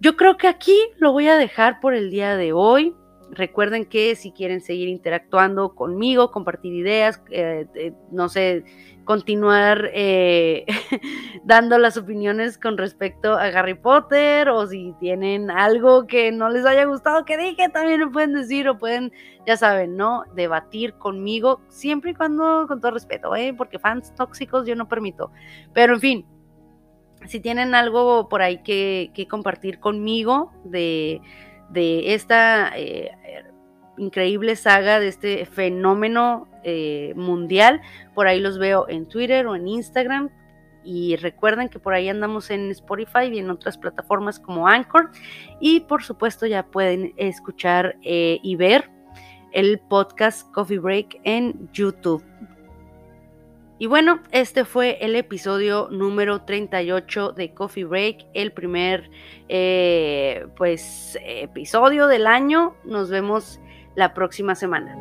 Yo 0.00 0.16
creo 0.16 0.36
que 0.36 0.46
aquí 0.46 0.76
lo 0.98 1.12
voy 1.12 1.26
a 1.26 1.36
dejar 1.36 1.80
por 1.80 1.92
el 1.92 2.10
día 2.10 2.36
de 2.36 2.52
hoy. 2.52 2.94
Recuerden 3.30 3.84
que 3.84 4.14
si 4.14 4.30
quieren 4.30 4.60
seguir 4.60 4.88
interactuando 4.88 5.74
conmigo, 5.74 6.30
compartir 6.30 6.72
ideas, 6.72 7.20
eh, 7.30 7.66
eh, 7.74 7.92
no 8.12 8.28
sé, 8.28 8.64
continuar 9.04 9.90
eh, 9.92 10.64
dando 11.44 11.78
las 11.78 11.96
opiniones 11.96 12.58
con 12.58 12.78
respecto 12.78 13.34
a 13.34 13.46
Harry 13.46 13.74
Potter 13.74 14.48
o 14.50 14.66
si 14.66 14.94
tienen 15.00 15.50
algo 15.50 16.06
que 16.06 16.30
no 16.30 16.48
les 16.48 16.64
haya 16.64 16.84
gustado 16.84 17.24
que 17.24 17.36
dije, 17.36 17.68
también 17.68 18.00
lo 18.00 18.12
pueden 18.12 18.34
decir 18.34 18.68
o 18.68 18.78
pueden, 18.78 19.12
ya 19.46 19.56
saben, 19.56 19.96
¿no? 19.96 20.22
Debatir 20.34 20.94
conmigo, 20.94 21.60
siempre 21.68 22.12
y 22.12 22.14
cuando 22.14 22.66
con 22.68 22.80
todo 22.80 22.92
respeto, 22.92 23.34
¿eh? 23.34 23.52
Porque 23.56 23.80
fans 23.80 24.14
tóxicos 24.14 24.64
yo 24.64 24.76
no 24.76 24.88
permito. 24.88 25.32
Pero 25.74 25.94
en 25.94 26.00
fin, 26.00 26.26
si 27.26 27.40
tienen 27.40 27.74
algo 27.74 28.28
por 28.28 28.42
ahí 28.42 28.58
que, 28.62 29.26
compartir 29.28 29.80
conmigo 29.80 30.52
de, 30.64 31.20
esta 31.74 32.72
eh, 32.76 33.10
increíble 33.98 34.56
saga, 34.56 35.00
de 35.00 35.08
este 35.08 35.46
fenómeno 35.46 36.48
eh, 36.64 37.12
mundial, 37.16 37.80
por 38.14 38.26
ahí 38.26 38.40
los 38.40 38.58
veo 38.58 38.88
en 38.88 39.06
Twitter 39.06 39.46
o 39.46 39.56
en 39.56 39.68
Instagram. 39.68 40.30
Y 40.84 41.16
recuerden 41.16 41.68
que 41.68 41.78
por 41.78 41.92
ahí 41.92 42.08
andamos 42.08 42.50
en 42.50 42.70
Spotify 42.70 43.24
y 43.30 43.40
en 43.40 43.50
otras 43.50 43.76
plataformas 43.76 44.38
como 44.40 44.68
Anchor. 44.68 45.10
Y 45.60 45.80
por 45.80 46.02
supuesto 46.02 46.46
ya 46.46 46.64
pueden 46.64 47.12
escuchar 47.16 47.96
eh, 48.02 48.38
y 48.42 48.56
ver 48.56 48.90
el 49.52 49.80
podcast 49.80 50.50
Coffee 50.52 50.78
Break 50.78 51.20
en 51.24 51.68
YouTube. 51.72 52.24
Y 53.80 53.86
bueno, 53.86 54.20
este 54.32 54.64
fue 54.64 54.98
el 55.00 55.14
episodio 55.14 55.88
número 55.90 56.42
38 56.42 57.32
de 57.32 57.54
Coffee 57.54 57.84
Break, 57.84 58.26
el 58.34 58.52
primer 58.52 59.08
eh, 59.48 60.48
pues 60.56 61.16
episodio 61.24 62.08
del 62.08 62.26
año. 62.26 62.74
Nos 62.84 63.08
vemos 63.08 63.60
la 63.94 64.14
próxima 64.14 64.56
semana. 64.56 64.96